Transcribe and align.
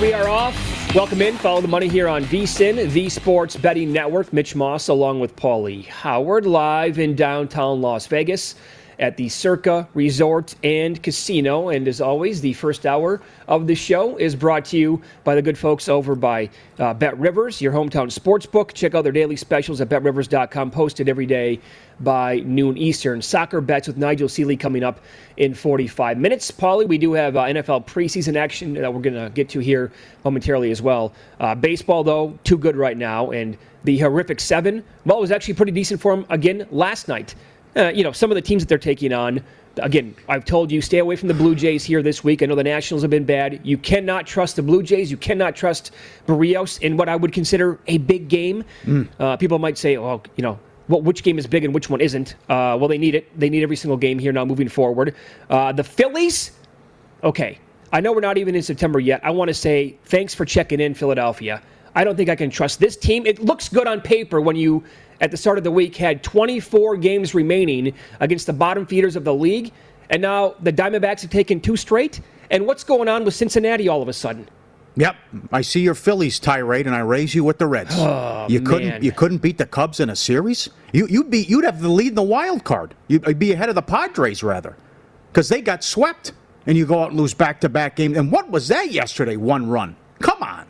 We 0.00 0.14
are 0.14 0.28
off. 0.28 0.54
Welcome 0.94 1.20
in. 1.20 1.36
Follow 1.36 1.60
the 1.60 1.68
money 1.68 1.86
here 1.86 2.08
on 2.08 2.24
VSIN, 2.24 2.90
the 2.90 3.10
Sports 3.10 3.54
Betting 3.56 3.92
Network. 3.92 4.32
Mitch 4.32 4.56
Moss 4.56 4.88
along 4.88 5.20
with 5.20 5.36
Paulie 5.36 5.84
Howard 5.86 6.46
live 6.46 6.98
in 6.98 7.14
downtown 7.14 7.82
Las 7.82 8.06
Vegas 8.06 8.54
at 9.00 9.16
the 9.16 9.28
Circa 9.28 9.88
Resort 9.94 10.54
and 10.62 11.02
Casino. 11.02 11.70
And 11.70 11.88
as 11.88 12.00
always, 12.00 12.40
the 12.40 12.52
first 12.52 12.86
hour 12.86 13.20
of 13.48 13.66
the 13.66 13.74
show 13.74 14.16
is 14.18 14.36
brought 14.36 14.66
to 14.66 14.78
you 14.78 15.02
by 15.24 15.34
the 15.34 15.42
good 15.42 15.58
folks 15.58 15.88
over 15.88 16.14
by 16.14 16.50
uh, 16.78 16.94
Bet 16.94 17.18
Rivers, 17.18 17.60
your 17.60 17.72
hometown 17.72 18.12
sports 18.12 18.46
book. 18.46 18.74
Check 18.74 18.94
out 18.94 19.02
their 19.02 19.12
daily 19.12 19.36
specials 19.36 19.80
at 19.80 19.88
betrivers.com, 19.88 20.70
posted 20.70 21.08
every 21.08 21.26
day 21.26 21.58
by 22.00 22.40
noon 22.40 22.76
Eastern. 22.76 23.22
Soccer 23.22 23.60
bets 23.60 23.88
with 23.88 23.96
Nigel 23.96 24.28
Seeley 24.28 24.56
coming 24.56 24.84
up 24.84 25.00
in 25.38 25.54
45 25.54 26.18
minutes. 26.18 26.50
Paulie, 26.50 26.86
we 26.86 26.98
do 26.98 27.14
have 27.14 27.36
uh, 27.36 27.44
NFL 27.44 27.86
preseason 27.86 28.36
action 28.36 28.74
that 28.74 28.92
we're 28.92 29.00
going 29.00 29.14
to 29.14 29.30
get 29.30 29.48
to 29.50 29.60
here 29.60 29.90
momentarily 30.24 30.70
as 30.70 30.82
well. 30.82 31.12
Uh, 31.40 31.54
baseball, 31.54 32.04
though, 32.04 32.38
too 32.44 32.58
good 32.58 32.76
right 32.76 32.96
now. 32.96 33.30
And 33.30 33.56
the 33.84 33.98
horrific 33.98 34.40
seven, 34.40 34.84
well, 35.06 35.16
it 35.16 35.20
was 35.22 35.30
actually 35.30 35.54
pretty 35.54 35.72
decent 35.72 36.00
for 36.02 36.14
them 36.14 36.26
again 36.28 36.66
last 36.70 37.08
night 37.08 37.34
uh, 37.76 37.92
you 37.94 38.02
know, 38.02 38.12
some 38.12 38.30
of 38.30 38.34
the 38.34 38.42
teams 38.42 38.62
that 38.62 38.68
they're 38.68 38.78
taking 38.78 39.12
on. 39.12 39.42
Again, 39.76 40.14
I've 40.28 40.44
told 40.44 40.72
you 40.72 40.82
stay 40.82 40.98
away 40.98 41.14
from 41.16 41.28
the 41.28 41.34
Blue 41.34 41.54
Jays 41.54 41.84
here 41.84 42.02
this 42.02 42.24
week. 42.24 42.42
I 42.42 42.46
know 42.46 42.56
the 42.56 42.64
Nationals 42.64 43.02
have 43.02 43.10
been 43.10 43.24
bad. 43.24 43.60
You 43.62 43.78
cannot 43.78 44.26
trust 44.26 44.56
the 44.56 44.62
Blue 44.62 44.82
Jays. 44.82 45.10
You 45.10 45.16
cannot 45.16 45.54
trust 45.54 45.92
Berrios 46.26 46.80
in 46.80 46.96
what 46.96 47.08
I 47.08 47.14
would 47.14 47.32
consider 47.32 47.78
a 47.86 47.98
big 47.98 48.28
game. 48.28 48.64
Mm. 48.84 49.08
Uh, 49.18 49.36
people 49.36 49.58
might 49.60 49.78
say, 49.78 49.96
"Oh, 49.96 50.20
you 50.36 50.42
know, 50.42 50.58
well, 50.88 51.00
which 51.00 51.22
game 51.22 51.38
is 51.38 51.46
big 51.46 51.64
and 51.64 51.72
which 51.72 51.88
one 51.88 52.00
isn't?" 52.00 52.34
Uh, 52.48 52.76
well, 52.78 52.88
they 52.88 52.98
need 52.98 53.14
it. 53.14 53.38
They 53.38 53.48
need 53.48 53.62
every 53.62 53.76
single 53.76 53.96
game 53.96 54.18
here 54.18 54.32
now 54.32 54.44
moving 54.44 54.68
forward. 54.68 55.14
Uh, 55.48 55.70
the 55.72 55.84
Phillies, 55.84 56.50
okay. 57.22 57.58
I 57.92 58.00
know 58.00 58.12
we're 58.12 58.20
not 58.20 58.38
even 58.38 58.54
in 58.54 58.62
September 58.62 59.00
yet. 59.00 59.20
I 59.24 59.30
want 59.30 59.48
to 59.48 59.54
say 59.54 59.96
thanks 60.04 60.34
for 60.34 60.44
checking 60.44 60.80
in, 60.80 60.94
Philadelphia. 60.94 61.62
I 61.94 62.04
don't 62.04 62.16
think 62.16 62.28
I 62.28 62.36
can 62.36 62.50
trust 62.50 62.78
this 62.78 62.96
team. 62.96 63.26
It 63.26 63.40
looks 63.40 63.68
good 63.68 63.86
on 63.86 64.00
paper 64.00 64.40
when 64.40 64.56
you 64.56 64.84
at 65.20 65.30
the 65.30 65.36
start 65.36 65.58
of 65.58 65.64
the 65.64 65.70
week 65.70 65.96
had 65.96 66.22
24 66.22 66.96
games 66.96 67.34
remaining 67.34 67.94
against 68.20 68.46
the 68.46 68.52
bottom 68.52 68.86
feeders 68.86 69.16
of 69.16 69.24
the 69.24 69.34
league. 69.34 69.72
And 70.08 70.22
now 70.22 70.54
the 70.60 70.72
Diamondbacks 70.72 71.22
have 71.22 71.30
taken 71.30 71.60
two 71.60 71.76
straight. 71.76 72.20
And 72.50 72.66
what's 72.66 72.82
going 72.82 73.08
on 73.08 73.24
with 73.24 73.34
Cincinnati 73.34 73.88
all 73.88 74.02
of 74.02 74.08
a 74.08 74.12
sudden? 74.12 74.48
Yep, 74.96 75.16
I 75.52 75.62
see 75.62 75.80
your 75.80 75.94
Phillies 75.94 76.40
tirade, 76.40 76.86
and 76.86 76.96
I 76.96 76.98
raise 76.98 77.32
you 77.32 77.44
with 77.44 77.58
the 77.58 77.66
Reds. 77.68 77.94
Oh, 77.96 78.46
you 78.48 78.60
couldn't, 78.60 78.88
man. 78.88 79.04
you 79.04 79.12
couldn't 79.12 79.38
beat 79.38 79.56
the 79.56 79.64
Cubs 79.64 80.00
in 80.00 80.10
a 80.10 80.16
series. 80.16 80.68
You, 80.92 81.06
you'd 81.06 81.30
be, 81.30 81.42
you'd 81.44 81.64
have 81.64 81.80
the 81.80 81.88
lead 81.88 82.08
in 82.08 82.14
the 82.16 82.22
wild 82.22 82.64
card. 82.64 82.96
You'd 83.06 83.38
be 83.38 83.52
ahead 83.52 83.68
of 83.68 83.76
the 83.76 83.82
Padres 83.82 84.42
rather, 84.42 84.76
because 85.28 85.48
they 85.48 85.60
got 85.60 85.84
swept, 85.84 86.32
and 86.66 86.76
you 86.76 86.86
go 86.86 87.04
out 87.04 87.10
and 87.10 87.20
lose 87.20 87.34
back-to-back 87.34 87.94
games. 87.94 88.18
And 88.18 88.32
what 88.32 88.50
was 88.50 88.66
that 88.66 88.90
yesterday? 88.90 89.36
One 89.36 89.70
run. 89.70 89.96
Come 90.18 90.42
on 90.42 90.66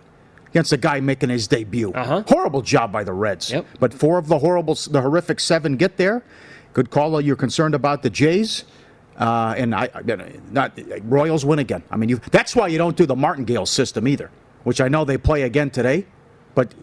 against 0.50 0.72
a 0.72 0.77
guy 0.77 1.00
making 1.00 1.28
his 1.31 1.47
debut. 1.49 1.93
Uh-huh. 1.93 2.22
Horrible 2.27 2.62
job 2.62 2.93
by 2.93 3.05
the 3.05 3.12
Reds. 3.12 3.50
Yep. 3.50 3.66
But 3.78 3.94
four 3.94 4.19
of 4.19 4.28
the 4.28 4.38
horrible, 4.38 4.75
the 4.75 5.00
horrific 5.00 5.41
seven 5.41 5.77
get 5.77 5.97
there. 5.97 6.22
Good 6.72 6.91
call. 6.91 7.21
You're 7.21 7.37
concerned 7.37 7.75
about 7.75 8.03
the 8.03 8.11
Jays. 8.11 8.65
Uh, 9.16 9.55
and 9.56 9.75
I, 9.75 9.89
not 10.50 10.78
Royals 11.03 11.44
win 11.44 11.59
again. 11.59 11.83
I 11.91 11.97
mean, 11.97 12.09
you, 12.09 12.21
that's 12.31 12.56
why 12.56 12.69
you 12.69 12.78
don't 12.78 12.97
do 12.97 13.05
the 13.06 13.16
Martingale 13.16 13.66
system 13.66 14.09
either, 14.09 14.31
which 14.65 14.81
I 14.81 14.89
know 14.89 15.05
they 15.05 15.19
play 15.19 15.43
again 15.43 15.71
today. 15.71 16.06
But 16.55 16.75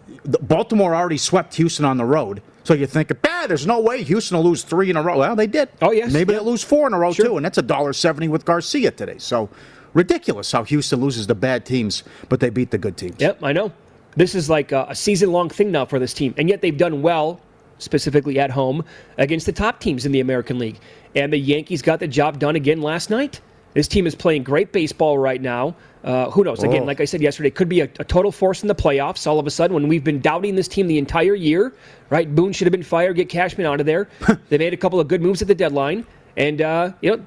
Baltimore 0.48 0.96
already 0.96 1.18
swept 1.18 1.56
Houston 1.56 1.84
on 1.84 1.98
the 1.98 2.06
road, 2.06 2.42
so 2.64 2.74
you 2.74 2.86
think, 2.86 3.12
bah, 3.22 3.48
there's 3.48 3.66
no 3.66 3.80
way 3.82 4.04
Houston 4.04 4.38
will 4.38 4.46
lose 4.46 4.64
three 4.64 4.90
in 4.90 4.98
a 4.98 5.02
row. 5.02 5.18
Well, 5.18 5.36
they 5.36 5.48
did. 5.48 5.70
Oh 5.82 5.92
yes. 5.92 6.14
Maybe 6.14 6.32
yeah. 6.32 6.40
they'll 6.40 6.50
lose 6.52 6.64
four 6.64 6.88
in 6.88 6.94
a 6.94 7.00
row 7.00 7.12
Sure. 7.12 7.26
too, 7.26 7.38
and 7.38 7.44
that's 7.46 7.58
a 7.58 7.62
dollar 7.64 7.92
seventy 7.92 8.28
with 8.28 8.46
Garcia 8.46 8.92
today. 8.92 9.18
So 9.18 9.50
ridiculous 9.94 10.52
how 10.52 10.64
Houston 10.64 11.00
loses 11.02 11.28
the 11.28 11.36
bad 11.36 11.66
teams, 11.66 12.04
but 12.30 12.40
they 12.40 12.50
beat 12.50 12.72
the 12.72 12.78
good 12.78 12.98
teams. 12.98 13.16
Yep, 13.20 13.40
I 13.44 13.54
know. 13.54 13.72
This 14.16 14.34
is 14.36 14.50
like 14.50 14.72
a, 14.72 14.88
a 14.90 14.96
season 14.96 15.32
long 15.32 15.50
thing 15.50 15.72
now 15.72 15.86
for 15.86 16.00
this 16.00 16.14
team. 16.14 16.34
And 16.38 16.50
yet 16.50 16.62
they've 16.62 16.78
done 16.78 17.02
well, 17.02 17.40
specifically 17.78 18.40
at 18.40 18.50
home, 18.50 18.84
against 19.18 19.46
the 19.46 19.52
top 19.52 19.80
teams 19.80 20.06
in 20.06 20.12
the 20.12 20.20
American 20.20 20.58
League. 20.60 20.80
And 21.16 21.32
the 21.32 21.38
Yankees 21.38 21.82
got 21.82 22.00
the 22.00 22.08
job 22.08 22.40
done 22.40 22.56
again 22.56 22.82
last 22.82 23.10
night. 23.10 23.42
This 23.74 23.88
team 23.88 24.08
is 24.08 24.16
playing 24.16 24.42
great 24.44 24.72
baseball 24.72 25.20
right 25.20 25.40
now. 25.42 25.76
Uh, 26.04 26.32
who 26.32 26.44
knows? 26.44 26.64
Again, 26.64 26.84
Oh. 26.84 26.86
like 26.86 27.00
I 27.02 27.06
said 27.06 27.22
yesterday, 27.22 27.52
could 27.52 27.70
be 27.70 27.82
a, 27.82 27.90
a 28.00 28.04
total 28.04 28.32
force 28.32 28.64
in 28.64 28.68
the 28.68 28.74
playoffs 28.76 29.28
all 29.28 29.40
of 29.40 29.46
a 29.46 29.52
sudden 29.52 29.76
when 29.76 29.88
we've 29.88 30.04
been 30.04 30.20
doubting 30.22 30.56
this 30.56 30.68
team 30.68 30.88
the 30.88 30.98
entire 30.98 31.36
year, 31.36 31.74
right? 32.10 32.34
Boone 32.34 32.54
should 32.54 32.66
have 32.66 32.72
been 32.72 32.82
fired, 32.82 33.18
get 33.18 33.30
Cashman 33.30 33.68
out 33.68 33.80
of 33.80 33.86
there. 33.86 34.08
they 34.50 34.58
made 34.58 34.74
a 34.74 34.78
couple 34.78 35.00
of 35.00 35.08
good 35.08 35.22
moves 35.22 35.42
at 35.44 35.48
the 35.48 35.54
deadline. 35.56 36.08
And, 36.38 36.62
uh, 36.62 36.94
you 37.02 37.18
know, 37.18 37.26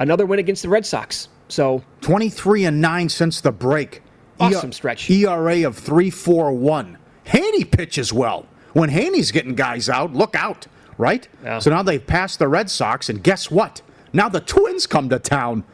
another 0.00 0.26
win 0.26 0.38
against 0.40 0.62
the 0.62 0.68
Red 0.68 0.86
Sox. 0.86 1.28
So, 1.48 1.82
23 2.00 2.64
and 2.64 2.80
9 2.80 3.08
since 3.08 3.40
the 3.40 3.52
break. 3.52 4.02
Awesome 4.40 4.70
E- 4.70 4.72
stretch. 4.72 5.10
ERA 5.10 5.64
of 5.66 5.78
3.41. 5.78 6.96
Heaney 7.26 7.70
pitches 7.70 8.12
well. 8.12 8.46
When 8.72 8.90
Heaney's 8.90 9.30
getting 9.30 9.54
guys 9.54 9.88
out, 9.88 10.12
look 10.12 10.34
out, 10.34 10.66
right? 10.98 11.28
Yeah. 11.44 11.58
So 11.60 11.70
now 11.70 11.82
they've 11.82 12.04
passed 12.04 12.38
the 12.40 12.48
Red 12.48 12.68
Sox, 12.70 13.08
and 13.08 13.22
guess 13.22 13.50
what? 13.50 13.82
Now 14.12 14.28
the 14.28 14.40
Twins 14.40 14.86
come 14.86 15.08
to 15.10 15.18
town, 15.18 15.64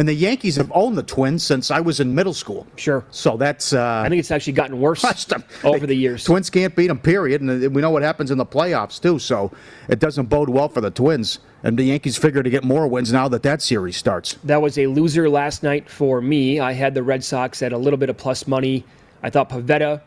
And 0.00 0.08
the 0.08 0.14
Yankees 0.14 0.56
have 0.56 0.72
owned 0.74 0.96
the 0.96 1.02
Twins 1.02 1.42
since 1.42 1.70
I 1.70 1.80
was 1.80 2.00
in 2.00 2.14
middle 2.14 2.32
school. 2.32 2.66
Sure. 2.76 3.04
So 3.10 3.36
that's. 3.36 3.74
Uh, 3.74 4.02
I 4.02 4.08
think 4.08 4.18
it's 4.18 4.30
actually 4.30 4.54
gotten 4.54 4.80
worse 4.80 5.04
over 5.62 5.86
the 5.86 5.94
years. 5.94 6.24
Twins 6.24 6.48
can't 6.48 6.74
beat 6.74 6.86
them, 6.86 6.98
period. 6.98 7.42
And 7.42 7.74
we 7.74 7.82
know 7.82 7.90
what 7.90 8.02
happens 8.02 8.30
in 8.30 8.38
the 8.38 8.46
playoffs, 8.46 8.98
too. 8.98 9.18
So 9.18 9.52
it 9.90 9.98
doesn't 9.98 10.30
bode 10.30 10.48
well 10.48 10.70
for 10.70 10.80
the 10.80 10.90
Twins. 10.90 11.40
And 11.64 11.78
the 11.78 11.82
Yankees 11.82 12.16
figure 12.16 12.42
to 12.42 12.48
get 12.48 12.64
more 12.64 12.88
wins 12.88 13.12
now 13.12 13.28
that 13.28 13.42
that 13.42 13.60
series 13.60 13.98
starts. 13.98 14.38
That 14.42 14.62
was 14.62 14.78
a 14.78 14.86
loser 14.86 15.28
last 15.28 15.62
night 15.62 15.86
for 15.86 16.22
me. 16.22 16.60
I 16.60 16.72
had 16.72 16.94
the 16.94 17.02
Red 17.02 17.22
Sox 17.22 17.60
at 17.60 17.74
a 17.74 17.76
little 17.76 17.98
bit 17.98 18.08
of 18.08 18.16
plus 18.16 18.46
money. 18.46 18.86
I 19.22 19.28
thought 19.28 19.50
Pivetta 19.50 20.00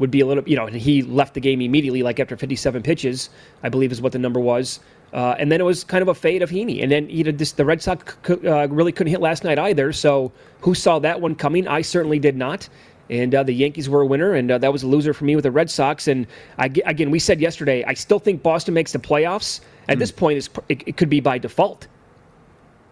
would 0.00 0.10
be 0.10 0.22
a 0.22 0.26
little, 0.26 0.42
you 0.48 0.56
know, 0.56 0.66
and 0.66 0.74
he 0.74 1.02
left 1.02 1.34
the 1.34 1.40
game 1.40 1.60
immediately, 1.60 2.02
like 2.02 2.18
after 2.18 2.36
57 2.36 2.82
pitches, 2.82 3.30
I 3.62 3.68
believe 3.68 3.92
is 3.92 4.02
what 4.02 4.10
the 4.10 4.18
number 4.18 4.40
was. 4.40 4.80
Uh, 5.12 5.34
and 5.38 5.50
then 5.50 5.60
it 5.60 5.64
was 5.64 5.82
kind 5.82 6.02
of 6.02 6.08
a 6.08 6.14
fade 6.14 6.42
of 6.42 6.50
Heaney. 6.50 6.82
And 6.82 6.90
then 6.90 7.08
you 7.10 7.24
know, 7.24 7.32
this, 7.32 7.52
the 7.52 7.64
Red 7.64 7.82
Sox 7.82 8.16
uh, 8.28 8.68
really 8.68 8.92
couldn't 8.92 9.10
hit 9.10 9.20
last 9.20 9.42
night 9.42 9.58
either. 9.58 9.92
So 9.92 10.30
who 10.60 10.74
saw 10.74 10.98
that 11.00 11.20
one 11.20 11.34
coming? 11.34 11.66
I 11.66 11.82
certainly 11.82 12.18
did 12.18 12.36
not. 12.36 12.68
And 13.08 13.34
uh, 13.34 13.42
the 13.42 13.52
Yankees 13.52 13.88
were 13.88 14.02
a 14.02 14.06
winner, 14.06 14.34
and 14.34 14.52
uh, 14.52 14.58
that 14.58 14.72
was 14.72 14.84
a 14.84 14.86
loser 14.86 15.12
for 15.12 15.24
me 15.24 15.34
with 15.34 15.42
the 15.42 15.50
Red 15.50 15.68
Sox. 15.68 16.06
And 16.06 16.28
I, 16.58 16.66
again, 16.86 17.10
we 17.10 17.18
said 17.18 17.40
yesterday, 17.40 17.82
I 17.84 17.94
still 17.94 18.20
think 18.20 18.40
Boston 18.40 18.72
makes 18.72 18.92
the 18.92 19.00
playoffs. 19.00 19.60
At 19.88 19.96
mm. 19.96 19.98
this 19.98 20.12
point, 20.12 20.48
it, 20.68 20.82
it 20.86 20.96
could 20.96 21.10
be 21.10 21.18
by 21.18 21.36
default, 21.36 21.88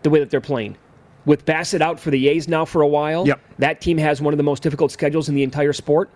the 0.03 0.11
way 0.11 0.19
that 0.19 0.29
they're 0.29 0.41
playing. 0.41 0.76
With 1.25 1.44
Bassitt 1.44 1.82
out 1.82 2.00
for 2.00 2.11
the 2.11 2.26
A's 2.29 2.49
now 2.49 2.65
for 2.65 2.82
a 2.82 2.88
while, 2.88 3.29
yep. 3.29 3.41
that 3.59 3.81
team 3.81 3.97
has 3.99 4.20
one 4.20 4.35
of 4.35 4.38
the 4.38 4.43
most 4.43 4.61
difficult 4.61 4.91
schedules 4.91 5.29
in 5.29 5.37
the 5.37 5.44
entire 5.44 5.73
sport. 5.73 6.11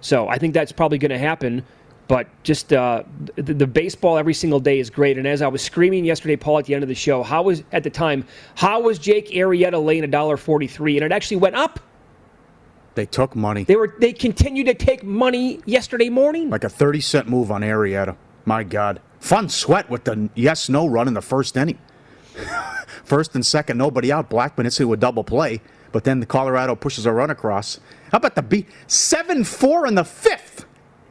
So 0.00 0.26
I 0.28 0.38
think 0.38 0.54
that's 0.54 0.72
probably 0.72 0.96
going 0.96 1.10
to 1.10 1.18
happen. 1.18 1.64
But 2.08 2.26
just 2.42 2.72
uh, 2.72 3.04
the, 3.36 3.52
the, 3.54 3.66
baseball 3.66 4.16
every 4.16 4.32
single 4.32 4.60
day 4.60 4.78
is 4.78 4.88
great. 4.88 5.18
And 5.18 5.26
as 5.26 5.42
I 5.42 5.48
was 5.48 5.60
screaming 5.60 6.06
yesterday, 6.06 6.36
Paul, 6.36 6.58
at 6.58 6.64
the 6.64 6.72
end 6.74 6.82
of 6.82 6.88
the 6.88 6.94
show, 6.94 7.22
how 7.22 7.42
was 7.42 7.62
at 7.70 7.82
the 7.82 7.90
time, 7.90 8.24
how 8.54 8.80
was 8.80 8.98
Jake 8.98 9.28
Arrieta 9.28 9.82
laying 9.84 10.04
a 10.04 10.08
dollar 10.08 10.38
forty-three, 10.38 10.96
and 10.96 11.04
it 11.04 11.12
actually 11.12 11.36
went 11.36 11.54
up. 11.54 11.80
They 12.94 13.04
took 13.04 13.36
money. 13.36 13.64
They 13.64 13.76
were 13.76 13.94
they 14.00 14.14
continued 14.14 14.66
to 14.66 14.74
take 14.74 15.04
money 15.04 15.60
yesterday 15.66 16.08
morning. 16.08 16.48
Like 16.48 16.64
a 16.64 16.70
thirty 16.70 17.02
cent 17.02 17.28
move 17.28 17.50
on 17.50 17.60
Arrieta. 17.60 18.16
My 18.46 18.64
God, 18.64 19.02
fun 19.20 19.50
sweat 19.50 19.90
with 19.90 20.04
the 20.04 20.30
yes 20.34 20.70
no 20.70 20.86
run 20.86 21.08
in 21.08 21.14
the 21.14 21.20
first 21.20 21.58
inning. 21.58 21.78
first 23.04 23.34
and 23.34 23.44
second, 23.44 23.76
nobody 23.76 24.10
out. 24.10 24.30
Blackmon 24.30 24.64
hits 24.64 24.80
it 24.80 24.86
with 24.86 24.98
double 24.98 25.24
play, 25.24 25.60
but 25.92 26.04
then 26.04 26.20
the 26.20 26.26
Colorado 26.26 26.74
pushes 26.74 27.04
a 27.04 27.12
run 27.12 27.28
across. 27.28 27.78
How 28.12 28.16
about 28.16 28.34
the 28.34 28.42
beat 28.42 28.66
seven 28.86 29.44
four 29.44 29.86
in 29.86 29.94
the 29.94 30.04
fifth? 30.04 30.64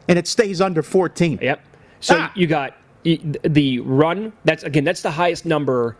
And 0.08 0.18
it 0.18 0.26
stays 0.26 0.60
under 0.60 0.82
14. 0.82 1.38
Yep. 1.40 1.60
So 2.00 2.16
ah. 2.18 2.32
you 2.34 2.46
got 2.46 2.76
the 3.04 3.80
run. 3.80 4.32
That's 4.44 4.64
again, 4.64 4.84
that's 4.84 5.02
the 5.02 5.10
highest 5.10 5.44
number 5.44 5.96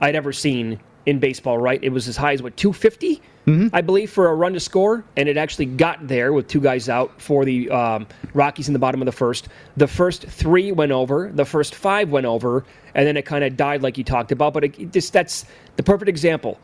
I'd 0.00 0.14
ever 0.14 0.32
seen 0.32 0.78
in 1.06 1.18
baseball. 1.18 1.58
Right? 1.58 1.82
It 1.82 1.90
was 1.90 2.08
as 2.08 2.16
high 2.16 2.32
as 2.32 2.42
what 2.42 2.56
250, 2.56 3.16
mm-hmm. 3.46 3.68
I 3.72 3.80
believe, 3.80 4.10
for 4.10 4.28
a 4.28 4.34
run 4.34 4.52
to 4.52 4.60
score, 4.60 5.04
and 5.16 5.28
it 5.28 5.36
actually 5.36 5.66
got 5.66 6.06
there 6.06 6.32
with 6.32 6.48
two 6.48 6.60
guys 6.60 6.88
out 6.88 7.20
for 7.20 7.44
the 7.44 7.70
um, 7.70 8.06
Rockies 8.34 8.68
in 8.68 8.72
the 8.72 8.78
bottom 8.78 9.00
of 9.00 9.06
the 9.06 9.12
first. 9.12 9.48
The 9.76 9.86
first 9.86 10.24
three 10.24 10.72
went 10.72 10.92
over. 10.92 11.30
The 11.32 11.44
first 11.44 11.74
five 11.74 12.10
went 12.10 12.26
over, 12.26 12.64
and 12.94 13.06
then 13.06 13.16
it 13.16 13.24
kind 13.24 13.44
of 13.44 13.56
died, 13.56 13.82
like 13.82 13.98
you 13.98 14.04
talked 14.04 14.32
about. 14.32 14.54
But 14.54 14.64
it, 14.64 14.92
just 14.92 15.12
that's 15.12 15.46
the 15.76 15.82
perfect 15.82 16.08
example 16.08 16.58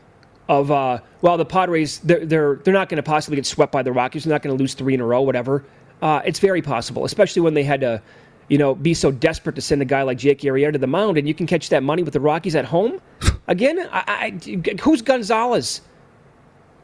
of 0.49 0.71
uh, 0.71 0.99
well, 1.21 1.37
the 1.37 1.45
Padres 1.45 1.99
they're 1.99 2.25
they're, 2.25 2.55
they're 2.63 2.73
not 2.73 2.89
going 2.89 2.97
to 2.97 3.03
possibly 3.03 3.35
get 3.35 3.45
swept 3.45 3.71
by 3.71 3.83
the 3.83 3.91
Rockies. 3.91 4.25
They're 4.25 4.33
not 4.33 4.41
going 4.41 4.55
to 4.55 4.61
lose 4.61 4.73
three 4.73 4.93
in 4.93 5.01
a 5.01 5.05
row, 5.05 5.21
whatever. 5.21 5.63
Uh, 6.03 6.21
it's 6.25 6.39
very 6.39 6.61
possible, 6.61 7.05
especially 7.05 7.41
when 7.41 7.53
they 7.53 7.63
had 7.63 7.79
to, 7.79 8.01
you 8.49 8.57
know, 8.57 8.75
be 8.75 8.93
so 8.93 9.09
desperate 9.09 9.55
to 9.55 9.61
send 9.61 9.81
a 9.81 9.85
guy 9.85 10.01
like 10.01 10.17
Jake 10.17 10.41
Arrieta 10.41 10.73
to 10.73 10.77
the 10.77 10.85
mound, 10.85 11.17
and 11.17 11.25
you 11.29 11.33
can 11.33 11.47
catch 11.47 11.69
that 11.69 11.81
money 11.81 12.03
with 12.03 12.11
the 12.11 12.19
Rockies 12.19 12.57
at 12.57 12.65
home. 12.65 12.99
Again, 13.47 13.79
I, 13.89 14.03
I, 14.45 14.75
who's 14.81 15.01
Gonzalez? 15.01 15.79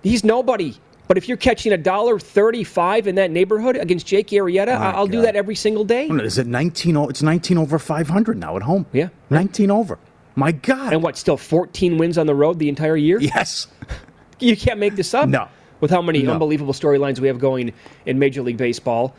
He's 0.03 0.23
nobody. 0.23 0.77
But 1.09 1.17
if 1.17 1.27
you're 1.27 1.37
catching 1.37 1.73
a 1.73 1.77
dollar 1.77 2.17
thirty-five 2.17 3.07
in 3.07 3.15
that 3.15 3.29
neighborhood 3.29 3.75
against 3.75 4.07
Jake 4.07 4.27
Arrieta, 4.27 4.69
oh 4.69 4.79
I'll 4.79 5.07
God. 5.07 5.11
do 5.11 5.21
that 5.23 5.35
every 5.35 5.55
single 5.55 5.83
day. 5.83 6.07
Is 6.07 6.37
it 6.37 6.47
nineteen? 6.47 6.95
It's 6.95 7.21
nineteen 7.21 7.57
over 7.57 7.77
five 7.77 8.07
hundred 8.07 8.37
now 8.37 8.55
at 8.55 8.61
home. 8.61 8.85
Yeah, 8.93 9.09
nineteen 9.29 9.69
over. 9.69 9.97
My 10.35 10.53
God. 10.53 10.93
And 10.93 11.03
what? 11.03 11.17
Still 11.17 11.35
fourteen 11.35 11.97
wins 11.97 12.17
on 12.17 12.25
the 12.27 12.35
road 12.35 12.59
the 12.59 12.69
entire 12.69 12.95
year? 12.95 13.19
Yes. 13.19 13.67
you 14.39 14.55
can't 14.55 14.79
make 14.79 14.95
this 14.95 15.13
up. 15.13 15.27
No 15.27 15.49
with 15.79 15.91
how 15.91 16.01
many 16.01 16.23
no. 16.23 16.33
unbelievable 16.33 16.73
storylines 16.73 17.19
we 17.19 17.27
have 17.27 17.39
going 17.39 17.73
in 18.05 18.19
Major 18.19 18.41
League 18.41 18.57
Baseball. 18.57 19.15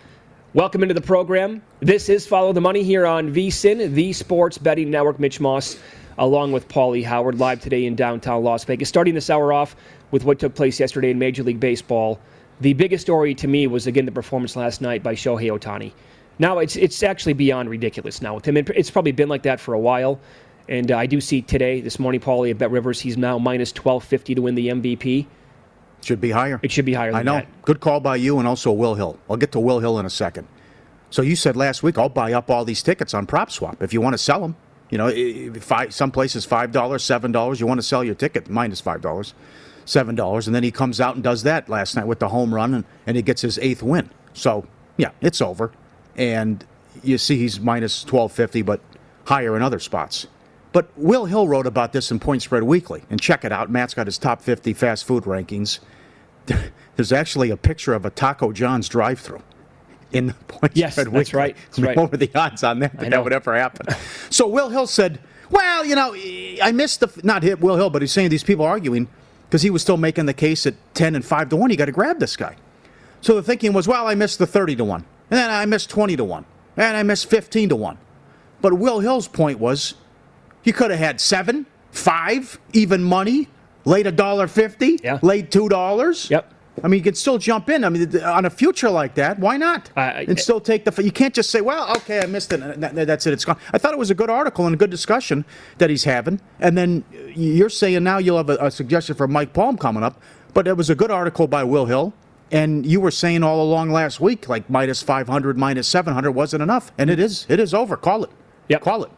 Welcome 0.53 0.83
into 0.83 0.95
the 0.95 1.01
program. 1.01 1.63
This 1.81 2.09
is 2.09 2.27
Follow 2.27 2.53
the 2.53 2.61
Money 2.61 2.83
here 2.83 3.07
on 3.07 3.33
VSIN, 3.33 3.95
the 3.95 4.13
Sports 4.13 4.59
Betting 4.59 4.91
Network. 4.91 5.21
Mitch 5.21 5.41
Moss, 5.41 5.79
along 6.19 6.53
with 6.53 6.69
Paulie 6.69 7.05
Howard, 7.05 7.39
live 7.39 7.61
today 7.61 7.87
in 7.87 7.95
downtown 7.95 8.43
Las 8.43 8.65
Vegas. 8.65 8.89
Starting 8.89 9.15
this 9.15 9.31
hour 9.31 9.53
off 9.53 9.77
with 10.11 10.25
what 10.25 10.39
took 10.39 10.55
place 10.55 10.81
yesterday 10.81 11.11
in 11.11 11.19
Major 11.19 11.43
League 11.43 11.61
Baseball. 11.61 12.19
The 12.61 12.73
biggest 12.73 13.03
story 13.03 13.35
to 13.37 13.49
me 13.49 13.67
was 13.67 13.87
again 13.87 14.07
the 14.07 14.13
performance 14.13 14.57
last 14.57 14.81
night 14.81 15.03
by 15.03 15.15
Shohei 15.15 15.57
Ohtani. 15.57 15.93
Now 16.39 16.59
it's 16.59 16.75
it's 16.77 17.03
actually 17.03 17.35
beyond 17.35 17.71
ridiculous 17.71 18.21
now 18.21 18.35
with 18.35 18.47
him. 18.47 18.57
It's 18.57 18.91
probably 18.91 19.13
been 19.13 19.29
like 19.29 19.45
that 19.45 19.61
for 19.61 19.75
a 19.75 19.79
while. 19.79 20.19
And 20.69 20.93
uh, 20.93 20.99
I 20.99 21.07
do 21.07 21.21
see 21.21 21.43
today, 21.43 21.81
this 21.81 21.99
morning, 21.99 22.21
Paulie 22.21 22.51
at 22.51 22.59
Bet 22.59 22.71
Rivers, 22.71 23.01
he's 23.01 23.17
now 23.17 23.39
minus 23.39 23.71
1250 23.71 24.37
to 24.37 24.43
win 24.43 24.55
the 24.55 24.69
MVP. 24.69 25.27
Should 26.03 26.21
be 26.21 26.31
higher. 26.31 26.59
It 26.63 26.73
should 26.73 26.87
be 26.87 26.95
higher. 26.95 27.13
I 27.13 27.23
know. 27.23 27.35
That. 27.35 27.63
Good 27.63 27.81
call 27.81 28.01
by 28.01 28.17
you, 28.17 28.39
and 28.39 28.49
also 28.49 28.73
Will 28.73 28.95
Hill. 28.95 29.19
I'll 29.29 29.37
get 29.37 29.53
to 29.53 29.61
Will 29.61 29.81
Hill 29.81 29.99
in 29.99 30.07
a 30.07 30.11
second. 30.11 30.49
So 31.11 31.23
you 31.23 31.37
said 31.37 31.57
last 31.57 31.83
week 31.83 31.99
I'll 31.99 32.09
buy 32.09 32.33
up 32.33 32.51
all 32.51 32.65
these 32.65 32.83
tickets 32.83 33.15
on 33.15 33.27
Prop 33.27 33.51
Swap 33.51 33.83
if 33.83 33.93
you 33.93 34.01
want 34.01 34.15
to 34.15 34.19
sell 34.19 34.41
them. 34.41 34.57
You 34.91 34.99
know, 34.99 35.61
five, 35.61 35.95
some 35.95 36.11
places 36.11 36.45
five 36.45 36.73
dollars, 36.73 37.05
seven 37.05 37.33
dollars. 37.33 37.61
You 37.61 37.67
want 37.67 37.79
to 37.79 37.87
sell 37.87 38.03
your 38.03 38.15
ticket 38.15 38.49
minus 38.49 38.81
five 38.81 39.01
dollars, 39.01 39.35
seven 39.85 40.15
dollars, 40.15 40.47
and 40.49 40.55
then 40.55 40.63
he 40.63 40.71
comes 40.71 41.01
out 41.01 41.15
and 41.15 41.23
does 41.23 41.43
that 41.45 41.69
last 41.69 41.97
night 41.97 42.07
with 42.07 42.19
the 42.19 42.29
home 42.29 42.55
run, 42.55 42.75
and, 42.75 42.85
and 43.07 43.17
he 43.17 43.23
gets 43.23 43.43
his 43.43 43.59
eighth 43.59 43.83
win. 43.83 44.11
So 44.33 44.67
yeah, 44.97 45.11
it's 45.21 45.41
over, 45.41 45.71
and 46.17 46.65
you 47.03 47.19
see 47.19 47.37
he's 47.39 47.61
minus 47.61 48.03
twelve 48.03 48.33
fifty, 48.33 48.63
but 48.63 48.81
higher 49.27 49.55
in 49.57 49.63
other 49.63 49.79
spots. 49.79 50.27
But 50.73 50.91
Will 50.97 51.25
Hill 51.25 51.49
wrote 51.49 51.67
about 51.67 51.93
this 51.93 52.11
in 52.11 52.21
Point 52.21 52.43
Spread 52.43 52.63
Weekly, 52.63 53.03
and 53.11 53.21
check 53.21 53.45
it 53.45 53.53
out. 53.53 53.71
Matt's 53.71 53.95
got 53.95 54.07
his 54.07 54.19
top 54.19 54.41
50 54.41 54.73
fast 54.73 55.05
food 55.05 55.25
rankings. 55.25 55.81
There's 56.97 57.13
actually 57.13 57.51
a 57.51 57.57
picture 57.57 57.93
of 57.93 58.05
a 58.05 58.11
Taco 58.11 58.53
John's 58.53 58.89
drive-through 58.89 59.43
in 60.13 60.29
the 60.29 60.35
Point 60.35 60.77
yes, 60.77 60.93
Spread 60.93 61.09
Weekly. 61.09 61.21
That's 61.21 61.35
right. 61.35 61.57
That's 61.57 61.79
right. 61.81 61.97
What 61.97 62.13
were 62.13 62.19
the 62.19 62.31
odds 62.35 62.63
on 62.63 62.79
that 62.81 62.99
that, 62.99 63.11
that 63.11 63.25
would 63.25 63.33
ever 63.33 63.57
happen? 63.57 63.95
so 64.31 64.47
Will 64.47 64.69
Hill 64.69 64.87
said, 64.87 65.21
"Well, 65.51 65.85
you 65.85 65.97
know, 65.97 66.15
I 66.63 66.73
missed 66.73 67.01
the 67.01 67.21
not 67.25 67.43
hit 67.43 67.61
Will 67.61 67.77
Hill, 67.77 67.91
but 67.91 68.03
he's 68.03 68.13
saying 68.13 68.31
these 68.31 68.45
people 68.45 68.65
arguing 68.65 69.09
because 69.51 69.63
he 69.63 69.71
was 69.71 69.83
still 69.83 69.97
making 69.97 70.27
the 70.27 70.35
case 70.35 70.65
at 70.65 70.75
10 70.95 71.17
and 71.17 71.25
5 71.25 71.49
to 71.49 71.57
1. 71.57 71.71
You 71.71 71.77
got 71.77 71.87
to 71.87 71.93
grab 71.93 72.21
this 72.21 72.37
guy. 72.37 72.55
So 73.21 73.35
the 73.35 73.43
thinking 73.43 73.73
was, 73.73 73.89
well, 73.89 74.07
I 74.07 74.15
missed 74.15 74.39
the 74.39 74.47
30 74.47 74.77
to 74.77 74.85
1. 74.85 75.01
And 75.01 75.39
then 75.39 75.51
I 75.51 75.67
missed 75.67 75.91
20 75.91 76.17
to 76.17 76.25
1. 76.25 76.45
And 76.77 76.97
I 76.97 77.03
missed 77.03 77.29
15 77.29 77.71
to 77.71 77.77
1. 77.77 77.99
But 78.61 78.75
Will 78.75 79.01
Hill's 79.01 79.27
point 79.27 79.59
was 79.59 79.95
you 80.65 80.73
could 80.73 80.91
have 80.91 81.01
had 81.01 81.21
seven, 81.21 81.67
five, 81.91 82.59
even 82.73 83.03
money, 83.03 83.49
laid 83.85 84.07
a 84.07 84.13
dollar 84.13 84.47
fifty, 84.47 84.99
yeah. 85.03 85.19
laid 85.23 85.51
two 85.51 85.69
dollars. 85.69 86.31
Yep. 86.31 86.55
I 86.83 86.89
mean, 86.89 86.99
you 86.99 87.05
can 87.05 87.15
still 87.15 87.39
jump 87.39 87.69
in. 87.69 87.85
I 87.85 87.89
mean, 87.89 88.23
on 88.23 88.45
a 88.45 88.51
future 88.51 88.89
like 88.89 89.15
that, 89.15 89.39
why 89.39 89.57
not? 89.57 89.91
Uh, 89.97 90.01
and 90.01 90.39
still 90.39 90.61
take 90.61 90.85
the. 90.85 91.03
You 91.03 91.13
can't 91.13 91.35
just 91.35 91.51
say, 91.51 91.61
"Well, 91.61 91.91
okay, 91.97 92.21
I 92.21 92.27
missed 92.27 92.53
it. 92.53 92.81
That's 92.81 93.27
it. 93.27 93.33
It's 93.33 93.45
gone." 93.45 93.59
I 93.73 93.79
thought 93.79 93.93
it 93.93 93.99
was 93.99 94.11
a 94.11 94.15
good 94.15 94.31
article 94.31 94.67
and 94.67 94.75
a 94.75 94.79
good 94.79 94.91
discussion 94.91 95.45
that 95.79 95.91
he's 95.91 96.05
having. 96.05 96.41
And 96.61 96.77
then 96.79 97.05
you're 97.35 97.69
saying 97.69 98.03
now 98.03 98.19
you'll 98.19 98.39
have 98.39 98.51
a, 98.51 98.57
a 98.57 98.71
suggestion 98.71 99.15
for 99.15 99.29
Mike 99.29 99.53
Palm 99.53 99.77
coming 99.77 100.03
up, 100.03 100.21
but 100.55 100.67
it 100.67 100.77
was 100.77 100.91
a 100.91 100.95
good 100.95 101.11
article 101.11 101.47
by 101.47 101.65
Will 101.65 101.87
Hill. 101.87 102.15
And 102.53 102.85
you 102.85 103.01
were 103.01 103.13
saying 103.13 103.45
all 103.45 103.63
along 103.63 103.91
last 103.91 104.21
week, 104.21 104.49
like 104.49 104.69
minus 104.69 105.03
500, 105.03 105.57
minus 105.57 105.87
700 105.87 106.33
wasn't 106.33 106.63
enough, 106.63 106.91
and 106.99 107.09
it 107.09 107.21
is. 107.21 107.47
It 107.49 107.61
is 107.61 107.73
over. 107.73 107.97
Call 107.97 108.25
it. 108.25 108.31
Yeah. 108.69 108.79
Call 108.79 109.05
it. 109.05 109.11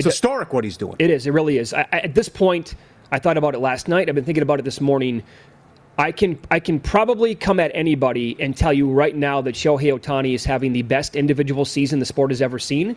It's 0.00 0.06
it, 0.06 0.10
historic 0.10 0.52
what 0.52 0.64
he's 0.64 0.76
doing. 0.76 0.96
It 0.98 1.10
is. 1.10 1.26
It 1.26 1.32
really 1.32 1.58
is. 1.58 1.72
I, 1.72 1.86
at 1.92 2.14
this 2.14 2.28
point, 2.28 2.74
I 3.12 3.18
thought 3.18 3.36
about 3.36 3.54
it 3.54 3.58
last 3.60 3.88
night. 3.88 4.08
I've 4.08 4.14
been 4.14 4.24
thinking 4.24 4.42
about 4.42 4.58
it 4.58 4.64
this 4.64 4.80
morning. 4.80 5.22
I 5.98 6.12
can 6.12 6.38
I 6.50 6.60
can 6.60 6.80
probably 6.80 7.34
come 7.34 7.60
at 7.60 7.70
anybody 7.74 8.36
and 8.40 8.56
tell 8.56 8.72
you 8.72 8.90
right 8.90 9.14
now 9.14 9.40
that 9.42 9.54
Shohei 9.54 9.98
Ohtani 9.98 10.34
is 10.34 10.44
having 10.44 10.72
the 10.72 10.82
best 10.82 11.14
individual 11.14 11.64
season 11.64 11.98
the 11.98 12.06
sport 12.06 12.30
has 12.30 12.40
ever 12.40 12.58
seen, 12.58 12.96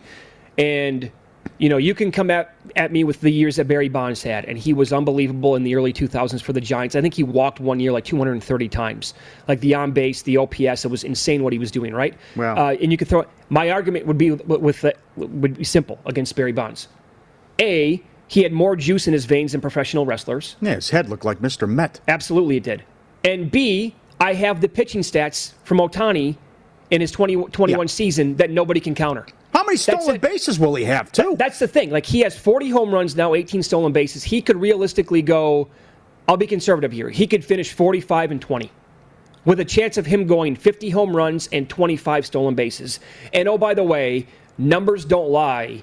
and 0.56 1.10
you 1.58 1.68
know 1.68 1.76
you 1.76 1.94
can 1.94 2.10
come 2.10 2.30
at 2.30 2.54
at 2.76 2.92
me 2.92 3.04
with 3.04 3.20
the 3.20 3.30
years 3.30 3.56
that 3.56 3.68
Barry 3.68 3.88
Bonds 3.88 4.22
had, 4.22 4.44
and 4.44 4.58
he 4.58 4.72
was 4.72 4.92
unbelievable 4.92 5.56
in 5.56 5.62
the 5.62 5.74
early 5.74 5.92
2000s 5.92 6.42
for 6.42 6.52
the 6.52 6.60
Giants. 6.60 6.96
I 6.96 7.00
think 7.00 7.14
he 7.14 7.22
walked 7.22 7.60
one 7.60 7.80
year 7.80 7.92
like 7.92 8.04
230 8.04 8.68
times, 8.68 9.14
like 9.48 9.60
the 9.60 9.74
on 9.74 9.92
base, 9.92 10.22
the 10.22 10.36
OPS. 10.36 10.84
It 10.84 10.90
was 10.90 11.04
insane 11.04 11.42
what 11.42 11.52
he 11.52 11.58
was 11.58 11.70
doing, 11.70 11.94
right? 11.94 12.14
Wow. 12.36 12.56
Uh, 12.56 12.76
and 12.80 12.90
you 12.90 12.98
could 12.98 13.08
throw 13.08 13.24
my 13.50 13.70
argument 13.70 14.06
would 14.06 14.18
be 14.18 14.32
with 14.32 14.80
the, 14.80 14.94
would 15.16 15.58
be 15.58 15.64
simple 15.64 15.98
against 16.06 16.34
Barry 16.36 16.52
Bonds. 16.52 16.88
A 17.60 18.02
he 18.26 18.42
had 18.42 18.52
more 18.52 18.74
juice 18.74 19.06
in 19.06 19.12
his 19.12 19.26
veins 19.26 19.52
than 19.52 19.60
professional 19.60 20.06
wrestlers. 20.06 20.56
Yeah, 20.60 20.74
his 20.74 20.90
head 20.90 21.08
looked 21.08 21.24
like 21.24 21.38
Mr. 21.38 21.68
Met. 21.68 22.00
Absolutely, 22.08 22.56
it 22.56 22.62
did. 22.62 22.82
And 23.22 23.50
B, 23.50 23.94
I 24.20 24.34
have 24.34 24.60
the 24.60 24.68
pitching 24.68 25.02
stats 25.02 25.52
from 25.64 25.78
Ohtani 25.78 26.36
in 26.90 27.00
his 27.00 27.10
20, 27.10 27.36
21 27.46 27.86
yeah. 27.86 27.90
season 27.90 28.36
that 28.36 28.50
nobody 28.50 28.80
can 28.80 28.94
counter. 28.94 29.26
How 29.54 29.64
many 29.64 29.76
stolen 29.76 30.18
bases 30.18 30.58
will 30.58 30.74
he 30.74 30.84
have, 30.84 31.12
too? 31.12 31.36
That's 31.38 31.58
the 31.58 31.68
thing. 31.68 31.90
Like, 31.90 32.04
he 32.04 32.20
has 32.20 32.36
40 32.36 32.70
home 32.70 32.92
runs 32.92 33.14
now, 33.14 33.34
18 33.34 33.62
stolen 33.62 33.92
bases. 33.92 34.24
He 34.24 34.42
could 34.42 34.60
realistically 34.60 35.22
go 35.22 35.68
I'll 36.28 36.36
be 36.36 36.46
conservative 36.46 36.92
here. 36.92 37.10
He 37.10 37.26
could 37.26 37.44
finish 37.44 37.72
45 37.72 38.30
and 38.30 38.40
20 38.40 38.70
with 39.44 39.60
a 39.60 39.64
chance 39.64 39.98
of 39.98 40.06
him 40.06 40.26
going 40.26 40.56
50 40.56 40.90
home 40.90 41.14
runs 41.14 41.48
and 41.52 41.68
25 41.68 42.24
stolen 42.24 42.54
bases. 42.54 43.00
And 43.32 43.48
oh, 43.48 43.58
by 43.58 43.74
the 43.74 43.82
way, 43.82 44.26
numbers 44.56 45.04
don't 45.04 45.28
lie. 45.28 45.82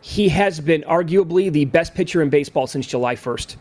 He 0.00 0.28
has 0.30 0.60
been 0.60 0.82
arguably 0.82 1.52
the 1.52 1.64
best 1.64 1.94
pitcher 1.94 2.22
in 2.22 2.30
baseball 2.30 2.66
since 2.66 2.86
July 2.86 3.14
1st. 3.14 3.56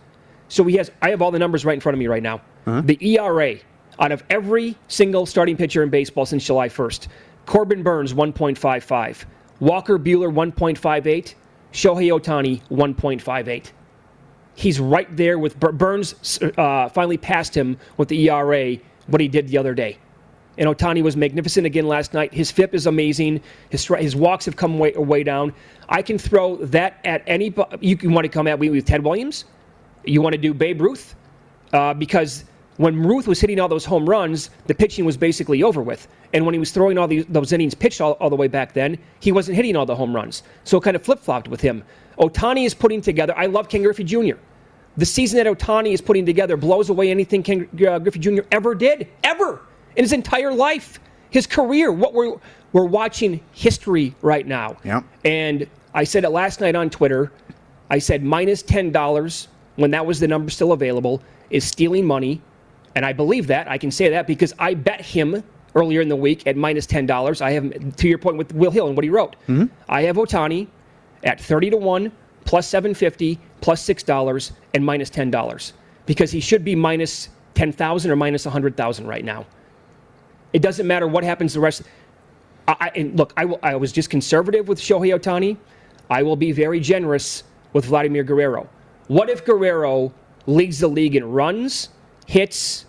So 0.50 0.64
he 0.64 0.78
has. 0.78 0.92
I 1.02 1.10
have 1.10 1.22
all 1.22 1.32
the 1.32 1.40
numbers 1.40 1.66
right 1.66 1.74
in 1.74 1.82
front 1.82 1.94
of 1.94 2.00
me 2.00 2.08
right 2.08 2.24
now. 2.24 2.36
Uh-huh. 2.66 2.82
The 2.82 2.98
ERA 3.16 3.58
out 4.00 4.12
of 4.12 4.24
every 4.30 4.78
single 4.88 5.26
starting 5.26 5.58
pitcher 5.58 5.84
in 5.84 5.90
baseball 5.90 6.26
since 6.26 6.46
July 6.46 6.70
1st. 6.70 7.08
Corbin 7.46 7.82
Burnes 7.82 8.14
1.55, 8.14 9.26
Walker 9.60 9.98
Buehler 10.00 10.32
1.58, 10.32 11.36
Shohei 11.74 12.10
Ohtani 12.12 12.62
1.58 12.70 13.72
he's 14.58 14.80
right 14.80 15.16
there 15.16 15.40
with 15.40 15.58
Bur- 15.60 15.72
Burnes. 15.72 16.42
Uh, 16.58 16.90
finally 16.90 17.18
passed 17.18 17.56
him 17.56 17.78
with 17.96 18.10
the 18.10 18.30
ERA 18.30 18.78
what 19.06 19.22
he 19.22 19.28
did 19.30 19.48
the 19.48 19.58
other 19.58 19.74
day. 19.74 19.98
And 20.58 20.68
Ohtani 20.68 21.04
was 21.04 21.16
magnificent 21.16 21.68
again 21.68 21.88
last 21.88 22.14
night. 22.16 22.34
His 22.34 22.52
FIP 22.52 22.74
is 22.74 22.88
amazing. 22.88 23.42
His 23.70 23.86
his 23.86 24.16
walks 24.16 24.44
have 24.46 24.56
come 24.56 24.80
way, 24.80 24.92
way 24.94 25.24
down. 25.24 25.54
I 25.88 26.02
can 26.02 26.18
throw 26.18 26.58
that 26.58 27.00
at 27.06 27.24
any. 27.28 27.54
You 27.80 27.98
want 28.10 28.26
to 28.26 28.30
come 28.30 28.48
at 28.48 28.60
me 28.60 28.72
with 28.72 28.84
Ted 28.84 29.04
Williams. 29.04 29.46
You 30.04 30.22
want 30.24 30.34
to 30.34 30.42
do 30.42 30.56
Babe 30.56 30.82
Ruth 30.82 31.16
uh, 31.74 31.94
because 31.94 32.46
when 32.78 33.02
Ruth 33.06 33.28
was 33.28 33.42
hitting 33.42 33.60
all 33.60 33.68
those 33.68 33.86
home 33.86 34.08
runs, 34.08 34.50
the 34.68 34.76
pitching 34.76 35.04
was 35.04 35.18
basically 35.18 35.64
over 35.64 35.82
with. 35.82 36.08
And 36.34 36.46
when 36.46 36.54
he 36.54 36.60
was 36.60 36.72
throwing 36.72 36.98
all 36.98 37.08
these, 37.08 37.26
those 37.26 37.52
innings 37.52 37.74
pitched 37.74 38.02
all, 38.02 38.14
all 38.14 38.30
the 38.30 38.36
way 38.36 38.48
back 38.48 38.74
then, 38.74 38.98
he 39.20 39.32
wasn't 39.32 39.56
hitting 39.56 39.76
all 39.76 39.86
the 39.86 39.96
home 39.96 40.16
runs. 40.16 40.44
So 40.64 40.78
it 40.78 40.84
kind 40.84 40.96
of 40.96 41.04
flip 41.04 41.20
flopped 41.20 41.48
with 41.48 41.62
him. 41.62 41.84
Ohtani 42.20 42.66
is 42.66 42.74
putting 42.74 43.02
together. 43.02 43.34
I 43.38 43.48
love 43.48 43.70
Ken 43.70 43.84
Griffey 43.84 44.04
Jr. 44.04 44.38
The 44.98 45.06
season 45.06 45.44
that 45.44 45.48
Ohtani 45.48 45.94
is 45.94 46.02
putting 46.02 46.26
together 46.26 46.58
blows 46.58 46.90
away 46.90 47.12
anything 47.12 47.44
Ken 47.44 47.68
uh, 47.88 48.00
Griffey 48.00 48.20
Jr. 48.20 48.42
ever 48.52 48.74
did, 48.74 49.08
ever 49.24 49.62
in 49.96 50.04
his 50.04 50.14
entire 50.14 50.54
life, 50.54 51.00
his 51.30 51.46
career. 51.46 51.92
What 51.92 52.14
we're 52.14 52.36
we're 52.74 52.86
watching 52.86 53.40
history 53.52 54.16
right 54.22 54.46
now. 54.46 54.78
Yep. 54.84 55.04
And 55.26 55.68
I 55.94 56.04
said 56.04 56.24
it 56.24 56.30
last 56.30 56.62
night 56.62 56.76
on 56.76 56.90
Twitter. 56.90 57.32
I 57.90 58.00
said 58.00 58.24
minus 58.24 58.62
minus 58.62 58.62
ten 58.64 58.92
dollars 58.92 59.48
when 59.76 59.92
that 59.92 60.06
was 60.06 60.20
the 60.20 60.28
number 60.28 60.50
still 60.50 60.72
available 60.72 61.22
is 61.50 61.64
stealing 61.64 62.06
money, 62.06 62.42
and 62.98 63.06
I 63.06 63.14
believe 63.14 63.46
that. 63.46 63.70
I 63.70 63.78
can 63.78 63.92
say 63.92 64.10
that 64.10 64.26
because 64.26 64.56
I 64.58 64.74
bet 64.74 65.00
him 65.02 65.44
earlier 65.76 66.02
in 66.02 66.10
the 66.10 66.16
week 66.16 66.48
at 66.48 66.58
minus 66.58 66.88
ten 66.88 67.06
dollars. 67.06 67.44
I 67.44 67.52
have 67.52 67.96
to 67.96 68.08
your 68.08 68.18
point 68.18 68.38
with 68.38 68.52
Will 68.56 68.72
Hill 68.72 68.88
and 68.88 68.98
what 68.98 69.04
he 69.04 69.12
wrote. 69.12 69.36
Mm-hmm. 69.48 69.66
I 69.88 70.02
have 70.02 70.16
Ohtani 70.16 70.66
at 71.24 71.40
thirty 71.40 71.70
to 71.70 71.78
one 71.78 72.12
plus 72.46 72.68
seven 72.68 72.96
fifty 72.96 73.40
plus 73.62 73.84
six 73.84 74.02
dollars 74.02 74.54
and 74.74 74.84
minus 74.84 75.12
ten 75.12 75.30
dollars 75.30 75.74
because 76.08 76.32
he 76.32 76.40
should 76.40 76.66
be 76.66 76.74
minus 76.76 77.30
ten 77.54 77.72
thousand 77.72 78.10
or 78.10 78.16
minus 78.16 78.48
a 78.48 78.50
hundred 78.50 78.76
thousand 78.76 79.06
right 79.06 79.24
now. 79.24 79.46
It 80.52 80.64
doesn't 80.64 80.88
matter 80.88 81.08
what 81.08 81.24
happens 81.24 81.54
the 81.54 81.60
rest. 81.60 81.84
I, 82.68 82.76
I, 82.80 82.92
and 82.96 83.16
look, 83.16 83.32
I, 83.38 83.46
will, 83.46 83.60
I 83.62 83.76
was 83.76 83.92
just 83.92 84.10
conservative 84.10 84.68
with 84.68 84.80
Shohei 84.80 85.16
Ohtani. 85.16 85.56
I 86.10 86.24
will 86.24 86.36
be 86.36 86.52
very 86.52 86.80
generous 86.80 87.44
with 87.74 87.86
Vladimir 87.86 88.24
Guerrero. 88.24 88.68
What 89.08 89.30
if 89.30 89.46
Guerrero 89.46 90.12
leads 90.48 90.80
the 90.80 90.88
league 90.88 91.16
in 91.16 91.30
runs, 91.30 91.90
hits, 92.26 92.86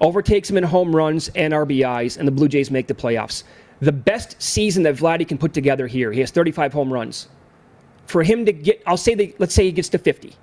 overtakes 0.00 0.50
him 0.50 0.56
in 0.56 0.64
home 0.64 0.94
runs 0.94 1.28
and 1.34 1.52
RBIs, 1.52 2.18
and 2.18 2.26
the 2.26 2.32
Blue 2.32 2.48
Jays 2.48 2.70
make 2.70 2.86
the 2.86 2.94
playoffs? 2.94 3.44
The 3.80 3.92
best 3.92 4.40
season 4.40 4.82
that 4.84 4.96
Vladdy 4.96 5.26
can 5.26 5.38
put 5.38 5.52
together 5.52 5.86
here, 5.86 6.12
he 6.12 6.20
has 6.20 6.30
35 6.30 6.72
home 6.72 6.92
runs. 6.92 7.28
For 8.06 8.22
him 8.22 8.46
to 8.46 8.52
get, 8.52 8.82
I'll 8.86 8.96
say, 8.96 9.14
that, 9.14 9.38
let's 9.40 9.54
say 9.54 9.64
he 9.64 9.72
gets 9.72 9.88
to 9.90 9.98
50. 9.98 10.34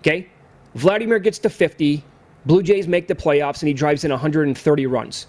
Okay? 0.00 0.28
Vladimir 0.74 1.18
gets 1.18 1.38
to 1.40 1.50
50, 1.50 2.04
Blue 2.46 2.62
Jays 2.62 2.86
make 2.88 3.08
the 3.08 3.14
playoffs, 3.14 3.60
and 3.60 3.68
he 3.68 3.74
drives 3.74 4.04
in 4.04 4.10
130 4.10 4.86
runs. 4.86 5.26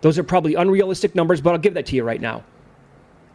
Those 0.00 0.18
are 0.18 0.24
probably 0.24 0.54
unrealistic 0.54 1.14
numbers, 1.14 1.40
but 1.40 1.50
I'll 1.52 1.58
give 1.58 1.74
that 1.74 1.86
to 1.86 1.96
you 1.96 2.02
right 2.02 2.20
now. 2.20 2.42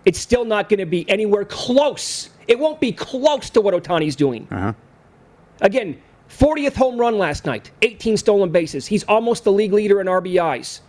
It's 0.05 0.19
still 0.19 0.46
not 0.46 0.69
going 0.69 0.79
to 0.79 0.86
be 0.86 1.10
anywhere 1.10 1.46
close. 1.46 2.29
It 2.48 2.60
won't 2.60 2.79
be 2.79 2.91
close 2.91 3.50
to 3.51 3.62
what 3.62 3.74
Ohtani's 3.74 4.15
doing. 4.15 4.48
Uh-huh. 4.51 4.74
Again, 5.62 6.01
40th 6.29 6.75
home 6.75 6.98
run 6.98 7.17
last 7.17 7.46
night, 7.46 7.72
18 7.81 8.17
stolen 8.17 8.51
bases. 8.51 8.86
He's 8.88 9.03
almost 9.05 9.43
the 9.43 9.51
league 9.51 9.74
leader 9.74 10.01
in 10.01 10.07
RBIs. 10.07 10.81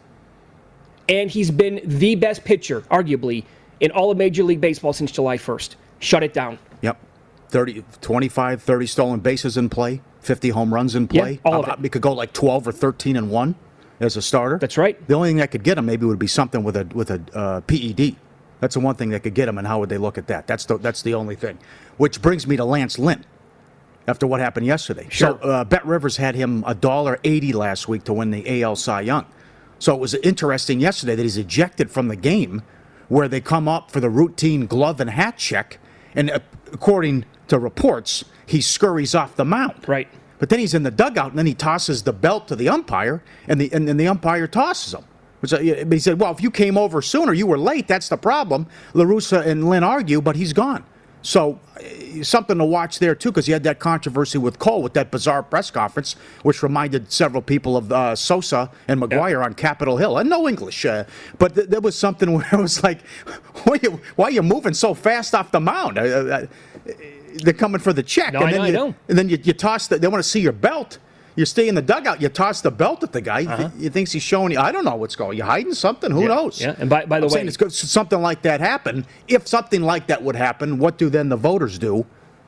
And 1.08 1.30
he's 1.30 1.50
been 1.50 1.80
the 1.84 2.16
best 2.16 2.44
pitcher, 2.44 2.82
arguably, 2.82 3.44
in 3.80 3.90
all 3.92 4.10
of 4.10 4.18
Major 4.18 4.42
League 4.42 4.60
Baseball 4.60 4.92
since 4.92 5.10
July 5.10 5.38
1st. 5.38 5.76
Shut 6.00 6.22
it 6.22 6.34
down. 6.34 6.58
Yep. 6.82 6.98
30, 7.48 7.84
25, 8.00 8.62
30 8.62 8.86
stolen 8.86 9.20
bases 9.20 9.56
in 9.56 9.70
play, 9.70 10.02
50 10.20 10.50
home 10.50 10.74
runs 10.74 10.94
in 10.94 11.08
play. 11.08 11.32
Yeah, 11.44 11.50
all 11.50 11.64
of 11.64 11.68
it. 11.68 11.80
We 11.80 11.88
could 11.88 12.02
go 12.02 12.12
like 12.12 12.32
12 12.32 12.68
or 12.68 12.72
13 12.72 13.16
and 13.16 13.30
1 13.30 13.54
as 14.00 14.16
a 14.16 14.22
starter. 14.22 14.58
That's 14.58 14.76
right. 14.76 15.06
The 15.08 15.14
only 15.14 15.30
thing 15.30 15.38
that 15.38 15.50
could 15.50 15.62
get 15.62 15.78
him 15.78 15.86
maybe 15.86 16.04
would 16.04 16.18
be 16.18 16.26
something 16.26 16.62
with 16.62 16.76
a 16.76 16.84
with 16.94 17.10
a 17.10 17.22
uh, 17.34 17.60
PED. 17.62 18.16
That's 18.60 18.74
the 18.74 18.80
one 18.80 18.96
thing 18.96 19.10
that 19.10 19.22
could 19.22 19.34
get 19.34 19.48
him, 19.48 19.56
and 19.58 19.66
how 19.66 19.78
would 19.80 19.88
they 19.88 19.98
look 19.98 20.18
at 20.18 20.26
that? 20.26 20.46
That's 20.46 20.64
the 20.66 20.78
that's 20.78 21.02
the 21.02 21.14
only 21.14 21.36
thing. 21.36 21.58
Which 21.96 22.20
brings 22.20 22.46
me 22.46 22.56
to 22.56 22.64
Lance 22.64 22.98
Lynn. 22.98 23.24
After 24.08 24.26
what 24.26 24.40
happened 24.40 24.64
yesterday, 24.66 25.06
Sure. 25.10 25.38
so 25.42 25.48
uh, 25.48 25.64
Bet 25.64 25.84
Rivers 25.86 26.16
had 26.16 26.34
him 26.34 26.64
a 26.66 26.74
dollar 26.74 27.18
eighty 27.24 27.52
last 27.52 27.86
week 27.88 28.04
to 28.04 28.12
win 28.14 28.30
the 28.30 28.62
AL 28.62 28.76
Cy 28.76 29.02
Young. 29.02 29.26
So 29.78 29.94
it 29.94 30.00
was 30.00 30.14
interesting 30.14 30.80
yesterday 30.80 31.14
that 31.14 31.22
he's 31.22 31.36
ejected 31.36 31.90
from 31.90 32.08
the 32.08 32.16
game, 32.16 32.62
where 33.08 33.28
they 33.28 33.40
come 33.42 33.68
up 33.68 33.90
for 33.90 34.00
the 34.00 34.08
routine 34.10 34.66
glove 34.66 34.98
and 35.00 35.10
hat 35.10 35.36
check, 35.36 35.78
and 36.14 36.30
uh, 36.30 36.38
according 36.72 37.26
to 37.48 37.58
reports, 37.58 38.24
he 38.46 38.60
scurries 38.62 39.14
off 39.14 39.36
the 39.36 39.44
mound. 39.44 39.86
Right. 39.86 40.08
But 40.38 40.48
then 40.48 40.58
he's 40.58 40.72
in 40.74 40.84
the 40.84 40.90
dugout, 40.90 41.30
and 41.30 41.38
then 41.38 41.46
he 41.46 41.54
tosses 41.54 42.02
the 42.04 42.12
belt 42.12 42.48
to 42.48 42.56
the 42.56 42.68
umpire, 42.70 43.22
and 43.46 43.60
the 43.60 43.70
and 43.72 43.86
then 43.86 43.98
the 43.98 44.08
umpire 44.08 44.46
tosses 44.46 44.94
him. 44.94 45.04
Which, 45.40 45.52
uh, 45.52 45.58
but 45.58 45.92
he 45.92 45.98
said, 45.98 46.18
"Well, 46.18 46.32
if 46.32 46.42
you 46.42 46.50
came 46.50 46.78
over 46.78 47.02
sooner, 47.02 47.32
you 47.34 47.46
were 47.46 47.58
late. 47.58 47.86
That's 47.88 48.08
the 48.08 48.16
problem." 48.16 48.66
La 48.94 49.04
Russa 49.04 49.46
and 49.46 49.68
Lynn 49.68 49.84
argue, 49.84 50.20
but 50.22 50.34
he's 50.36 50.52
gone. 50.52 50.84
So 51.22 51.58
uh, 51.76 52.22
something 52.22 52.58
to 52.58 52.64
watch 52.64 52.98
there 52.98 53.14
too, 53.14 53.30
because 53.30 53.46
he 53.46 53.52
had 53.52 53.64
that 53.64 53.78
controversy 53.80 54.38
with 54.38 54.58
Cole 54.58 54.82
with 54.82 54.94
that 54.94 55.10
bizarre 55.10 55.42
press 55.42 55.70
conference, 55.70 56.14
which 56.42 56.62
reminded 56.62 57.10
several 57.12 57.42
people 57.42 57.76
of 57.76 57.92
uh, 57.92 58.14
Sosa 58.16 58.70
and 58.86 59.00
McGwire 59.00 59.44
on 59.44 59.54
Capitol 59.54 59.96
Hill, 59.96 60.18
and 60.18 60.30
no 60.30 60.48
English. 60.48 60.84
Uh, 60.84 61.04
but 61.38 61.54
th- 61.54 61.68
there 61.68 61.80
was 61.80 61.96
something 61.96 62.32
where 62.34 62.46
it 62.52 62.56
was 62.58 62.82
like, 62.82 63.00
"Why 63.64 63.74
are 63.74 63.80
you, 63.82 64.00
why 64.16 64.26
are 64.26 64.30
you 64.30 64.42
moving 64.42 64.74
so 64.74 64.94
fast 64.94 65.34
off 65.34 65.50
the 65.50 65.60
mound?" 65.60 65.98
Uh, 65.98 66.02
uh, 66.02 66.46
they're 67.42 67.52
coming 67.52 67.80
for 67.80 67.92
the 67.92 68.02
check, 68.02 68.32
No, 68.32 68.40
and 68.40 68.48
I 68.48 68.50
then 68.52 68.58
know, 68.60 68.64
I 68.64 68.68
you, 68.68 68.72
know. 68.72 68.94
and 69.08 69.18
then 69.18 69.28
you, 69.28 69.38
you 69.42 69.52
toss 69.52 69.86
the, 69.88 69.98
they 69.98 70.08
want 70.08 70.22
to 70.22 70.28
see 70.28 70.40
your 70.40 70.52
belt. 70.52 70.98
You 71.38 71.46
stay 71.46 71.68
in 71.68 71.76
the 71.76 71.82
dugout. 71.82 72.20
You 72.20 72.28
toss 72.28 72.60
the 72.62 72.70
belt 72.72 73.04
at 73.04 73.12
the 73.12 73.20
guy. 73.20 73.38
You 73.40 73.56
th- 73.56 73.70
You 73.78 73.90
thinks 73.90 74.10
he's 74.10 74.24
showing 74.24 74.50
you. 74.50 74.58
I 74.58 74.72
don't 74.72 74.84
know 74.84 74.96
what's 74.96 75.14
going. 75.14 75.30
On. 75.30 75.36
You 75.36 75.44
hiding 75.44 75.72
something? 75.72 76.10
Who 76.10 76.26
knows? 76.26 76.60
Uh-huh. 76.60 76.72
Yeah, 76.76 76.80
and 76.80 76.90
by- 76.90 77.04
by 77.04 77.20
the 77.20 77.26
I'm 77.26 77.30
saying 77.30 77.44
way- 77.44 77.48
it's 77.48 77.56
good. 77.56 77.72
something 77.72 78.20
like 78.20 78.42
that 78.42 78.60
happen. 78.60 79.06
If 79.28 79.46
something 79.46 79.82
like 79.82 80.08
that 80.08 80.20
would 80.24 80.34
happen, 80.34 80.78
what 80.80 80.98
do 80.98 81.08
then 81.08 81.28
the 81.28 81.36
voters 81.36 81.78
do 81.78 82.04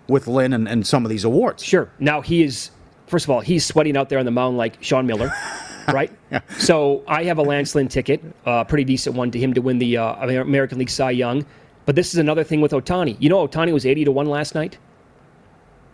with 0.08 0.26
Lynn 0.26 0.52
and, 0.52 0.68
and 0.68 0.84
some 0.84 1.04
of 1.04 1.08
these 1.10 1.22
awards? 1.22 1.62
Sure. 1.62 1.88
Now 2.00 2.20
he 2.20 2.42
is, 2.42 2.72
first 3.06 3.26
of 3.26 3.30
all, 3.30 3.38
he's 3.40 3.64
sweating 3.64 3.96
out 3.96 4.08
there 4.08 4.18
on 4.18 4.24
the 4.24 4.32
mound 4.32 4.56
like 4.58 4.76
Sean 4.82 5.06
Miller, 5.06 5.32
right? 5.92 6.10
yeah. 6.32 6.40
So 6.58 7.04
I 7.06 7.22
have 7.24 7.38
a 7.38 7.42
Lance 7.42 7.76
Lynn 7.76 7.86
ticket, 7.86 8.20
a 8.44 8.64
pretty 8.64 8.82
decent 8.84 9.14
one 9.14 9.30
to 9.30 9.38
him 9.38 9.54
to 9.54 9.60
win 9.62 9.78
the 9.78 9.98
uh, 9.98 10.14
American 10.26 10.78
League 10.78 10.90
Cy 10.90 11.12
Young. 11.12 11.46
But 11.86 11.94
this 11.94 12.12
is 12.12 12.18
another 12.18 12.42
thing 12.42 12.60
with 12.60 12.72
Ohtani. 12.72 13.16
You 13.20 13.28
know, 13.28 13.46
Ohtani 13.46 13.72
was 13.72 13.86
80 13.86 14.06
to 14.06 14.10
1 14.12 14.26
last 14.26 14.56
night, 14.56 14.78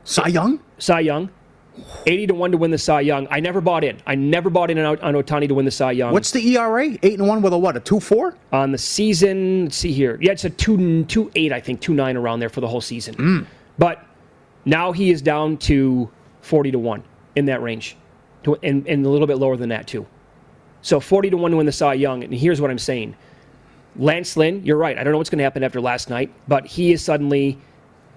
Cy 0.04 0.28
Young? 0.28 0.60
Cy 0.78 1.00
Young. 1.00 1.28
80 2.06 2.28
to 2.28 2.34
1 2.34 2.52
to 2.52 2.56
win 2.56 2.70
the 2.70 2.78
Cy 2.78 3.00
Young. 3.00 3.26
I 3.30 3.40
never 3.40 3.60
bought 3.60 3.84
in. 3.84 3.98
I 4.06 4.14
never 4.14 4.50
bought 4.50 4.70
in 4.70 4.78
on, 4.78 4.98
on 5.00 5.14
Ohtani 5.14 5.48
to 5.48 5.54
win 5.54 5.64
the 5.64 5.70
Cy 5.70 5.92
Young. 5.92 6.12
What's 6.12 6.30
the 6.30 6.56
ERA? 6.56 6.96
Eight 7.02 7.18
and 7.18 7.26
one 7.26 7.42
with 7.42 7.52
a 7.52 7.58
what? 7.58 7.76
A 7.76 7.80
two 7.80 8.00
four? 8.00 8.36
on 8.52 8.72
the 8.72 8.78
season. 8.78 9.64
Let's 9.64 9.76
see 9.76 9.92
here. 9.92 10.18
Yeah, 10.20 10.32
it's 10.32 10.44
a 10.44 10.50
two 10.50 11.04
two 11.04 11.30
eight, 11.34 11.52
I 11.52 11.60
think, 11.60 11.80
two 11.80 11.94
nine 11.94 12.16
around 12.16 12.40
there 12.40 12.48
for 12.48 12.60
the 12.60 12.68
whole 12.68 12.80
season. 12.80 13.14
Hmm. 13.14 13.42
But 13.78 14.04
now 14.64 14.92
he 14.92 15.10
is 15.10 15.22
down 15.22 15.56
to 15.58 16.10
forty 16.40 16.70
to 16.70 16.78
one 16.78 17.02
in 17.34 17.46
that 17.46 17.62
range, 17.62 17.96
to, 18.44 18.56
and, 18.62 18.86
and 18.86 19.04
a 19.04 19.08
little 19.08 19.26
bit 19.26 19.38
lower 19.38 19.56
than 19.56 19.68
that 19.70 19.86
too. 19.86 20.06
So 20.82 21.00
forty 21.00 21.30
to 21.30 21.36
one 21.36 21.50
to 21.50 21.56
win 21.56 21.66
the 21.66 21.72
Cy 21.72 21.94
Young. 21.94 22.24
And 22.24 22.32
here's 22.32 22.60
what 22.60 22.70
I'm 22.70 22.78
saying: 22.78 23.16
Lance 23.96 24.36
Lynn, 24.36 24.64
you're 24.64 24.76
right. 24.76 24.98
I 24.98 25.04
don't 25.04 25.12
know 25.12 25.18
what's 25.18 25.30
going 25.30 25.38
to 25.38 25.44
happen 25.44 25.62
after 25.64 25.80
last 25.80 26.10
night, 26.10 26.32
but 26.48 26.66
he 26.66 26.92
is 26.92 27.04
suddenly 27.04 27.58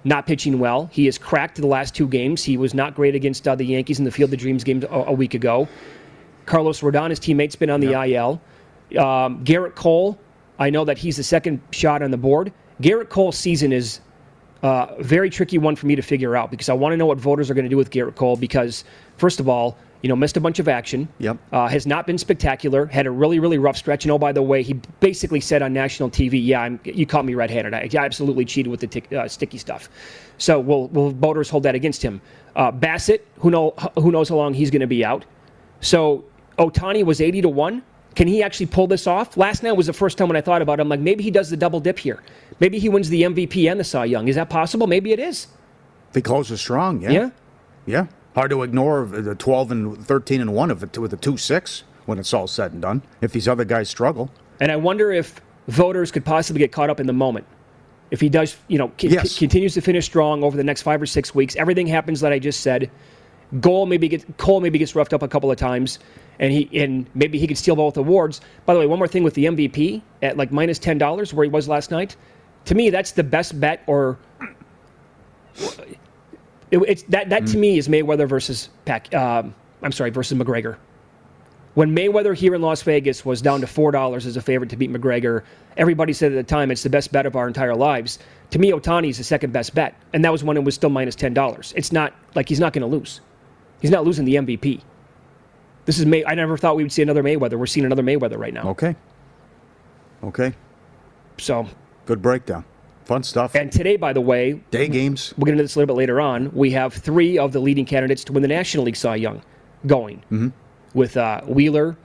not 0.03 0.25
pitching 0.25 0.59
well. 0.59 0.89
He 0.91 1.05
has 1.05 1.17
cracked 1.17 1.57
the 1.57 1.67
last 1.67 1.95
two 1.95 2.07
games. 2.07 2.43
He 2.43 2.57
was 2.57 2.73
not 2.73 2.95
great 2.95 3.15
against 3.15 3.47
uh, 3.47 3.55
the 3.55 3.65
Yankees 3.65 3.99
in 3.99 4.05
the 4.05 4.11
Field 4.11 4.33
of 4.33 4.39
Dreams 4.39 4.63
game 4.63 4.83
a, 4.89 4.95
a 5.07 5.13
week 5.13 5.33
ago. 5.33 5.67
Carlos 6.45 6.81
Rodon, 6.81 7.09
his 7.09 7.19
teammate's 7.19 7.55
been 7.55 7.69
on 7.69 7.79
the 7.79 7.91
IL. 7.91 8.41
Um, 8.97 9.43
Gerrit 9.43 9.75
Cole, 9.75 10.17
I 10.57 10.69
know 10.69 10.83
that 10.85 10.97
he's 10.97 11.17
the 11.17 11.23
second 11.23 11.61
shot 11.71 12.01
on 12.01 12.11
the 12.11 12.17
board. 12.17 12.51
Gerrit 12.81 13.09
Cole's 13.09 13.37
season 13.37 13.71
is 13.71 13.99
uh, 14.63 14.87
a 14.97 15.03
very 15.03 15.29
tricky 15.29 15.57
one 15.57 15.75
for 15.75 15.85
me 15.85 15.95
to 15.95 16.01
figure 16.01 16.35
out 16.35 16.49
because 16.49 16.69
I 16.69 16.73
want 16.73 16.93
to 16.93 16.97
know 16.97 17.05
what 17.05 17.17
voters 17.17 17.49
are 17.49 17.53
going 17.53 17.65
to 17.65 17.69
do 17.69 17.77
with 17.77 17.91
Gerrit 17.91 18.15
Cole 18.15 18.35
because, 18.35 18.83
first 19.17 19.39
of 19.39 19.47
all, 19.47 19.77
You 20.01 20.09
know, 20.09 20.15
missed 20.15 20.37
a 20.37 20.39
bunch 20.39 20.59
of 20.59 20.67
action. 20.67 21.09
Yep. 21.19 21.37
Uh, 21.51 21.67
has 21.67 21.85
not 21.85 22.07
been 22.07 22.17
spectacular. 22.17 22.85
Had 22.85 23.05
a 23.05 23.11
really, 23.11 23.39
really 23.39 23.57
rough 23.57 23.75
stretch. 23.75 24.05
And 24.05 24.11
oh, 24.11 24.17
by 24.17 24.31
the 24.31 24.41
way, 24.41 24.63
he 24.63 24.73
basically 25.01 25.41
said 25.41 25.61
on 25.61 25.73
national 25.73 26.09
TV, 26.09 26.43
"Yeah, 26.43 26.61
I'm, 26.61 26.79
you 26.85 27.05
caught 27.05 27.25
me 27.25 27.33
red-handed. 27.35 27.73
I, 27.73 27.89
I 27.93 28.05
absolutely 28.05 28.45
cheated 28.45 28.71
with 28.71 28.79
the 28.79 28.87
tick, 28.87 29.11
uh, 29.11 29.27
sticky 29.27 29.57
stuff." 29.57 29.89
So 30.37 30.59
will 30.59 30.87
will 30.89 31.11
voters 31.11 31.49
hold 31.49 31.63
that 31.63 31.75
against 31.75 32.01
him? 32.01 32.21
Uh, 32.55 32.71
Bassitt, 32.71 33.21
who 33.39 33.51
know 33.51 33.71
who 33.95 34.11
knows 34.11 34.29
how 34.29 34.35
long 34.35 34.53
he's 34.53 34.71
going 34.71 34.81
to 34.81 34.87
be 34.87 35.03
out. 35.03 35.25
So 35.81 36.23
Ohtani 36.57 37.03
was 37.03 37.21
80 37.21 37.41
to 37.41 37.49
one. 37.49 37.83
Can 38.15 38.27
he 38.27 38.43
actually 38.43 38.65
pull 38.65 38.87
this 38.87 39.07
off? 39.07 39.37
Last 39.37 39.63
night 39.63 39.73
was 39.73 39.87
the 39.87 39.93
first 39.93 40.17
time 40.17 40.27
when 40.27 40.35
I 40.35 40.41
thought 40.41 40.61
about 40.61 40.79
it. 40.79 40.81
I'm 40.81 40.89
like, 40.89 40.99
maybe 40.99 41.23
he 41.23 41.31
does 41.31 41.49
the 41.49 41.55
double 41.57 41.79
dip 41.79 41.99
here. 41.99 42.21
Maybe 42.59 42.79
he 42.79 42.89
wins 42.89 43.07
the 43.09 43.21
MVP 43.21 43.69
and 43.69 43.79
the 43.79 43.83
Cy 43.83 44.05
Young. 44.05 44.27
Is 44.27 44.35
that 44.35 44.49
possible? 44.49 44.87
Maybe 44.87 45.11
it 45.13 45.19
is. 45.19 45.47
If 46.09 46.15
he 46.15 46.21
closes 46.21 46.59
strong, 46.59 47.01
yeah. 47.01 47.11
Yeah. 47.11 47.29
Yeah. 47.85 48.07
Hard 48.35 48.51
to 48.51 48.63
ignore 48.63 49.05
the 49.05 49.35
12 49.35 49.71
and 49.71 50.05
13 50.05 50.41
and 50.41 50.53
1 50.53 50.71
of 50.71 50.83
it 50.83 50.97
with 50.97 51.13
a 51.13 51.17
2 51.17 51.37
6 51.37 51.83
when 52.05 52.19
it's 52.19 52.33
all 52.33 52.47
said 52.47 52.71
and 52.71 52.81
done, 52.81 53.01
if 53.21 53.31
these 53.31 53.47
other 53.47 53.65
guys 53.65 53.89
struggle. 53.89 54.29
And 54.59 54.71
I 54.71 54.75
wonder 54.75 55.11
if 55.11 55.41
voters 55.67 56.11
could 56.11 56.25
possibly 56.25 56.59
get 56.59 56.71
caught 56.71 56.89
up 56.89 56.99
in 56.99 57.07
the 57.07 57.13
moment. 57.13 57.45
If 58.11 58.19
he 58.21 58.29
does, 58.29 58.57
you 58.67 58.77
know, 58.79 58.91
c- 58.99 59.09
Yes. 59.09 59.31
c- 59.31 59.39
continues 59.39 59.73
to 59.75 59.81
finish 59.81 60.05
strong 60.05 60.43
over 60.43 60.57
the 60.57 60.63
next 60.63 60.81
five 60.81 61.01
or 61.01 61.05
six 61.05 61.35
weeks, 61.35 61.55
everything 61.55 61.85
happens 61.87 62.21
that 62.21 62.31
I 62.31 62.39
just 62.39 62.61
said. 62.61 62.89
Goal 63.59 63.85
maybe 63.87 64.07
get 64.07 64.37
Cole 64.37 64.61
maybe 64.61 64.77
gets 64.79 64.95
roughed 64.95 65.13
up 65.13 65.21
a 65.23 65.27
couple 65.27 65.49
of 65.51 65.57
times, 65.57 65.97
and 66.39 66.51
he 66.53 66.69
and 66.83 67.07
maybe 67.15 67.39
he 67.39 67.47
could 67.47 67.57
steal 67.57 67.75
both 67.75 67.97
awards. 67.97 68.41
By 68.65 68.73
the 68.75 68.79
way, 68.79 68.85
one 68.85 68.99
more 68.99 69.07
thing 69.07 69.23
with 69.23 69.33
the 69.33 69.45
MVP 69.45 70.01
at 70.21 70.37
like 70.37 70.51
minus 70.51 70.77
ten 70.79 70.97
dollars 70.99 71.33
where 71.33 71.43
he 71.43 71.49
was 71.49 71.67
last 71.67 71.89
night. 71.91 72.15
To 72.65 72.75
me, 72.75 72.89
that's 72.91 73.11
the 73.11 73.23
best 73.23 73.59
bet. 73.59 73.81
Or 73.87 74.17
it, 76.71 76.79
it's 76.87 77.03
that 77.03 77.29
that 77.29 77.47
to 77.47 77.57
me 77.57 77.77
is 77.77 77.87
Mayweather 77.87 78.27
versus 78.27 78.69
Pac. 78.85 79.13
Um, 79.13 79.53
I'm 79.81 79.91
sorry, 79.91 80.09
versus 80.09 80.37
McGregor. 80.37 80.77
When 81.75 81.95
Mayweather 81.95 82.35
here 82.35 82.55
in 82.55 82.61
Las 82.61 82.81
Vegas 82.81 83.23
was 83.23 83.41
down 83.41 83.61
to 83.61 83.67
four 83.67 83.91
dollars 83.91 84.25
as 84.25 84.37
a 84.37 84.41
favorite 84.41 84.69
to 84.71 84.75
beat 84.75 84.91
McGregor, 84.91 85.43
everybody 85.77 86.13
said 86.13 86.31
at 86.31 86.35
the 86.35 86.43
time 86.43 86.71
it's 86.71 86.83
the 86.83 86.89
best 86.89 87.11
bet 87.11 87.25
of 87.25 87.35
our 87.35 87.47
entire 87.47 87.75
lives. 87.75 88.19
To 88.51 88.59
me, 88.59 88.71
Ohtani 88.71 89.09
is 89.09 89.17
the 89.17 89.23
second 89.23 89.53
best 89.53 89.75
bet, 89.75 89.95
and 90.13 90.25
that 90.25 90.31
was 90.31 90.43
when 90.43 90.57
it 90.57 90.63
was 90.63 90.75
still 90.75 90.89
minus 90.89 91.15
ten 91.15 91.33
dollars. 91.33 91.73
It's 91.75 91.91
not 91.91 92.13
like 92.35 92.49
he's 92.49 92.59
not 92.59 92.73
going 92.73 92.89
to 92.89 92.97
lose. 92.97 93.21
He's 93.81 93.91
not 93.91 94.03
losing 94.03 94.25
the 94.25 94.35
MVP. 94.35 94.81
This 95.85 95.97
is 95.97 96.05
May. 96.05 96.25
I 96.25 96.35
never 96.35 96.57
thought 96.57 96.75
we 96.75 96.83
would 96.83 96.91
see 96.91 97.01
another 97.01 97.23
Mayweather. 97.23 97.57
We're 97.57 97.65
seeing 97.65 97.85
another 97.85 98.03
Mayweather 98.03 98.37
right 98.37 98.53
now. 98.53 98.69
Okay. 98.69 98.95
Okay. 100.23 100.53
So, 101.37 101.67
Good 102.05 102.21
breakdown. 102.21 102.65
Fun 103.09 103.23
stuff. 103.23 103.55
and 103.55 103.71
today, 103.71 103.97
by 103.97 104.13
the 104.13 104.21
way, 104.21 104.61
Day 104.69 104.87
games. 104.87 105.33
we'll 105.35 105.45
get 105.45 105.53
into 105.53 105.63
this 105.63 105.75
a 105.75 105.79
little 105.79 105.95
bit 105.95 105.97
later 105.97 106.21
on. 106.21 106.51
We 106.53 106.69
have 106.71 106.93
three 106.93 107.39
of 107.39 107.51
the 107.53 107.59
leading 107.59 107.83
candidates 107.83 108.23
to 108.25 108.33
win 108.33 108.43
the 108.43 108.47
National 108.47 108.83
League 108.83 108.95
Cy 108.95 109.15
Young 109.15 109.41
going 109.87 110.53
with 110.93 111.17
uh, 111.17 111.41
Wheeler, 111.41 111.97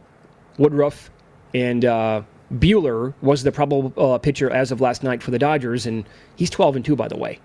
Woodruff, 0.57 1.11
and 1.53 1.85
uh, 1.85 2.23
Buehler 2.55 3.13
was 3.21 3.43
the 3.43 3.53
probable 3.53 3.93
uh, 3.99 4.17
pitcher 4.17 4.51
as 4.51 4.73
of 4.73 4.81
last 4.81 5.03
night 5.03 5.23
for 5.23 5.31
the 5.31 5.39
Dodgers, 5.39 5.85
and 5.85 6.09
he's 6.37 6.49
12 6.49 6.77
and 6.77 6.85
2, 6.87 6.97
by 6.97 7.09
the 7.09 7.19
way. 7.19 7.39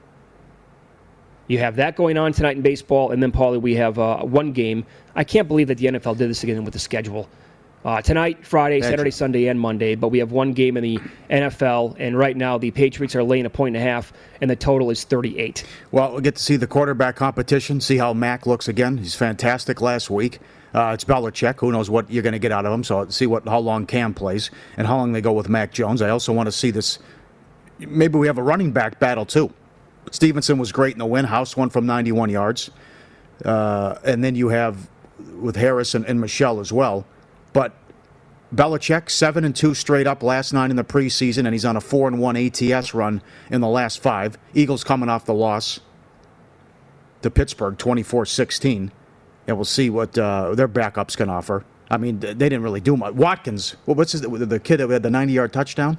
You 1.47 1.57
have 1.57 1.75
that 1.75 1.97
going 1.97 2.17
on 2.17 2.31
tonight 2.31 2.55
in 2.55 2.61
baseball, 2.61 3.11
and 3.11 3.21
then, 3.21 3.33
Paulie, 3.33 3.61
we 3.61 3.75
have 3.75 3.99
uh, 3.99 4.19
one 4.19 4.53
game. 4.53 4.85
I 5.15 5.25
can't 5.25 5.49
believe 5.49 5.67
that 5.67 5.79
the 5.79 5.87
NFL 5.87 6.15
did 6.17 6.29
this 6.29 6.43
again 6.43 6.63
with 6.63 6.73
the 6.73 6.79
schedule. 6.79 7.27
Uh, 7.85 8.01
tonight, 8.01 8.45
Friday, 8.45 8.79
Magic. 8.79 8.91
Saturday, 8.91 9.11
Sunday, 9.11 9.47
and 9.47 9.57
Monday, 9.57 9.95
but 9.95 10.09
we 10.09 10.19
have 10.19 10.33
one 10.33 10.51
game 10.51 10.75
in 10.75 10.83
the 10.83 10.99
NFL, 11.29 11.95
and 11.97 12.17
right 12.17 12.35
now 12.35 12.57
the 12.57 12.71
Patriots 12.71 13.15
are 13.15 13.23
laying 13.23 13.45
a 13.45 13.49
point 13.49 13.75
and 13.77 13.85
a 13.85 13.87
half, 13.87 14.11
and 14.41 14.51
the 14.51 14.55
total 14.55 14.89
is 14.89 15.05
38. 15.05 15.63
Well, 15.91 16.11
we'll 16.11 16.19
get 16.19 16.35
to 16.35 16.43
see 16.43 16.57
the 16.57 16.67
quarterback 16.67 17.15
competition, 17.15 17.79
see 17.79 17.95
how 17.95 18.13
Mac 18.13 18.45
looks 18.45 18.67
again. 18.67 18.97
He's 18.97 19.15
fantastic 19.15 19.79
last 19.79 20.09
week. 20.09 20.39
Uh, 20.73 20.91
it's 20.93 21.05
Belichick. 21.05 21.61
Who 21.61 21.71
knows 21.71 21.89
what 21.89 22.11
you're 22.11 22.21
going 22.21 22.33
to 22.33 22.39
get 22.39 22.51
out 22.51 22.65
of 22.65 22.73
him? 22.73 22.83
So 22.83 23.07
see 23.07 23.25
what 23.25 23.47
how 23.47 23.59
long 23.59 23.87
Cam 23.87 24.13
plays 24.13 24.51
and 24.77 24.85
how 24.85 24.97
long 24.97 25.13
they 25.13 25.21
go 25.21 25.31
with 25.31 25.49
Mac 25.49 25.71
Jones. 25.71 26.01
I 26.01 26.09
also 26.09 26.33
want 26.33 26.47
to 26.47 26.51
see 26.51 26.71
this. 26.71 26.99
Maybe 27.79 28.19
we 28.19 28.27
have 28.27 28.37
a 28.37 28.43
running 28.43 28.71
back 28.71 28.99
battle 28.99 29.25
too. 29.25 29.51
Stevenson 30.11 30.57
was 30.57 30.71
great 30.71 30.93
in 30.93 30.99
the 30.99 31.05
win. 31.05 31.25
House 31.25 31.55
won 31.55 31.69
from 31.69 31.85
91 31.85 32.29
yards, 32.29 32.71
uh, 33.45 33.95
and 34.03 34.23
then 34.23 34.35
you 34.35 34.49
have 34.49 34.89
with 35.39 35.55
Harris 35.55 35.95
and, 35.95 36.05
and 36.05 36.19
Michel 36.19 36.59
as 36.59 36.73
well. 36.73 37.05
Belichick 38.53 39.09
seven 39.09 39.45
and 39.45 39.55
two 39.55 39.73
straight 39.73 40.07
up 40.07 40.23
last 40.23 40.53
night 40.53 40.71
in 40.71 40.75
the 40.75 40.83
preseason, 40.83 41.39
and 41.45 41.53
he's 41.53 41.65
on 41.65 41.77
a 41.77 41.81
four 41.81 42.07
and 42.07 42.19
one 42.19 42.35
ATS 42.35 42.93
run 42.93 43.21
in 43.51 43.61
the 43.61 43.67
last 43.67 44.01
five. 44.01 44.37
Eagles 44.53 44.83
coming 44.83 45.09
off 45.09 45.25
the 45.25 45.33
loss 45.33 45.79
to 47.21 47.29
Pittsburgh, 47.29 47.77
24-16, 47.77 48.91
and 49.47 49.57
we'll 49.57 49.65
see 49.65 49.89
what 49.89 50.17
uh, 50.17 50.55
their 50.55 50.67
backups 50.67 51.15
can 51.15 51.29
offer. 51.29 51.63
I 51.91 51.97
mean, 51.97 52.19
they 52.19 52.33
didn't 52.33 52.61
really 52.61 52.81
do 52.81 52.95
much. 52.95 53.13
Watkins, 53.13 53.75
what's 53.85 54.13
his, 54.13 54.21
the 54.21 54.59
kid 54.59 54.77
that 54.77 54.89
had 54.89 55.03
the 55.03 55.09
90-yard 55.09 55.51
touchdown? 55.51 55.97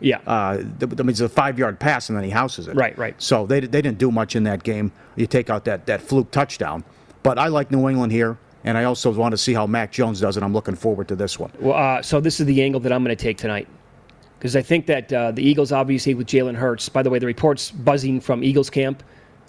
Yeah. 0.00 0.18
Uh, 0.26 0.58
th- 0.58 0.92
I 0.98 1.02
mean, 1.02 1.10
it's 1.10 1.20
a 1.20 1.28
five-yard 1.28 1.78
pass, 1.78 2.08
and 2.08 2.16
then 2.16 2.24
he 2.24 2.30
houses 2.30 2.68
it. 2.68 2.74
Right, 2.76 2.96
right. 2.98 3.20
So 3.20 3.46
they, 3.46 3.60
they 3.60 3.82
didn't 3.82 3.98
do 3.98 4.10
much 4.10 4.36
in 4.36 4.44
that 4.44 4.62
game. 4.62 4.92
You 5.16 5.26
take 5.26 5.48
out 5.48 5.64
that, 5.64 5.86
that 5.86 6.02
fluke 6.02 6.30
touchdown. 6.30 6.84
But 7.22 7.38
I 7.38 7.48
like 7.48 7.70
New 7.70 7.88
England 7.88 8.12
here, 8.12 8.36
and 8.64 8.78
I 8.78 8.84
also 8.84 9.10
want 9.12 9.32
to 9.32 9.38
see 9.38 9.54
how 9.54 9.66
Mac 9.66 9.92
Jones 9.92 10.20
does, 10.20 10.36
and 10.36 10.44
I'm 10.44 10.52
looking 10.52 10.74
forward 10.74 11.08
to 11.08 11.16
this 11.16 11.38
one. 11.38 11.52
Well, 11.58 11.76
uh, 11.76 12.02
so 12.02 12.20
this 12.20 12.40
is 12.40 12.46
the 12.46 12.62
angle 12.62 12.80
that 12.80 12.92
I'm 12.92 13.04
going 13.04 13.16
to 13.16 13.22
take 13.22 13.38
tonight. 13.38 13.68
Because 14.38 14.56
I 14.56 14.62
think 14.62 14.86
that 14.86 15.12
uh, 15.12 15.30
the 15.30 15.42
Eagles, 15.42 15.70
obviously, 15.70 16.14
with 16.14 16.26
Jalen 16.26 16.56
Hurts, 16.56 16.88
by 16.88 17.02
the 17.02 17.10
way, 17.10 17.20
the 17.20 17.26
reports 17.26 17.70
buzzing 17.70 18.20
from 18.20 18.42
Eagles 18.42 18.70
camp 18.70 19.04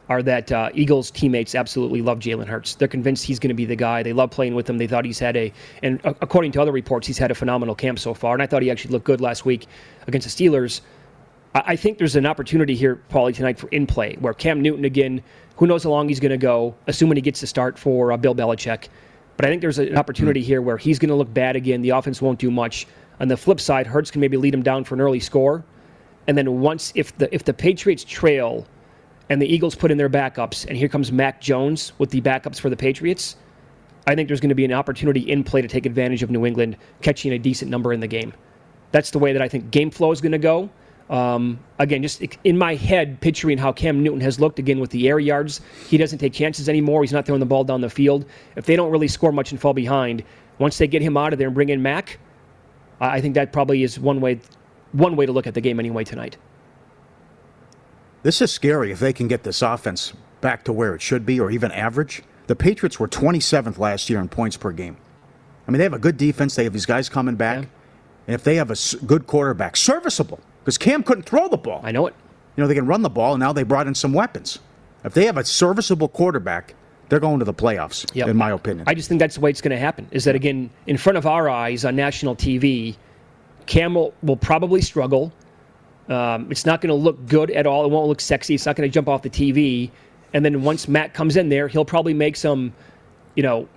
are 0.09 0.21
that 0.21 0.51
uh, 0.51 0.69
Eagles 0.73 1.09
teammates 1.09 1.55
absolutely 1.55 2.01
love 2.01 2.19
Jalen 2.19 2.45
Hurts. 2.45 2.75
They're 2.75 2.87
convinced 2.87 3.25
he's 3.25 3.39
going 3.39 3.49
to 3.49 3.55
be 3.55 3.65
the 3.65 3.75
guy. 3.75 4.03
They 4.03 4.13
love 4.13 4.29
playing 4.29 4.53
with 4.53 4.69
him. 4.69 4.77
They 4.77 4.85
thought 4.85 5.05
he's 5.05 5.17
had 5.17 5.35
a, 5.35 5.51
and 5.81 5.99
uh, 6.05 6.13
according 6.21 6.51
to 6.51 6.61
other 6.61 6.71
reports, 6.71 7.07
he's 7.07 7.17
had 7.17 7.31
a 7.31 7.35
phenomenal 7.35 7.73
camp 7.73 7.97
so 7.99 8.13
far. 8.13 8.33
And 8.33 8.43
I 8.43 8.45
thought 8.45 8.61
he 8.61 8.69
actually 8.69 8.91
looked 8.91 9.05
good 9.05 9.21
last 9.21 9.45
week 9.45 9.65
against 10.05 10.37
the 10.37 10.45
Steelers. 10.49 10.81
I, 11.55 11.63
I 11.67 11.75
think 11.75 11.97
there's 11.97 12.15
an 12.15 12.27
opportunity 12.27 12.75
here, 12.75 13.01
Paulie, 13.09 13.33
tonight 13.33 13.57
for 13.57 13.69
in 13.69 13.87
play, 13.87 14.15
where 14.19 14.33
Cam 14.33 14.61
Newton, 14.61 14.85
again, 14.85 15.23
who 15.57 15.67
knows 15.67 15.83
how 15.83 15.89
long 15.89 16.07
he's 16.07 16.19
going 16.19 16.31
to 16.31 16.37
go, 16.37 16.75
assuming 16.87 17.17
he 17.17 17.21
gets 17.21 17.39
to 17.41 17.47
start 17.47 17.77
for 17.77 18.11
uh, 18.11 18.17
Bill 18.17 18.35
Belichick. 18.35 18.87
But 19.37 19.45
I 19.45 19.49
think 19.49 19.61
there's 19.61 19.79
an 19.79 19.97
opportunity 19.97 20.41
here 20.41 20.61
where 20.61 20.77
he's 20.77 20.99
going 20.99 21.09
to 21.09 21.15
look 21.15 21.33
bad 21.33 21.55
again. 21.55 21.81
The 21.81 21.89
offense 21.89 22.21
won't 22.21 22.39
do 22.39 22.51
much. 22.51 22.87
On 23.19 23.27
the 23.27 23.37
flip 23.37 23.59
side, 23.59 23.87
Hurts 23.87 24.11
can 24.11 24.21
maybe 24.21 24.37
lead 24.37 24.53
him 24.53 24.63
down 24.63 24.83
for 24.83 24.95
an 24.95 25.01
early 25.01 25.19
score. 25.19 25.63
And 26.27 26.37
then 26.37 26.61
once, 26.61 26.91
if 26.95 27.17
the 27.17 27.33
if 27.33 27.43
the 27.43 27.53
Patriots 27.53 28.03
trail, 28.03 28.65
and 29.29 29.41
the 29.41 29.47
Eagles 29.47 29.75
put 29.75 29.91
in 29.91 29.97
their 29.97 30.09
backups, 30.09 30.65
and 30.67 30.77
here 30.77 30.87
comes 30.87 31.11
Mac 31.11 31.41
Jones 31.41 31.93
with 31.97 32.09
the 32.09 32.21
backups 32.21 32.59
for 32.59 32.69
the 32.69 32.77
Patriots, 32.77 33.35
I 34.05 34.15
think 34.15 34.27
there's 34.27 34.41
going 34.41 34.49
to 34.49 34.55
be 34.55 34.65
an 34.65 34.73
opportunity 34.73 35.21
in 35.21 35.43
play 35.43 35.61
to 35.61 35.67
take 35.67 35.85
advantage 35.85 36.23
of 36.23 36.29
New 36.29 36.45
England 36.45 36.77
catching 37.01 37.33
a 37.33 37.39
decent 37.39 37.71
number 37.71 37.93
in 37.93 37.99
the 37.99 38.07
game. 38.07 38.33
That's 38.91 39.11
the 39.11 39.19
way 39.19 39.33
that 39.33 39.41
I 39.41 39.47
think 39.47 39.71
game 39.71 39.89
flow 39.89 40.11
is 40.11 40.21
going 40.21 40.33
to 40.33 40.37
go. 40.37 40.69
Um, 41.09 41.59
again, 41.79 42.01
just 42.01 42.23
in 42.43 42.57
my 42.57 42.75
head, 42.75 43.19
picturing 43.21 43.57
how 43.57 43.71
Cam 43.71 44.01
Newton 44.01 44.21
has 44.21 44.39
looked 44.39 44.57
again 44.57 44.79
with 44.79 44.89
the 44.89 45.07
air 45.07 45.19
yards. 45.19 45.61
He 45.87 45.97
doesn't 45.97 46.19
take 46.19 46.33
chances 46.33 46.69
anymore. 46.69 47.03
He's 47.03 47.11
not 47.11 47.25
throwing 47.25 47.39
the 47.39 47.45
ball 47.45 47.63
down 47.63 47.81
the 47.81 47.89
field. 47.89 48.25
If 48.55 48.65
they 48.65 48.75
don't 48.75 48.91
really 48.91 49.07
score 49.07 49.31
much 49.31 49.51
and 49.51 49.59
fall 49.59 49.73
behind, 49.73 50.23
once 50.59 50.77
they 50.77 50.87
get 50.87 51.01
him 51.01 51.17
out 51.17 51.33
of 51.33 51.39
there 51.39 51.47
and 51.47 51.55
bring 51.55 51.69
in 51.69 51.81
Mac, 51.81 52.19
I 52.99 53.17
I 53.17 53.21
think 53.21 53.35
that 53.35 53.51
probably 53.51 53.83
is 53.83 53.99
one 53.99 54.21
way, 54.21 54.39
one 54.93 55.15
way 55.15 55.25
to 55.25 55.31
look 55.31 55.45
at 55.45 55.53
the 55.53 55.61
game 55.61 55.79
anyway 55.79 56.03
tonight. 56.03 56.37
This 58.23 58.41
is 58.41 58.51
scary 58.51 58.91
if 58.91 58.99
they 58.99 59.11
can 59.11 59.27
get 59.27 59.43
this 59.43 59.61
offense 59.61 60.13
back 60.39 60.63
to 60.63 60.73
where 60.73 60.95
it 60.95 61.01
should 61.01 61.25
be 61.25 61.39
or 61.39 61.51
even 61.51 61.71
average. 61.71 62.23
The 62.47 62.55
Patriots 62.55 62.99
were 62.99 63.07
27th 63.07 63.77
last 63.77 64.09
year 64.09 64.19
in 64.19 64.29
points 64.29 64.57
per 64.57 64.71
game. 64.71 64.97
I 65.67 65.71
mean, 65.71 65.77
they 65.77 65.83
have 65.83 65.93
a 65.93 65.99
good 65.99 66.17
defense. 66.17 66.55
They 66.55 66.63
have 66.63 66.73
these 66.73 66.85
guys 66.85 67.09
coming 67.09 67.35
back. 67.35 67.63
Yeah. 67.63 67.69
And 68.27 68.35
if 68.35 68.43
they 68.43 68.55
have 68.55 68.71
a 68.71 68.75
good 69.05 69.27
quarterback, 69.27 69.75
serviceable, 69.75 70.39
because 70.63 70.77
Cam 70.77 71.03
couldn't 71.03 71.23
throw 71.23 71.47
the 71.49 71.57
ball. 71.57 71.81
I 71.83 71.91
know 71.91 72.07
it. 72.07 72.15
You 72.55 72.63
know, 72.63 72.67
they 72.67 72.75
can 72.75 72.85
run 72.87 73.01
the 73.01 73.09
ball, 73.09 73.33
and 73.33 73.39
now 73.39 73.51
they 73.51 73.63
brought 73.63 73.87
in 73.87 73.95
some 73.95 74.13
weapons. 74.13 74.59
If 75.03 75.13
they 75.13 75.25
have 75.25 75.37
a 75.37 75.43
serviceable 75.43 76.07
quarterback, 76.07 76.75
they're 77.09 77.19
going 77.19 77.39
to 77.39 77.45
the 77.45 77.53
playoffs, 77.53 78.09
Yep. 78.15 78.27
in 78.29 78.37
my 78.37 78.51
opinion. 78.51 78.85
I 78.87 78.93
just 78.93 79.09
think 79.09 79.19
that's 79.19 79.35
the 79.35 79.41
way 79.41 79.49
it's 79.49 79.61
going 79.61 79.71
to 79.71 79.77
happen. 79.77 80.07
Is 80.11 80.23
that 80.23 80.35
again 80.35 80.69
in 80.87 80.97
front 80.97 81.17
of 81.17 81.25
our 81.25 81.49
eyes 81.49 81.83
on 81.83 81.95
national 81.95 82.35
TV, 82.35 82.95
Cam 83.65 83.95
will, 83.95 84.13
will 84.23 84.37
probably 84.37 84.81
struggle. 84.81 85.31
Um, 86.09 86.47
it's 86.51 86.65
not 86.65 86.81
going 86.81 86.89
to 86.89 86.95
look 86.95 87.25
good 87.27 87.51
at 87.51 87.65
all. 87.65 87.85
It 87.85 87.91
won't 87.91 88.07
look 88.07 88.21
sexy. 88.21 88.55
It's 88.55 88.65
not 88.65 88.75
going 88.75 88.89
to 88.89 88.93
jump 88.93 89.07
off 89.07 89.21
the 89.21 89.29
TV. 89.29 89.89
And 90.33 90.43
then 90.43 90.63
once 90.63 90.87
Matt 90.87 91.13
comes 91.13 91.37
in 91.37 91.49
there, 91.49 91.67
he'll 91.67 91.85
probably 91.85 92.13
make 92.13 92.35
some, 92.35 92.73
you 93.35 93.43
know, 93.43 93.67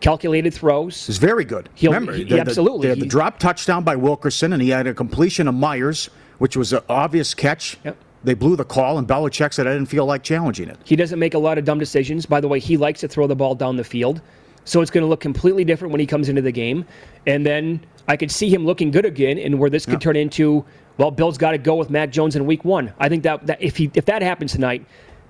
calculated 0.00 0.52
throws. 0.54 1.08
It's 1.08 1.18
very 1.18 1.44
good. 1.44 1.68
He'll- 1.74 1.92
Remember, 1.92 2.12
he- 2.12 2.24
the, 2.24 2.34
the- 2.36 2.40
absolutely. 2.40 2.88
had 2.88 2.98
the 2.98 3.04
He- 3.04 3.08
drop 3.08 3.38
touchdown 3.38 3.84
by 3.84 3.96
Wilkerson, 3.96 4.52
and 4.52 4.62
he 4.62 4.70
had 4.70 4.86
a 4.86 4.94
completion 4.94 5.46
of 5.48 5.54
Meyers, 5.54 6.10
which 6.38 6.56
was 6.56 6.72
an 6.72 6.80
obvious 6.88 7.34
catch. 7.34 7.78
Yep. 7.84 7.96
They 8.22 8.34
blew 8.34 8.54
the 8.56 8.64
call, 8.64 8.98
and 8.98 9.08
Belichick 9.08 9.54
said, 9.54 9.66
I 9.66 9.72
didn't 9.72 9.88
feel 9.88 10.04
like 10.04 10.22
challenging 10.22 10.68
it. 10.68 10.76
He 10.84 10.94
doesn't 10.96 11.18
make 11.18 11.32
a 11.34 11.38
lot 11.38 11.56
of 11.56 11.64
dumb 11.64 11.78
decisions. 11.78 12.26
By 12.26 12.40
the 12.40 12.48
way, 12.48 12.58
he 12.58 12.76
likes 12.76 13.00
to 13.00 13.08
throw 13.08 13.26
the 13.26 13.36
ball 13.36 13.54
down 13.54 13.76
the 13.76 13.84
field. 13.84 14.20
So 14.66 14.82
it's 14.82 14.90
going 14.90 15.02
to 15.02 15.08
look 15.08 15.20
completely 15.20 15.64
different 15.64 15.90
when 15.92 16.00
he 16.00 16.06
comes 16.06 16.28
into 16.28 16.42
the 16.42 16.52
game. 16.52 16.84
And 17.26 17.46
then 17.46 17.80
I 18.08 18.18
could 18.18 18.30
see 18.30 18.52
him 18.52 18.66
looking 18.66 18.90
good 18.90 19.06
again, 19.06 19.38
and 19.38 19.58
where 19.58 19.70
this 19.70 19.86
could 19.86 20.02
turn 20.02 20.16
into, 20.16 20.64
well, 20.98 21.10
Bill's 21.10 21.38
got 21.38 21.52
to 21.52 21.58
go 21.58 21.76
with 21.76 21.88
Mac 21.88 22.10
Jones 22.10 22.36
in 22.36 22.44
week 22.44 22.62
one. 22.62 22.92
I 22.98 23.08
think 23.08 23.22
that, 23.22 23.46
that 23.46 23.62
if 23.62 23.76
he 23.78 23.90
if 23.94 24.04
that 24.04 24.20
happens 24.20 24.52
tonight, 24.52 24.84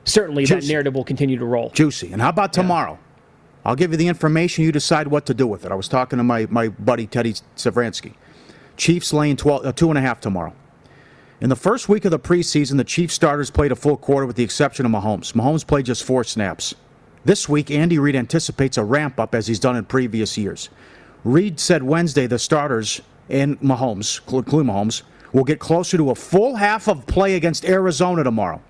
certainly 0.05 0.45
that 0.47 0.65
narrative 0.67 0.95
will 0.95 1.05
continue 1.05 1.39
to 1.39 1.45
roll. 1.45 1.71
Juicy. 1.71 2.13
And 2.13 2.21
how 2.21 2.31
about 2.31 2.53
tomorrow? 2.53 2.99
I'll 3.65 3.77
give 3.77 3.91
you 3.91 3.97
the 3.97 4.09
information. 4.09 4.65
You 4.65 4.73
decide 4.73 5.09
what 5.09 5.27
to 5.27 5.35
do 5.35 5.47
with 5.47 5.65
it. 5.65 5.73
I 5.73 5.75
was 5.75 5.89
talking 5.89 6.17
to 6.17 6.23
my, 6.23 6.47
my 6.51 6.69
buddy 6.69 7.07
Teddy 7.07 7.35
Sevransky. 7.57 8.15
Chiefs 8.77 9.13
laying 9.13 9.37
12, 9.37 9.67
uh, 9.67 9.73
two 9.73 9.91
and 9.91 9.99
a 9.99 10.01
half 10.01 10.21
tomorrow. 10.21 10.55
In 11.41 11.49
the 11.49 11.57
first 11.57 11.89
week 11.89 12.05
of 12.05 12.11
the 12.11 12.19
preseason, 12.19 12.77
the 12.77 12.85
Chiefs 12.85 13.15
starters 13.15 13.51
played 13.51 13.73
a 13.73 13.77
full 13.77 13.97
quarter 13.97 14.27
with 14.27 14.37
the 14.37 14.45
exception 14.45 14.87
of 14.87 14.93
Mahomes. 14.93 15.33
Mahomes 15.33 15.67
played 15.67 15.87
just 15.87 16.05
four 16.05 16.25
snaps. 16.25 16.75
This 17.25 17.49
week, 17.49 17.71
Andy 17.71 17.99
Reid 17.99 18.17
anticipates 18.17 18.79
a 18.79 18.85
ramp 18.85 19.21
up 19.21 19.35
as 19.35 19.47
he's 19.47 19.59
done 19.59 19.77
in 19.77 19.85
previous 19.85 20.39
years. 20.39 20.71
Reid 21.25 21.61
said 21.61 21.83
Wednesday 21.83 22.27
the 22.27 22.39
starters 22.39 23.03
and 23.29 23.61
Mahomes, 23.61 24.21
including 24.27 24.71
Mahomes, 24.71 25.03
will 25.33 25.45
get 25.45 25.61
closer 25.61 25.97
to 25.97 26.11
a 26.11 26.15
full 26.15 26.57
half 26.57 26.89
of 26.89 27.07
play 27.07 27.37
against 27.37 27.65
Arizona 27.65 28.25
tomorrow. 28.25 28.63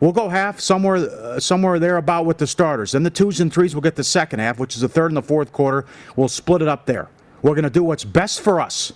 We'll 0.00 0.12
go 0.12 0.28
half 0.28 0.60
somewhere, 0.60 0.96
uh, 0.96 1.40
somewhere 1.40 1.78
there 1.78 1.96
about 1.96 2.26
with 2.26 2.38
the 2.38 2.46
starters. 2.46 2.92
Then 2.92 3.02
the 3.02 3.10
twos 3.10 3.40
and 3.40 3.52
threes 3.52 3.74
will 3.74 3.82
get 3.82 3.96
the 3.96 4.04
second 4.04 4.40
half, 4.40 4.58
which 4.58 4.74
is 4.74 4.82
the 4.82 4.88
third 4.88 5.10
and 5.10 5.16
the 5.16 5.22
fourth 5.22 5.52
quarter. 5.52 5.86
We'll 6.16 6.28
split 6.28 6.60
it 6.62 6.68
up 6.68 6.84
there. 6.86 7.08
We're 7.42 7.54
going 7.54 7.64
to 7.64 7.70
do 7.70 7.82
what's 7.82 8.04
best 8.04 8.40
for 8.40 8.60
us. 8.60 8.92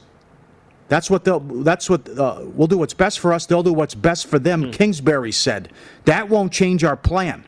That's 0.89 1.09
what 1.09 1.25
they'll. 1.25 1.41
That's 1.41 1.89
what 1.89 2.09
uh, 2.19 2.41
we'll 2.45 2.67
do. 2.67 2.77
What's 2.77 2.95
best 2.95 3.21
for 3.21 3.33
us. 3.33 3.47
They'll 3.47 3.63
do 3.63 3.73
what's 3.73 3.95
best 3.95 4.27
for 4.27 4.39
them. 4.39 4.65
Hmm. 4.65 4.71
Kingsbury 4.73 5.31
said 5.33 5.71
that 6.05 6.29
won't 6.29 6.53
change 6.53 6.83
our 6.85 6.97
plan. 6.97 7.45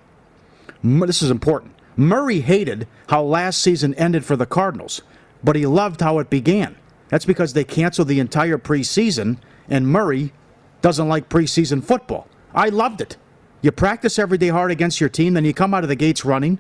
M- 0.85 1.01
This 1.01 1.23
is 1.23 1.31
important. 1.31 1.75
Murray 1.97 2.41
hated 2.41 2.87
how 3.09 3.23
last 3.23 3.61
season 3.61 3.95
ended 3.95 4.25
for 4.25 4.37
the 4.37 4.47
Cardinals, 4.47 5.03
but 5.45 5.57
he 5.57 5.67
loved 5.67 6.01
how 6.01 6.21
it 6.21 6.31
began. 6.31 6.77
That's 7.09 7.25
because 7.27 7.53
they 7.53 7.65
canceled 7.65 8.09
the 8.09 8.21
entire 8.21 8.57
preseason, 8.59 9.37
and 9.69 9.88
Murray 9.88 10.33
doesn't 10.81 11.09
like 11.09 11.29
preseason 11.29 11.85
football. 11.85 12.29
I 12.55 12.69
loved 12.71 13.01
it. 13.03 13.17
You 13.62 13.70
practice 13.72 14.18
every 14.18 14.38
day 14.38 14.48
hard 14.48 14.70
against 14.70 15.01
your 15.01 15.09
team, 15.09 15.35
then 15.35 15.44
you 15.44 15.55
come 15.55 15.72
out 15.72 15.85
of 15.85 15.88
the 15.88 15.96
gates 15.96 16.25
running. 16.25 16.59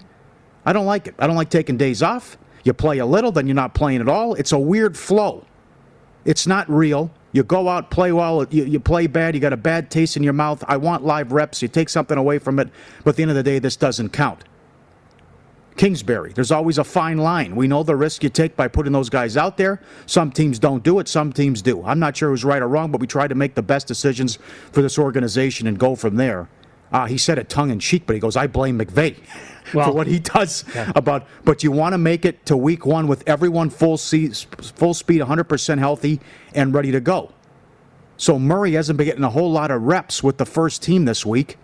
I 0.64 0.72
don't 0.72 0.86
like 0.86 1.08
it. 1.08 1.14
I 1.18 1.26
don't 1.26 1.36
like 1.36 1.50
taking 1.50 1.76
days 1.76 2.02
off. 2.02 2.38
You 2.64 2.72
play 2.72 2.98
a 2.98 3.06
little, 3.06 3.32
then 3.32 3.48
you're 3.48 3.56
not 3.56 3.74
playing 3.74 4.00
at 4.00 4.08
all. 4.08 4.34
It's 4.34 4.52
a 4.52 4.58
weird 4.58 4.96
flow. 4.96 5.44
It's 6.24 6.46
not 6.46 6.70
real. 6.70 7.10
You 7.32 7.42
go 7.42 7.68
out, 7.68 7.90
play 7.90 8.12
well, 8.12 8.46
you, 8.50 8.64
you 8.64 8.78
play 8.78 9.08
bad, 9.08 9.34
you 9.34 9.40
got 9.40 9.52
a 9.52 9.56
bad 9.56 9.90
taste 9.90 10.16
in 10.16 10.22
your 10.22 10.34
mouth. 10.34 10.62
I 10.68 10.76
want 10.76 11.04
live 11.04 11.32
reps. 11.32 11.60
You 11.60 11.66
take 11.66 11.88
something 11.88 12.16
away 12.16 12.38
from 12.38 12.58
it, 12.58 12.68
but 13.02 13.10
at 13.10 13.16
the 13.16 13.22
end 13.22 13.30
of 13.30 13.36
the 13.36 13.42
day, 13.42 13.58
this 13.58 13.74
doesn't 13.74 14.10
count. 14.10 14.44
Kingsbury, 15.74 16.34
there's 16.34 16.52
always 16.52 16.76
a 16.76 16.84
fine 16.84 17.16
line. 17.16 17.56
We 17.56 17.66
know 17.66 17.82
the 17.82 17.96
risk 17.96 18.22
you 18.22 18.28
take 18.28 18.54
by 18.54 18.68
putting 18.68 18.92
those 18.92 19.08
guys 19.08 19.38
out 19.38 19.56
there. 19.56 19.80
Some 20.04 20.30
teams 20.30 20.58
don't 20.58 20.84
do 20.84 20.98
it, 20.98 21.08
some 21.08 21.32
teams 21.32 21.62
do. 21.62 21.82
I'm 21.84 21.98
not 21.98 22.16
sure 22.16 22.28
who's 22.28 22.44
right 22.44 22.60
or 22.60 22.68
wrong, 22.68 22.92
but 22.92 23.00
we 23.00 23.06
try 23.06 23.26
to 23.26 23.34
make 23.34 23.54
the 23.54 23.62
best 23.62 23.86
decisions 23.88 24.38
for 24.70 24.82
this 24.82 24.98
organization 24.98 25.66
and 25.66 25.78
go 25.78 25.96
from 25.96 26.16
there. 26.16 26.48
Uh, 26.92 27.06
he 27.06 27.16
said 27.16 27.38
it 27.38 27.48
tongue 27.48 27.70
in 27.70 27.78
cheek, 27.78 28.04
but 28.06 28.14
he 28.14 28.20
goes, 28.20 28.36
I 28.36 28.46
blame 28.46 28.78
McVay 28.78 29.16
for 29.64 29.92
what 29.92 30.06
he 30.06 30.18
does 30.18 30.64
about. 30.94 31.26
But 31.44 31.62
you 31.62 31.72
want 31.72 31.94
to 31.94 31.98
make 31.98 32.24
it 32.24 32.44
to 32.46 32.56
week 32.56 32.84
one 32.84 33.08
with 33.08 33.22
everyone 33.26 33.70
full, 33.70 33.96
se- 33.96 34.28
full 34.28 34.94
speed, 34.94 35.20
100% 35.20 35.78
healthy, 35.78 36.20
and 36.54 36.74
ready 36.74 36.92
to 36.92 37.00
go. 37.00 37.32
So 38.16 38.38
Murray 38.38 38.72
hasn't 38.72 38.98
been 38.98 39.06
getting 39.06 39.24
a 39.24 39.30
whole 39.30 39.50
lot 39.50 39.70
of 39.70 39.82
reps 39.82 40.22
with 40.22 40.38
the 40.38 40.44
first 40.46 40.82
team 40.82 41.06
this 41.06 41.24
week. 41.26 41.56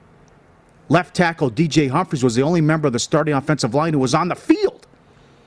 Left 0.89 1.15
tackle 1.15 1.51
DJ 1.51 1.91
Humphries 1.91 2.25
was 2.25 2.35
the 2.35 2.43
only 2.43 2.63
member 2.63 2.87
of 2.87 2.95
the 2.95 2.99
starting 2.99 3.35
offensive 3.35 3.75
line 3.75 3.93
who 3.93 3.99
was 3.99 4.15
on 4.15 4.29
the 4.29 4.35
field. 4.35 4.87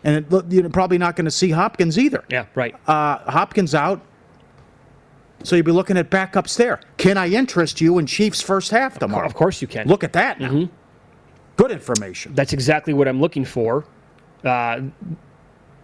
And 0.03 0.25
it, 0.31 0.45
you're 0.51 0.69
probably 0.69 0.97
not 0.97 1.15
going 1.15 1.25
to 1.25 1.31
see 1.31 1.49
Hopkins 1.49 1.97
either. 1.97 2.23
Yeah, 2.29 2.45
right. 2.55 2.75
Uh, 2.87 3.17
Hopkins 3.29 3.75
out. 3.75 4.01
So 5.43 5.55
you'd 5.55 5.65
be 5.65 5.71
looking 5.71 5.97
at 5.97 6.09
backups 6.09 6.55
there. 6.57 6.79
Can 6.97 7.17
I 7.17 7.27
interest 7.29 7.81
you 7.81 7.97
in 7.97 8.05
Chiefs 8.05 8.41
first 8.41 8.71
half 8.71 8.99
tomorrow? 8.99 9.25
Of 9.25 9.33
course 9.33 9.61
you 9.61 9.67
can. 9.67 9.87
Look 9.87 10.03
at 10.03 10.13
that 10.13 10.39
now. 10.39 10.69
Good 11.57 11.71
information. 11.71 12.33
That's 12.33 12.53
exactly 12.53 12.93
what 12.93 13.07
I'm 13.07 13.19
looking 13.19 13.45
for. 13.45 13.85
Uh, 14.43 14.81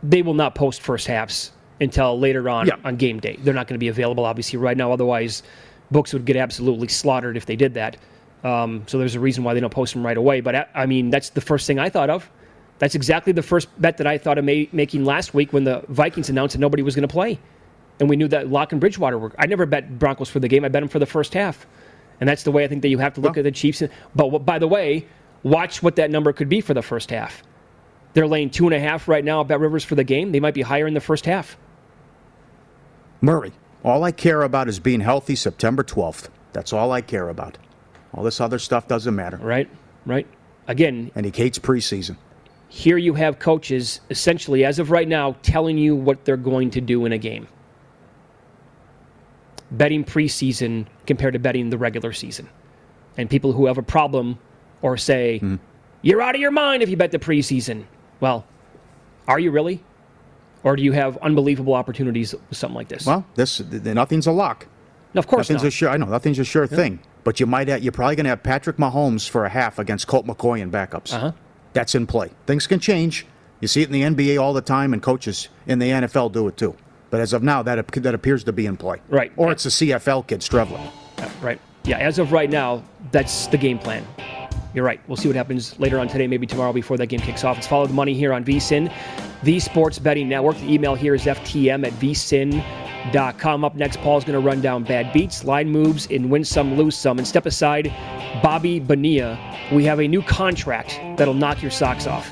they 0.03 0.21
will 0.21 0.33
not 0.33 0.55
post 0.55 0.81
first 0.81 1.07
halves 1.07 1.51
until 1.81 2.17
later 2.19 2.49
on 2.49 2.67
Yeah. 2.67 2.75
on 2.83 2.95
game 2.95 3.19
day. 3.19 3.37
They're 3.41 3.53
not 3.53 3.67
going 3.67 3.75
to 3.75 3.79
be 3.79 3.87
available, 3.89 4.25
obviously, 4.25 4.57
right 4.57 4.77
now. 4.77 4.91
Otherwise, 4.91 5.43
books 5.91 6.13
would 6.13 6.25
get 6.25 6.35
absolutely 6.35 6.87
slaughtered 6.87 7.37
if 7.37 7.45
they 7.45 7.55
did 7.55 7.73
that. 7.75 7.97
Um, 8.43 8.83
so 8.87 8.97
there's 8.97 9.15
a 9.15 9.19
reason 9.19 9.43
why 9.43 9.53
they 9.53 9.59
don't 9.59 9.73
post 9.73 9.93
them 9.93 10.05
right 10.05 10.17
away. 10.17 10.41
But 10.41 10.55
I, 10.55 10.65
I 10.73 10.85
mean, 10.85 11.09
that's 11.09 11.29
the 11.31 11.41
first 11.41 11.67
thing 11.67 11.79
I 11.79 11.89
thought 11.89 12.09
of. 12.09 12.29
That's 12.79 12.95
exactly 12.95 13.33
the 13.33 13.41
first 13.43 13.67
bet 13.81 13.97
that 13.97 14.05
I 14.07 14.17
thought 14.17 14.37
of 14.37 14.45
ma- 14.45 14.65
making 14.71 15.03
last 15.03 15.33
week 15.33 15.51
when 15.51 15.63
the 15.63 15.83
Vikings 15.89 16.29
announced 16.29 16.53
that 16.53 16.59
nobody 16.59 16.83
was 16.83 16.95
going 16.95 17.07
to 17.07 17.11
play, 17.11 17.39
and 17.99 18.09
we 18.09 18.15
knew 18.15 18.27
that 18.27 18.49
Lock 18.49 18.71
and 18.71 18.81
Bridgewater 18.81 19.17
were. 19.17 19.31
I 19.39 19.45
never 19.47 19.65
bet 19.65 19.97
Broncos 19.99 20.29
for 20.29 20.39
the 20.39 20.47
game. 20.47 20.63
I 20.65 20.69
bet 20.69 20.81
them 20.81 20.89
for 20.89 20.99
the 20.99 21.05
first 21.05 21.33
half, 21.33 21.65
and 22.19 22.27
that's 22.29 22.43
the 22.43 22.51
way 22.51 22.63
I 22.63 22.67
think 22.67 22.81
that 22.83 22.89
you 22.89 22.97
have 22.99 23.13
to 23.15 23.21
look 23.21 23.33
Well- 23.35 23.39
at 23.41 23.43
the 23.43 23.51
Chiefs. 23.51 23.81
But 24.15 24.29
by 24.45 24.59
the 24.59 24.67
way, 24.67 25.05
watch 25.43 25.81
what 25.83 25.95
that 25.97 26.11
number 26.11 26.31
could 26.33 26.49
be 26.49 26.61
for 26.61 26.73
the 26.73 26.81
first 26.81 27.09
half. 27.11 27.43
They're 28.13 28.27
laying 28.27 28.49
two 28.49 28.65
and 28.65 28.73
a 28.73 28.79
half 28.79 29.07
right 29.07 29.23
now 29.23 29.43
Bet 29.43 29.59
Rivers 29.59 29.83
for 29.83 29.95
the 29.95 30.03
game. 30.03 30.31
They 30.31 30.39
might 30.39 30.53
be 30.53 30.61
higher 30.63 30.87
in 30.87 30.93
the 30.93 30.99
first 31.01 31.25
half. 31.25 31.57
Murray, 33.21 33.51
all 33.83 34.03
I 34.03 34.11
care 34.11 34.41
about 34.43 34.67
is 34.67 34.79
being 34.79 34.99
healthy 35.01 35.35
September 35.35 35.83
12th. 35.83 36.29
That's 36.53 36.73
all 36.73 36.91
I 36.91 37.01
care 37.01 37.29
about. 37.29 37.57
All 38.13 38.23
this 38.23 38.39
other 38.41 38.59
stuff 38.59 38.87
doesn't 38.87 39.15
matter. 39.15 39.37
Right? 39.37 39.69
Right? 40.05 40.27
Again, 40.67 41.11
And 41.15 41.25
he 41.25 41.31
hates 41.35 41.59
preseason. 41.59 42.17
here 42.69 42.97
you 42.97 43.13
have 43.13 43.39
coaches 43.39 44.01
essentially, 44.09 44.65
as 44.65 44.79
of 44.79 44.91
right 44.91 45.07
now, 45.07 45.35
telling 45.41 45.77
you 45.77 45.95
what 45.95 46.25
they're 46.25 46.37
going 46.37 46.69
to 46.71 46.81
do 46.81 47.05
in 47.05 47.11
a 47.13 47.17
game. 47.17 47.47
Betting 49.71 50.03
preseason 50.05 50.85
compared 51.05 51.33
to 51.33 51.39
betting 51.39 51.69
the 51.69 51.77
regular 51.77 52.13
season. 52.13 52.47
And 53.17 53.29
people 53.29 53.51
who 53.51 53.65
have 53.65 53.77
a 53.77 53.83
problem 53.83 54.37
or 54.81 54.95
say, 54.97 55.41
you're 56.01 56.21
out 56.21 56.35
of 56.35 56.41
your 56.41 56.51
mind 56.51 56.83
if 56.83 56.89
you 56.89 56.95
bet 56.97 57.11
the 57.11 57.19
preseason. 57.19 57.85
Well, 58.19 58.45
are 59.27 59.39
you 59.39 59.51
really? 59.51 59.83
Or 60.63 60.75
do 60.75 60.83
you 60.83 60.91
have 60.93 61.17
unbelievable 61.17 61.73
opportunities 61.73 62.33
with 62.33 62.57
something 62.57 62.75
like 62.75 62.87
this? 62.87 63.05
Well, 63.05 63.25
this 63.35 63.57
th- 63.57 63.69
th- 63.69 63.83
nothing's 63.95 64.27
a 64.27 64.31
lock. 64.31 64.67
no, 65.13 65.19
of 65.19 65.27
course 65.27 65.49
Nothing's 65.49 65.63
not. 65.63 65.67
a 65.67 65.71
sure. 65.71 65.89
I 65.89 65.97
know 65.97 66.05
nothing's 66.07 66.39
a 66.39 66.43
sure 66.43 66.67
thing. 66.67 66.99
But 67.23 67.39
you 67.39 67.45
might. 67.45 67.67
Have, 67.67 67.83
you're 67.83 67.91
probably 67.91 68.15
going 68.15 68.23
to 68.25 68.29
have 68.29 68.43
Patrick 68.43 68.77
Mahomes 68.77 69.27
for 69.29 69.45
a 69.45 69.49
half 69.49 69.79
against 69.79 70.07
Colt 70.07 70.25
McCoy 70.25 70.61
and 70.61 70.71
backups. 70.71 71.13
Uh-huh. 71.13 71.31
That's 71.73 71.93
in 71.95 72.07
play. 72.07 72.31
Things 72.45 72.67
can 72.67 72.79
change. 72.79 73.25
You 73.59 73.67
see 73.67 73.81
it 73.81 73.93
in 73.93 74.15
the 74.15 74.25
NBA 74.25 74.41
all 74.41 74.53
the 74.53 74.61
time, 74.61 74.93
and 74.93 75.01
coaches 75.01 75.49
in 75.67 75.79
the 75.79 75.89
NFL 75.89 76.31
do 76.31 76.47
it 76.47 76.57
too. 76.57 76.75
But 77.09 77.21
as 77.21 77.33
of 77.33 77.43
now, 77.43 77.63
that 77.63 77.87
that 77.87 78.13
appears 78.13 78.43
to 78.45 78.51
be 78.51 78.65
in 78.65 78.77
play. 78.77 79.01
Right. 79.09 79.31
Or 79.37 79.51
it's 79.51 79.65
a 79.65 79.69
CFL 79.69 80.27
kid, 80.27 80.41
Streveler. 80.41 80.91
Yeah, 81.17 81.25
uh, 81.25 81.29
right. 81.41 81.61
Yeah, 81.83 81.97
as 81.99 82.19
of 82.19 82.31
right 82.33 82.49
now, 82.49 82.83
that's 83.11 83.47
the 83.47 83.57
game 83.57 83.79
plan. 83.79 84.05
You're 84.73 84.85
right. 84.85 84.99
We'll 85.07 85.17
see 85.17 85.29
what 85.29 85.35
happens 85.35 85.79
later 85.79 85.99
on 85.99 86.07
today, 86.07 86.27
maybe 86.27 86.45
tomorrow 86.45 86.73
before 86.73 86.97
that 86.97 87.07
game 87.07 87.19
kicks 87.21 87.43
off. 87.43 87.57
It's 87.57 87.65
Follow 87.65 87.87
the 87.87 87.93
Money 87.93 88.13
here 88.13 88.33
on 88.33 88.43
VSIN, 88.43 88.93
the 89.41 89.59
Sports 89.59 89.97
Betting 89.97 90.27
Network. 90.27 90.57
The 90.57 90.71
email 90.71 90.95
here 90.95 91.15
is 91.15 91.23
ftm 91.23 91.87
at 91.87 91.93
vsin.com. 91.93 93.63
Up 93.63 93.75
next, 93.75 93.99
Paul's 94.01 94.23
going 94.25 94.39
to 94.39 94.45
run 94.45 94.61
down 94.61 94.83
bad 94.83 95.13
beats, 95.13 95.45
line 95.45 95.69
moves, 95.69 96.07
and 96.11 96.29
win 96.29 96.43
some, 96.43 96.75
lose 96.75 96.95
some. 96.95 97.17
And 97.17 97.27
step 97.27 97.45
aside, 97.45 97.91
Bobby 98.43 98.79
Bonilla. 98.79 99.39
We 99.71 99.85
have 99.85 99.99
a 99.99 100.07
new 100.07 100.21
contract 100.21 100.99
that'll 101.17 101.33
knock 101.33 101.61
your 101.61 101.71
socks 101.71 102.05
off. 102.05 102.31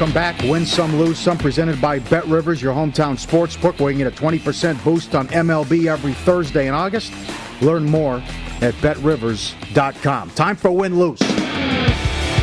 Welcome 0.00 0.14
back. 0.14 0.40
Win 0.44 0.64
some, 0.64 0.96
lose 0.98 1.18
some. 1.18 1.36
Presented 1.36 1.78
by 1.78 1.98
Bet 1.98 2.24
Rivers, 2.24 2.62
your 2.62 2.72
hometown 2.72 3.18
sports 3.18 3.54
book, 3.54 3.78
where 3.78 3.92
you 3.92 3.98
get 3.98 4.06
a 4.06 4.16
20% 4.16 4.82
boost 4.82 5.14
on 5.14 5.28
MLB 5.28 5.92
every 5.92 6.14
Thursday 6.14 6.68
in 6.68 6.72
August. 6.72 7.12
Learn 7.60 7.84
more 7.84 8.22
at 8.62 8.72
betrivers.com. 8.80 10.30
Time 10.30 10.56
for 10.56 10.70
win 10.70 10.98
lose. 10.98 11.20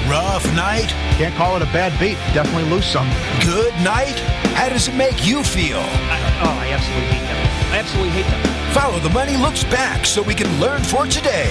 Rough 0.08 0.46
night? 0.54 0.86
Can't 1.18 1.34
call 1.34 1.56
it 1.56 1.64
a 1.64 1.72
bad 1.74 2.00
beat. 2.00 2.20
Definitely 2.36 2.70
lose 2.70 2.86
some. 2.86 3.10
Good 3.42 3.74
night? 3.84 4.20
How 4.54 4.70
does 4.70 4.88
it 4.88 4.94
make 4.94 5.26
you 5.26 5.44
feel? 5.44 5.80
I, 5.80 6.40
oh, 6.44 6.60
I 6.62 6.70
absolutely 6.70 7.08
hate 7.08 7.26
them. 7.26 7.74
I 7.74 7.80
absolutely 7.80 8.12
hate 8.12 8.30
them. 8.30 8.72
Follow 8.76 9.00
the 9.00 9.10
money 9.10 9.36
looks 9.36 9.64
back 9.64 10.06
so 10.06 10.22
we 10.22 10.36
can 10.36 10.62
learn 10.62 10.84
for 10.84 11.08
today. 11.08 11.50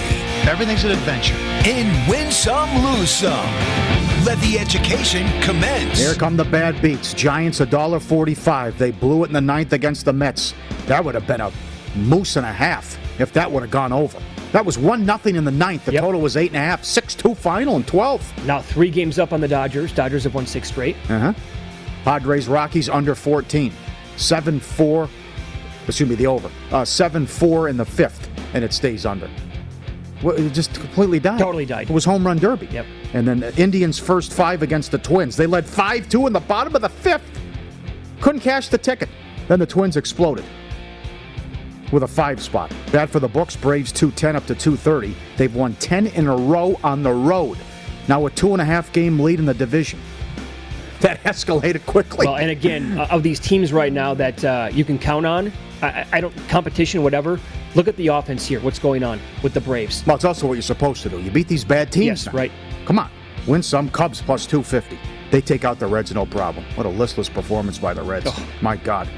Everything's 0.49 0.85
an 0.85 0.92
adventure. 0.92 1.35
In 1.69 1.88
Win 2.09 2.31
Some, 2.31 2.71
Lose 2.85 3.11
Some. 3.11 4.06
Let 4.27 4.41
the 4.41 4.59
education 4.59 5.25
commence. 5.41 6.01
Here 6.01 6.15
come 6.15 6.37
the 6.37 6.45
bad 6.45 6.83
beats. 6.83 7.15
Giants 7.15 7.61
$1.45. 7.61 8.77
They 8.77 8.91
blew 8.91 9.23
it 9.23 9.29
in 9.29 9.33
the 9.33 9.41
ninth 9.41 9.73
against 9.73 10.05
the 10.05 10.12
Mets. 10.12 10.53
That 10.87 11.05
would 11.05 11.15
have 11.15 11.29
been 11.29 11.41
a 11.41 11.53
moose 11.95 12.35
and 12.35 12.45
a 12.45 12.51
half 12.53 12.99
if 13.21 13.33
that 13.35 13.49
would 13.49 13.62
have 13.62 13.71
gone 13.71 13.93
over. 13.93 14.19
That 14.51 14.67
was 14.67 14.79
one 14.79 15.07
nothing 15.07 15.37
in 15.37 15.45
the 15.45 15.53
ninth. 15.53 15.85
The 15.85 15.93
Yep. 15.93 16.03
total 16.03 16.21
was 16.21 16.37
eight 16.37 16.49
and 16.49 16.57
a 16.57 16.59
half. 16.61 16.83
Six 16.85 17.15
two 17.15 17.37
final 17.37 17.77
and 17.77 17.87
twelve. 17.87 18.21
Now 18.47 18.61
three 18.61 18.91
games 18.91 19.21
up 19.21 19.33
on 19.33 19.41
the 19.41 19.47
Dodgers. 19.47 19.93
Dodgers 19.93 20.25
have 20.25 20.35
won 20.35 20.45
six 20.45 20.67
straight. 20.71 20.97
Uh 21.09 21.21
huh. 21.21 21.33
Padres 22.05 22.49
Rockies 22.49 22.89
under 22.89 23.15
14. 23.15 23.73
7 24.17 24.59
4. 24.59 25.09
Excuse 25.87 26.09
me, 26.11 26.17
the 26.17 26.27
over. 26.27 26.51
Uh, 26.73 26.85
7 26.85 27.27
4 27.29 27.69
in 27.69 27.77
the 27.77 27.85
fifth, 27.85 28.29
and 28.55 28.65
it 28.65 28.73
stays 28.73 29.07
under. 29.07 29.31
It 30.22 30.50
just 30.50 30.74
completely 30.74 31.20
died. 31.20 31.38
Totally 31.38 31.66
died. 31.66 31.90
It 31.90 31.92
was 31.92 32.05
home 32.05 32.26
run 32.26 32.38
derby. 32.38 32.66
Yep. 32.66 32.87
And 33.12 33.29
then 33.29 33.40
the 33.40 33.55
Indians' 33.61 33.98
first 33.98 34.33
five 34.33 34.62
against 34.62 34.90
the 34.90 34.98
Twins. 34.98 35.37
They 35.37 35.46
led 35.46 35.66
5 35.66 36.09
2 36.09 36.26
in 36.26 36.33
the 36.33 36.40
bottom 36.40 36.74
of 36.74 36.83
the 36.83 36.88
fifth. 36.88 37.22
Couldn't 38.20 38.40
cash 38.40 38.68
the 38.68 38.79
ticket. 38.79 39.09
Then 39.48 39.59
the 39.59 39.66
Twins 39.66 39.96
exploded 39.96 40.44
with 41.92 42.02
a 42.02 42.09
five 42.09 42.42
spot. 42.42 42.72
Bad 42.90 43.11
for 43.11 43.20
the 43.20 43.29
books. 43.29 43.57
Braves 43.57 43.92
210 43.92 44.37
up 44.37 44.46
to 44.46 44.55
230. 44.55 45.14
They've 45.37 45.55
won 45.55 45.74
10 45.74 46.09
in 46.09 46.26
a 46.26 46.37
row 46.37 46.79
on 46.83 47.02
the 47.02 47.12
road. 47.12 47.59
Now 48.09 48.26
a 48.26 48.31
two 48.31 48.52
and 48.52 48.62
a 48.62 48.64
half 48.64 48.92
game 48.92 49.18
lead 49.20 49.38
in 49.38 49.46
the 49.46 49.55
division. 49.55 49.98
That 51.01 51.23
escalated 51.25 51.85
quickly. 51.87 52.27
Well, 52.27 52.37
and 52.37 52.51
again, 52.51 52.99
uh, 52.99 53.07
of 53.11 53.23
these 53.23 53.39
teams 53.39 53.73
right 53.73 53.93
now 53.93 54.15
that 54.15 54.43
uh, 54.45 54.71
you 54.73 54.85
can 54.85 54.99
count 54.99 55.27
on, 55.27 55.53
I, 55.83 56.07
I- 56.13 56.21
don't 56.21 56.35
competition, 56.49 57.03
whatever. 57.03 57.39
Look 57.75 57.87
at 57.89 57.97
the 57.97 58.09
offense 58.09 58.47
here. 58.47 58.61
What's 58.61 58.79
going 58.79 59.03
on 59.03 59.21
with 59.43 59.53
the 59.53 59.61
Braves? 59.61 60.03
Well, 60.07 60.17
it's 60.17 60.25
also 60.25 60.47
what 60.47 60.55
you're 60.55 60.63
supposed 60.63 61.03
to 61.03 61.11
do. 61.11 61.21
You 61.21 61.31
beat 61.31 61.49
these 61.49 61.65
bad 61.65 61.93
teams. 61.93 62.07
Yes, 62.07 62.27
now. 62.27 62.33
right. 62.33 62.53
Come 62.87 62.99
on. 62.99 63.11
Win 63.47 63.63
some. 63.63 63.91
Cubs 63.91 64.23
plus 64.23 64.47
250. 64.47 64.99
They 65.31 65.41
take 65.43 65.65
out 65.65 65.79
the 65.79 65.87
Reds, 65.87 66.13
no 66.15 66.25
problem. 66.25 66.65
What 66.77 66.87
a 66.87 66.89
listless 66.89 67.29
performance 67.29 67.79
by 67.79 67.93
the 67.93 68.03
Reds. 68.03 68.27
Oh. 68.29 68.49
My 68.63 68.77
God. 68.77 69.09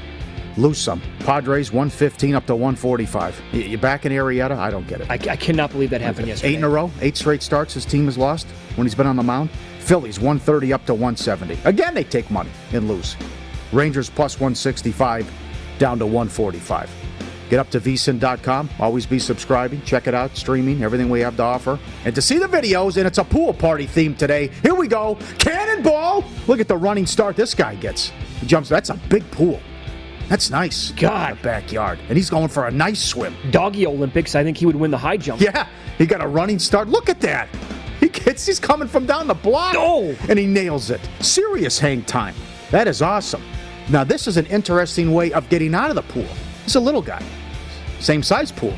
Lose 0.57 0.77
some. 0.77 1.01
Padres 1.19 1.71
115 1.71 2.35
up 2.35 2.45
to 2.47 2.55
145. 2.55 3.41
You, 3.53 3.61
you 3.61 3.77
back 3.77 4.05
in 4.05 4.11
Arrieta? 4.11 4.51
I 4.57 4.69
don't 4.69 4.87
get 4.87 4.99
it. 5.01 5.09
I, 5.09 5.13
I 5.31 5.35
cannot 5.37 5.71
believe 5.71 5.91
that 5.91 6.01
happened 6.01 6.27
yesterday. 6.27 6.53
Eight 6.53 6.57
in 6.57 6.63
a 6.65 6.69
row, 6.69 6.91
eight 6.99 7.15
straight 7.15 7.41
starts 7.41 7.73
his 7.73 7.85
team 7.85 8.05
has 8.05 8.17
lost 8.17 8.47
when 8.75 8.85
he's 8.85 8.95
been 8.95 9.07
on 9.07 9.15
the 9.15 9.23
mound. 9.23 9.49
Phillies 9.89 10.19
130 10.19 10.71
up 10.71 10.85
to 10.85 10.93
170. 10.93 11.57
Again, 11.65 11.95
they 11.95 12.03
take 12.03 12.29
money 12.29 12.51
and 12.73 12.87
lose. 12.87 13.17
Rangers 13.71 14.07
plus 14.07 14.35
165 14.35 15.27
down 15.79 15.97
to 15.97 16.05
145. 16.05 16.91
Get 17.49 17.59
up 17.59 17.71
to 17.71 17.79
vsin.com. 17.79 18.69
Always 18.79 19.07
be 19.07 19.17
subscribing. 19.17 19.81
Check 19.81 20.05
it 20.05 20.13
out. 20.13 20.37
Streaming, 20.37 20.83
everything 20.83 21.09
we 21.09 21.21
have 21.21 21.35
to 21.37 21.41
offer. 21.41 21.79
And 22.05 22.13
to 22.13 22.21
see 22.21 22.37
the 22.37 22.45
videos, 22.45 22.97
and 22.97 23.07
it's 23.07 23.17
a 23.17 23.23
pool 23.23 23.51
party 23.51 23.87
theme 23.87 24.15
today. 24.15 24.51
Here 24.61 24.75
we 24.75 24.87
go. 24.87 25.17
Cannonball. 25.39 26.23
Look 26.45 26.59
at 26.59 26.67
the 26.67 26.77
running 26.77 27.07
start 27.07 27.35
this 27.35 27.55
guy 27.55 27.73
gets. 27.73 28.11
He 28.41 28.45
jumps. 28.45 28.69
That's 28.69 28.91
a 28.91 28.99
big 29.09 29.23
pool. 29.31 29.59
That's 30.27 30.51
nice. 30.51 30.91
God. 30.91 31.31
In 31.31 31.37
the 31.37 31.43
backyard. 31.43 31.97
And 32.09 32.15
he's 32.15 32.29
going 32.29 32.49
for 32.49 32.67
a 32.67 32.71
nice 32.71 33.03
swim. 33.03 33.35
Doggy 33.49 33.87
Olympics, 33.87 34.35
I 34.35 34.43
think 34.43 34.55
he 34.55 34.67
would 34.67 34.75
win 34.75 34.91
the 34.91 34.99
high 34.99 35.17
jump. 35.17 35.41
Yeah, 35.41 35.67
he 35.97 36.05
got 36.05 36.21
a 36.21 36.27
running 36.27 36.59
start. 36.59 36.89
Look 36.89 37.09
at 37.09 37.19
that. 37.21 37.49
He 38.13 38.23
gets, 38.25 38.45
he's 38.45 38.59
coming 38.59 38.87
from 38.87 39.05
down 39.05 39.27
the 39.27 39.33
block. 39.33 39.75
Oh. 39.77 40.15
And 40.27 40.39
he 40.39 40.45
nails 40.47 40.89
it. 40.89 41.01
Serious 41.19 41.77
hang 41.79 42.03
time. 42.03 42.35
That 42.71 42.87
is 42.87 43.01
awesome. 43.01 43.43
Now, 43.89 44.03
this 44.03 44.27
is 44.27 44.37
an 44.37 44.45
interesting 44.47 45.13
way 45.13 45.31
of 45.33 45.47
getting 45.49 45.73
out 45.75 45.89
of 45.89 45.95
the 45.95 46.01
pool. 46.03 46.27
He's 46.63 46.75
a 46.75 46.79
little 46.79 47.01
guy. 47.01 47.23
Same 47.99 48.23
size 48.23 48.51
pool 48.51 48.75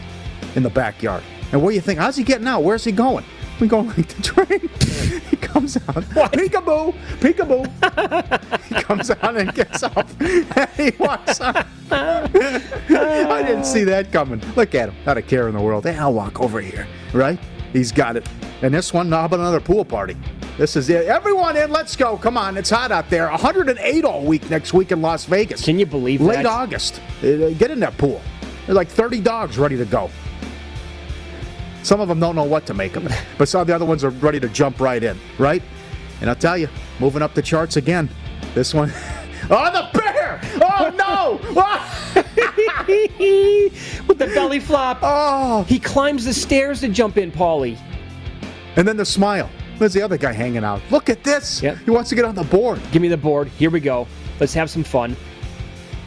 in 0.55 0.63
the 0.63 0.69
backyard. 0.69 1.23
And 1.51 1.61
what 1.61 1.69
do 1.69 1.75
you 1.75 1.81
think, 1.81 1.99
how's 1.99 2.15
he 2.15 2.23
getting 2.23 2.47
out? 2.47 2.63
Where's 2.63 2.83
he 2.83 2.91
going? 2.91 3.25
We 3.59 3.67
going 3.67 3.87
like 3.97 4.07
the 4.07 4.21
train. 4.23 5.21
he 5.29 5.35
comes 5.37 5.77
out. 5.77 5.83
Peekaboo, 6.31 6.93
peekaboo. 7.19 8.63
he 8.63 8.75
comes 8.81 9.11
out 9.11 9.37
and 9.37 9.53
gets 9.53 9.83
off. 9.83 10.19
And 10.19 10.69
he 10.71 10.91
walks 10.97 11.39
out. 11.41 11.67
I 11.91 13.43
didn't 13.45 13.65
see 13.65 13.83
that 13.83 14.11
coming. 14.11 14.41
Look 14.55 14.73
at 14.73 14.89
him. 14.89 14.95
Not 15.05 15.17
a 15.17 15.21
care 15.21 15.47
in 15.47 15.55
the 15.55 15.61
world. 15.61 15.83
Hey, 15.83 15.95
I'll 15.97 16.13
walk 16.13 16.41
over 16.41 16.59
here. 16.59 16.87
Right? 17.13 17.37
He's 17.73 17.91
got 17.91 18.15
it. 18.17 18.27
And 18.61 18.73
this 18.73 18.93
one, 18.93 19.11
how 19.11 19.25
about 19.25 19.39
another 19.39 19.59
pool 19.59 19.85
party? 19.85 20.15
This 20.57 20.75
is 20.75 20.89
it. 20.89 21.07
Everyone 21.07 21.55
in, 21.57 21.71
let's 21.71 21.95
go. 21.95 22.17
Come 22.17 22.37
on, 22.37 22.57
it's 22.57 22.69
hot 22.69 22.91
out 22.91 23.09
there. 23.09 23.29
108 23.29 24.05
all 24.05 24.23
week 24.23 24.49
next 24.49 24.73
week 24.73 24.91
in 24.91 25.01
Las 25.01 25.25
Vegas. 25.25 25.63
Can 25.63 25.79
you 25.79 25.85
believe 25.85 26.19
that? 26.19 26.25
Late 26.25 26.35
that? 26.43 26.45
August. 26.45 27.01
Uh, 27.23 27.49
Get 27.51 27.71
in 27.71 27.79
that 27.79 27.97
pool. 27.97 28.21
There's 28.65 28.75
like 28.75 28.89
30 28.89 29.21
dogs 29.21 29.57
ready 29.57 29.77
to 29.77 29.85
go. 29.85 30.09
Some 31.83 31.99
of 31.99 32.07
them 32.07 32.19
don't 32.19 32.35
know 32.35 32.43
what 32.43 32.65
to 32.67 32.73
make 32.73 32.95
of 32.95 33.05
it, 33.07 33.11
but 33.37 33.47
some 33.47 33.61
of 33.61 33.67
the 33.67 33.73
other 33.73 33.85
ones 33.85 34.03
are 34.03 34.09
ready 34.11 34.39
to 34.39 34.49
jump 34.49 34.79
right 34.79 35.01
in, 35.01 35.17
right? 35.39 35.63
And 36.19 36.29
I'll 36.29 36.35
tell 36.35 36.57
you, 36.57 36.67
moving 36.99 37.21
up 37.23 37.33
the 37.33 37.41
charts 37.41 37.77
again. 37.77 38.09
This 38.53 38.73
one, 38.73 38.91
oh 39.49 39.71
the! 39.71 40.00
Oh 40.61 40.91
no! 40.95 41.39
With 44.07 44.17
the 44.17 44.27
belly 44.27 44.59
flop. 44.59 44.99
Oh! 45.01 45.63
He 45.63 45.79
climbs 45.79 46.25
the 46.25 46.33
stairs 46.33 46.81
to 46.81 46.89
jump 46.89 47.17
in, 47.17 47.31
Paulie. 47.31 47.77
And 48.75 48.87
then 48.87 48.97
the 48.97 49.05
smile. 49.05 49.49
There's 49.79 49.93
the 49.93 50.01
other 50.01 50.17
guy 50.17 50.31
hanging 50.31 50.63
out. 50.63 50.81
Look 50.91 51.09
at 51.09 51.23
this. 51.23 51.61
Yep. 51.63 51.77
He 51.79 51.91
wants 51.91 52.09
to 52.09 52.15
get 52.15 52.25
on 52.25 52.35
the 52.35 52.43
board. 52.43 52.79
Give 52.91 53.01
me 53.01 53.07
the 53.07 53.17
board. 53.17 53.47
Here 53.49 53.69
we 53.69 53.79
go. 53.79 54.07
Let's 54.39 54.53
have 54.53 54.69
some 54.69 54.83
fun. 54.83 55.15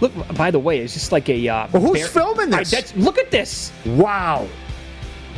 Look, 0.01 0.13
by 0.37 0.51
the 0.51 0.59
way, 0.59 0.79
it's 0.79 0.95
just 0.95 1.13
like 1.13 1.29
a. 1.29 1.49
Uh, 1.49 1.69
Well, 1.73 1.83
who's 1.83 1.99
bear- 2.01 2.07
filming 2.09 2.55
I- 2.55 2.61
this? 2.61 2.71
that's- 2.71 2.97
look 2.97 3.19
at 3.19 3.31
this. 3.31 3.73
Wow. 3.85 4.47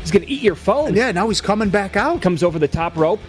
He's 0.00 0.11
gonna 0.11 0.26
eat 0.29 0.42
your 0.42 0.55
phone. 0.55 0.94
Yeah, 0.94 1.11
now 1.12 1.29
he's 1.29 1.40
coming 1.40 1.68
back 1.70 1.96
out. 1.96 2.20
Comes 2.22 2.42
over 2.42 2.59
the 2.59 2.68
top 2.68 2.96
rope. 2.96 3.20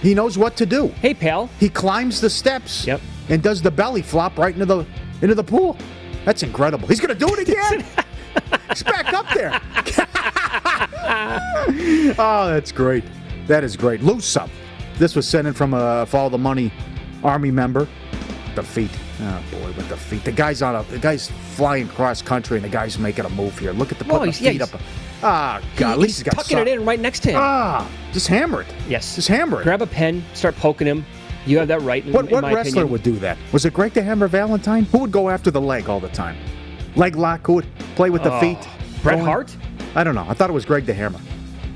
He 0.00 0.14
knows 0.14 0.38
what 0.38 0.56
to 0.56 0.66
do. 0.66 0.88
Hey, 1.02 1.12
pal. 1.12 1.50
He 1.58 1.68
climbs 1.68 2.20
the 2.20 2.30
steps. 2.30 2.86
Yep. 2.86 3.00
And 3.28 3.42
does 3.42 3.62
the 3.62 3.70
belly 3.70 4.02
flop 4.02 4.38
right 4.38 4.52
into 4.54 4.66
the 4.66 4.84
into 5.22 5.34
the 5.34 5.44
pool. 5.44 5.76
That's 6.24 6.42
incredible. 6.42 6.88
He's 6.88 7.00
gonna 7.00 7.14
do 7.14 7.28
it 7.28 7.48
again. 7.48 7.84
he's 8.70 8.82
back 8.82 9.12
up 9.12 9.26
there. 9.34 9.52
oh, 12.18 12.48
that's 12.50 12.72
great. 12.72 13.04
That 13.46 13.64
is 13.64 13.76
great. 13.76 14.02
Loose 14.02 14.36
up. 14.36 14.50
This 14.96 15.14
was 15.16 15.26
sent 15.28 15.46
in 15.46 15.54
from 15.54 15.74
a 15.74 16.06
Follow 16.06 16.28
the 16.28 16.38
Money 16.38 16.72
Army 17.22 17.50
member. 17.50 17.88
The 18.54 18.62
feet. 18.62 18.90
Oh 19.20 19.42
boy, 19.50 19.66
with 19.72 19.88
the 19.88 19.96
feet. 19.96 20.24
The 20.24 20.32
guy's 20.32 20.62
on 20.62 20.74
a 20.74 20.82
the 20.84 20.98
guy's 20.98 21.28
flying 21.54 21.88
cross 21.88 22.22
country 22.22 22.56
and 22.56 22.64
the 22.64 22.68
guy's 22.68 22.98
making 22.98 23.24
a 23.24 23.28
move 23.30 23.58
here. 23.58 23.72
Look 23.72 23.92
at 23.92 23.98
the 23.98 24.04
Well, 24.04 24.20
the 24.20 24.26
he's- 24.26 24.40
yeah, 24.40 24.50
feet 24.52 24.60
he's- 24.60 24.74
up. 24.74 24.80
Ah, 25.20 25.60
God, 25.76 25.92
at 25.94 25.98
least 25.98 26.18
he's 26.18 26.22
got 26.22 26.36
tucking 26.36 26.58
it 26.58 26.68
in 26.68 26.84
right 26.84 27.00
next 27.00 27.24
to 27.24 27.30
him. 27.30 27.38
Ah, 27.40 27.88
just 28.12 28.28
hammer 28.28 28.60
it. 28.62 28.68
yes. 28.88 29.16
Just 29.16 29.26
hammer 29.26 29.60
it. 29.60 29.64
Grab 29.64 29.82
a 29.82 29.86
pen, 29.86 30.24
start 30.34 30.54
poking 30.56 30.86
him. 30.86 31.04
You 31.48 31.58
have 31.58 31.68
that 31.68 31.80
right. 31.82 32.04
In, 32.04 32.12
What, 32.12 32.26
in 32.26 32.30
what 32.32 32.44
wrestler 32.44 32.82
opinion. 32.82 32.90
would 32.90 33.02
do 33.02 33.12
that? 33.20 33.38
Was 33.52 33.64
it 33.64 33.72
Greg 33.72 33.92
the 33.94 34.02
Hammer 34.02 34.28
Valentine? 34.28 34.84
Who 34.84 34.98
would 34.98 35.12
go 35.12 35.30
after 35.30 35.50
the 35.50 35.60
leg 35.60 35.88
all 35.88 36.00
the 36.00 36.08
time? 36.10 36.36
Leg 36.94 37.16
lock? 37.16 37.46
Who 37.46 37.54
would 37.54 37.66
play 37.96 38.10
with 38.10 38.22
the 38.22 38.32
Oh, 38.32 38.40
feet? 38.40 38.58
Bret 39.02 39.16
Going- 39.16 39.26
Hart? 39.26 39.56
I 39.94 40.04
don't 40.04 40.14
know. 40.14 40.26
I 40.28 40.34
thought 40.34 40.50
it 40.50 40.52
was 40.52 40.64
Greg 40.64 40.84
the 40.86 40.92
Hammer. 40.94 41.18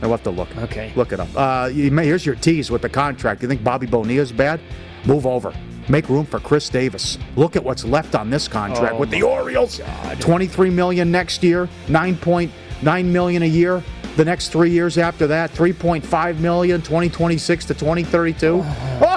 I'll 0.02 0.10
have 0.10 0.22
to 0.24 0.30
look. 0.30 0.48
Okay. 0.64 0.92
Look 0.96 1.12
it 1.12 1.20
up. 1.20 1.28
Uh, 1.34 1.70
you 1.72 1.90
may, 1.90 2.04
here's 2.04 2.26
your 2.26 2.34
tease 2.34 2.70
with 2.70 2.82
the 2.82 2.88
contract. 2.88 3.40
You 3.40 3.48
think 3.48 3.62
Bobby 3.64 3.86
Bonilla's 3.86 4.32
bad? 4.32 4.60
Move 5.06 5.26
over. 5.26 5.52
Make 5.88 6.08
room 6.08 6.26
for 6.26 6.38
Chris 6.40 6.68
Davis. 6.68 7.18
Look 7.36 7.56
at 7.56 7.62
what's 7.64 7.84
left 7.84 8.14
on 8.14 8.28
this 8.28 8.46
contract 8.48 8.94
Oh, 8.94 8.98
with 8.98 9.10
the 9.10 9.20
my 9.22 9.26
Orioles. 9.28 9.80
23 10.20 10.70
million 10.70 11.10
next 11.10 11.42
year, 11.42 11.68
9.9 11.88 13.04
million 13.06 13.42
a 13.42 13.46
year. 13.46 13.82
The 14.16 14.24
next 14.24 14.48
three 14.48 14.70
years 14.70 14.98
after 14.98 15.26
that, 15.28 15.50
3.5 15.52 16.38
million, 16.38 16.82
2026 16.82 17.64
to 17.66 17.74
2032. 17.74 18.64
Oh, 19.04 19.11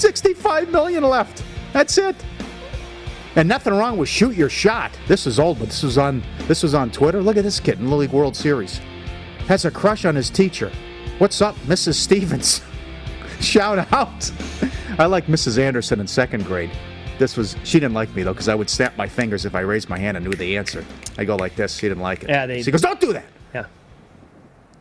65 0.00 0.70
million 0.70 1.02
left. 1.04 1.42
That's 1.72 1.98
it. 1.98 2.16
And 3.36 3.48
nothing 3.48 3.74
wrong 3.74 3.98
with 3.98 4.08
shoot 4.08 4.34
your 4.36 4.48
shot. 4.48 4.90
This 5.06 5.26
is 5.26 5.38
old, 5.38 5.58
but 5.58 5.66
this 5.68 5.82
was 5.82 5.98
on 5.98 6.22
this 6.48 6.62
was 6.62 6.74
on 6.74 6.90
Twitter. 6.90 7.22
Look 7.22 7.36
at 7.36 7.44
this 7.44 7.60
kid 7.60 7.78
in 7.78 7.84
Little 7.84 7.98
League 7.98 8.10
World 8.12 8.34
Series. 8.34 8.80
Has 9.46 9.64
a 9.64 9.70
crush 9.70 10.04
on 10.04 10.14
his 10.14 10.28
teacher. 10.30 10.72
What's 11.18 11.40
up, 11.40 11.54
Mrs. 11.66 11.94
Stevens? 11.94 12.62
Shout 13.40 13.92
out. 13.92 14.30
I 14.98 15.06
like 15.06 15.26
Mrs. 15.26 15.58
Anderson 15.58 16.00
in 16.00 16.06
second 16.06 16.44
grade. 16.44 16.70
This 17.18 17.36
was 17.36 17.56
she 17.64 17.78
didn't 17.78 17.94
like 17.94 18.12
me 18.14 18.22
though 18.22 18.32
because 18.32 18.48
I 18.48 18.54
would 18.54 18.70
snap 18.70 18.96
my 18.96 19.06
fingers 19.08 19.44
if 19.44 19.54
I 19.54 19.60
raised 19.60 19.88
my 19.88 19.98
hand 19.98 20.16
and 20.16 20.24
knew 20.26 20.32
the 20.32 20.56
answer. 20.56 20.84
I 21.16 21.24
go 21.24 21.36
like 21.36 21.54
this. 21.54 21.76
She 21.76 21.88
didn't 21.88 22.02
like 22.02 22.22
it. 22.24 22.30
Yeah, 22.30 22.46
they- 22.46 22.62
she 22.62 22.70
goes, 22.70 22.80
"Don't 22.80 23.00
do 23.00 23.12
that." 23.12 23.26
Yeah. 23.54 23.66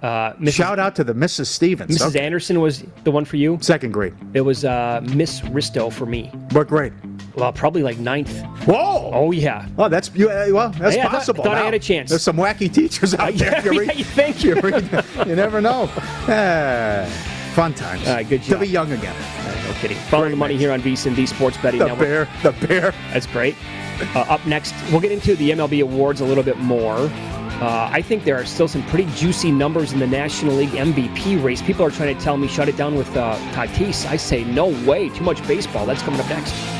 Uh, 0.01 0.33
Mrs. 0.33 0.53
Shout 0.53 0.77
out 0.79 0.95
to 0.95 1.03
the 1.03 1.13
Mrs. 1.13 1.47
Stevens. 1.47 1.97
Mrs. 1.97 2.09
Okay. 2.09 2.19
Anderson 2.19 2.61
was 2.61 2.83
the 3.03 3.09
one 3.11 3.25
for 3.25 3.37
you. 3.37 3.57
Second 3.61 3.91
grade. 3.93 4.13
It 4.35 4.41
was 4.41 4.63
uh, 4.63 5.01
Miss 5.15 5.41
Risto 5.41 5.91
for 5.91 6.05
me. 6.05 6.27
What 6.51 6.67
grade? 6.67 6.93
Well, 7.35 7.51
probably 7.53 7.81
like 7.83 7.97
ninth. 7.97 8.41
Whoa! 8.67 9.11
Oh 9.13 9.31
yeah. 9.31 9.67
Oh, 9.77 9.89
that's 9.89 10.11
you, 10.15 10.29
uh, 10.29 10.47
well, 10.51 10.69
that's 10.69 10.95
Hey, 10.95 11.01
I 11.01 11.05
thought- 11.05 11.11
possible. 11.13 11.43
thought 11.43 11.57
I 11.57 11.63
had 11.65 11.73
a 11.73 11.79
chance. 11.79 12.09
There's 12.09 12.21
some 12.23 12.37
wacky 12.37 12.71
teachers 12.71 13.13
out 13.15 13.33
there. 13.35 13.51
Yeah, 13.65 13.71
you, 13.71 13.81
yeah, 13.83 13.91
you 13.93 14.03
think? 14.03 14.43
you, 14.43 14.55
read- 14.61 15.05
you 15.27 15.35
never 15.35 15.61
know. 15.61 15.89
Ah, 15.95 17.05
fun 17.55 17.73
times. 17.73 18.03
Good 18.29 18.43
To 18.43 18.57
be 18.59 18.67
young 18.67 18.91
again. 18.91 19.15
No 19.67 19.73
kidding. 19.73 19.97
Follow 19.97 20.29
the 20.29 20.35
money 20.35 20.57
here 20.57 20.71
on 20.71 20.81
VSiN, 20.81 21.15
the 21.15 21.25
Sports 21.25 21.57
Betting 21.57 21.79
The 21.79 21.87
Network. 21.87 22.07
bear, 22.07 22.29
the 22.43 22.67
bear. 22.67 22.93
That's 23.13 23.27
great. 23.27 23.55
Uh, 24.15 24.19
up 24.29 24.45
next, 24.45 24.73
we'll 24.91 25.01
get 25.01 25.11
into 25.11 25.35
the 25.35 25.49
MLB 25.51 25.81
awards 25.81 26.21
a 26.21 26.25
little 26.25 26.43
bit 26.43 26.57
more. 26.57 27.09
Uh, 27.59 27.89
I 27.91 28.03
think 28.03 28.23
there 28.23 28.35
are 28.35 28.45
still 28.45 28.67
some 28.67 28.83
pretty 28.83 29.09
juicy 29.15 29.51
numbers 29.51 29.91
in 29.91 29.99
the 29.99 30.05
National 30.05 30.53
League 30.53 30.69
MVP 30.69 31.43
race. 31.43 31.59
People 31.59 31.83
are 31.85 31.89
trying 31.89 32.15
to 32.15 32.23
tell 32.23 32.37
me 32.37 32.47
shut 32.47 32.69
it 32.69 32.77
down 32.77 32.95
with 32.95 33.15
uh, 33.17 33.35
Tatis. 33.51 34.05
I 34.05 34.15
say 34.15 34.43
no 34.43 34.67
way. 34.85 35.09
Too 35.09 35.23
much 35.23 35.45
baseball. 35.47 35.87
That's 35.87 36.03
coming 36.03 36.19
up 36.19 36.29
next. 36.29 36.76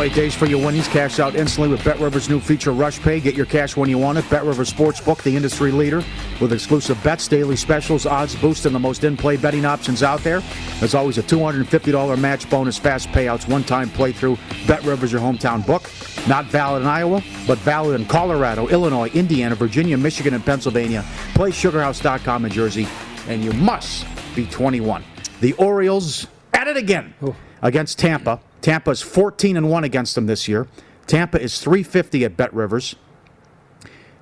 Don't 0.00 0.14
days 0.14 0.34
for 0.34 0.46
your 0.46 0.64
winnings. 0.64 0.88
Cash 0.88 1.20
out 1.20 1.34
instantly 1.34 1.68
with 1.68 1.84
Bet 1.84 2.00
Rivers' 2.00 2.30
new 2.30 2.40
feature, 2.40 2.72
Rush 2.72 2.98
Pay. 3.00 3.20
Get 3.20 3.34
your 3.34 3.44
cash 3.44 3.76
when 3.76 3.90
you 3.90 3.98
want 3.98 4.16
it. 4.16 4.24
Bet 4.30 4.44
Rivers 4.44 4.72
Sportsbook, 4.72 5.22
the 5.22 5.36
industry 5.36 5.70
leader, 5.70 6.02
with 6.40 6.54
exclusive 6.54 7.00
bets, 7.04 7.28
daily 7.28 7.54
specials, 7.54 8.06
odds 8.06 8.34
boost, 8.34 8.64
and 8.64 8.74
the 8.74 8.78
most 8.78 9.04
in-play 9.04 9.36
betting 9.36 9.66
options 9.66 10.02
out 10.02 10.20
there. 10.20 10.42
There's 10.78 10.94
always 10.94 11.18
a 11.18 11.22
$250 11.22 12.18
match 12.18 12.48
bonus, 12.48 12.78
fast 12.78 13.10
payouts, 13.10 13.46
one-time 13.46 13.90
playthrough. 13.90 14.38
Bet 14.66 14.82
Rivers, 14.84 15.12
your 15.12 15.20
hometown 15.20 15.66
book. 15.66 15.90
Not 16.26 16.46
valid 16.46 16.80
in 16.80 16.88
Iowa, 16.88 17.22
but 17.46 17.58
valid 17.58 18.00
in 18.00 18.06
Colorado, 18.06 18.68
Illinois, 18.68 19.10
Indiana, 19.10 19.54
Virginia, 19.54 19.98
Michigan, 19.98 20.32
and 20.32 20.42
Pennsylvania. 20.42 21.04
Play 21.34 21.50
SugarHouse.com 21.50 22.46
in 22.46 22.50
Jersey, 22.50 22.88
and 23.28 23.44
you 23.44 23.52
must 23.52 24.06
be 24.34 24.46
21. 24.46 25.04
The 25.42 25.52
Orioles 25.54 26.26
at 26.54 26.68
it 26.68 26.78
again 26.78 27.12
against 27.60 27.98
Tampa. 27.98 28.40
Tampa's 28.60 29.00
14 29.02 29.56
and 29.56 29.70
1 29.70 29.84
against 29.84 30.14
them 30.14 30.26
this 30.26 30.48
year. 30.48 30.66
Tampa 31.06 31.40
is 31.40 31.60
350 31.60 32.24
at 32.24 32.36
Bet 32.36 32.52
Rivers. 32.52 32.94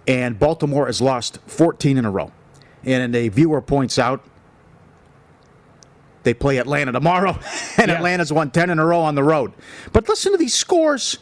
And 0.07 0.39
Baltimore 0.39 0.87
has 0.87 1.01
lost 1.01 1.39
14 1.47 1.99
in 1.99 2.05
a 2.05 2.11
row. 2.11 2.33
And 2.85 3.15
a 3.15 3.29
viewer 3.29 3.61
points 3.61 3.99
out 3.99 4.25
they 6.25 6.35
play 6.35 6.59
Atlanta 6.59 6.93
tomorrow, 6.93 7.39
and 7.79 7.89
Yeah. 7.89 7.95
Atlanta's 7.97 8.33
won 8.33 8.51
10 8.51 8.71
in 8.71 8.79
a 8.79 8.85
row 8.85 9.01
on 9.01 9.15
the 9.15 9.23
road. 9.23 9.53
But 9.93 10.09
listen 10.09 10.33
to 10.33 10.39
these 10.39 10.55
scores. 10.55 11.19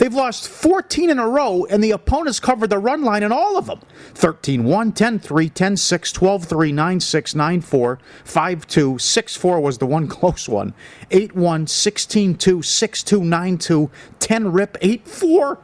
They've 0.00 0.14
lost 0.14 0.48
14 0.48 1.10
in 1.10 1.18
a 1.18 1.28
row, 1.28 1.66
and 1.66 1.84
the 1.84 1.90
opponents 1.90 2.40
covered 2.40 2.70
the 2.70 2.78
run 2.78 3.02
line 3.02 3.22
in 3.22 3.32
all 3.32 3.58
of 3.58 3.66
them 3.66 3.80
13 4.14 4.64
1, 4.64 4.92
10 4.92 5.18
3, 5.18 5.48
10 5.50 5.76
6, 5.76 6.12
12 6.12 6.44
3, 6.44 6.72
9 6.72 7.00
6, 7.00 7.34
9 7.34 7.60
4, 7.60 7.98
5 8.24 8.66
2, 8.66 8.98
6 8.98 9.36
4 9.36 9.60
was 9.60 9.76
the 9.76 9.84
one 9.84 10.08
close 10.08 10.48
one, 10.48 10.72
8 11.10 11.34
1, 11.34 11.66
16 11.66 12.34
2, 12.34 12.62
6 12.62 13.02
2, 13.02 13.24
9 13.24 13.58
2, 13.58 13.90
10 14.18 14.52
rip, 14.52 14.78
8 14.80 15.06
4. 15.06 15.58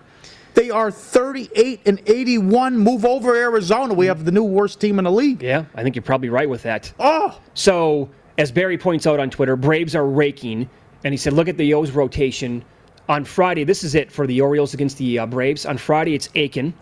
They 0.53 0.71
are 0.71 0.91
38 0.91 1.81
and 1.87 2.03
81. 2.07 2.77
Move 2.77 3.07
over 3.07 3.35
Arizona. 3.35 3.95
We 3.95 4.05
have 4.05 4.27
the 4.27 4.33
new 4.33 4.45
worst 4.45 4.81
team 4.81 4.99
in 4.99 5.07
the 5.07 5.11
league. 5.11 5.43
Yeah, 5.43 5.65
I 5.75 5.83
think 5.83 5.97
you're 5.97 6.03
probably 6.03 6.29
right 6.29 6.49
with 6.49 6.63
that. 6.65 6.93
Oh, 6.99 7.41
So, 7.55 8.11
as 8.37 8.53
Barry 8.53 8.77
points 8.77 9.07
out 9.07 9.19
on 9.19 9.31
Twitter, 9.31 9.57
Braves 9.57 9.95
are 9.95 10.07
raking, 10.07 10.69
and 11.05 11.15
he 11.15 11.17
said, 11.17 11.33
look 11.33 11.49
at 11.49 11.57
the 11.57 11.73
O's 11.73 11.93
rotation. 11.93 12.63
On 13.09 13.25
Friday, 13.25 13.65
this 13.65 13.85
is 13.85 13.95
it 13.95 14.11
for 14.11 14.27
the 14.27 14.41
Orioles 14.41 14.75
against 14.75 14.99
the 14.99 15.21
uh, 15.21 15.27
Braves. 15.27 15.65
On 15.65 15.79
Friday, 15.79 16.15
it's 16.15 16.29
Akin, 16.35 16.75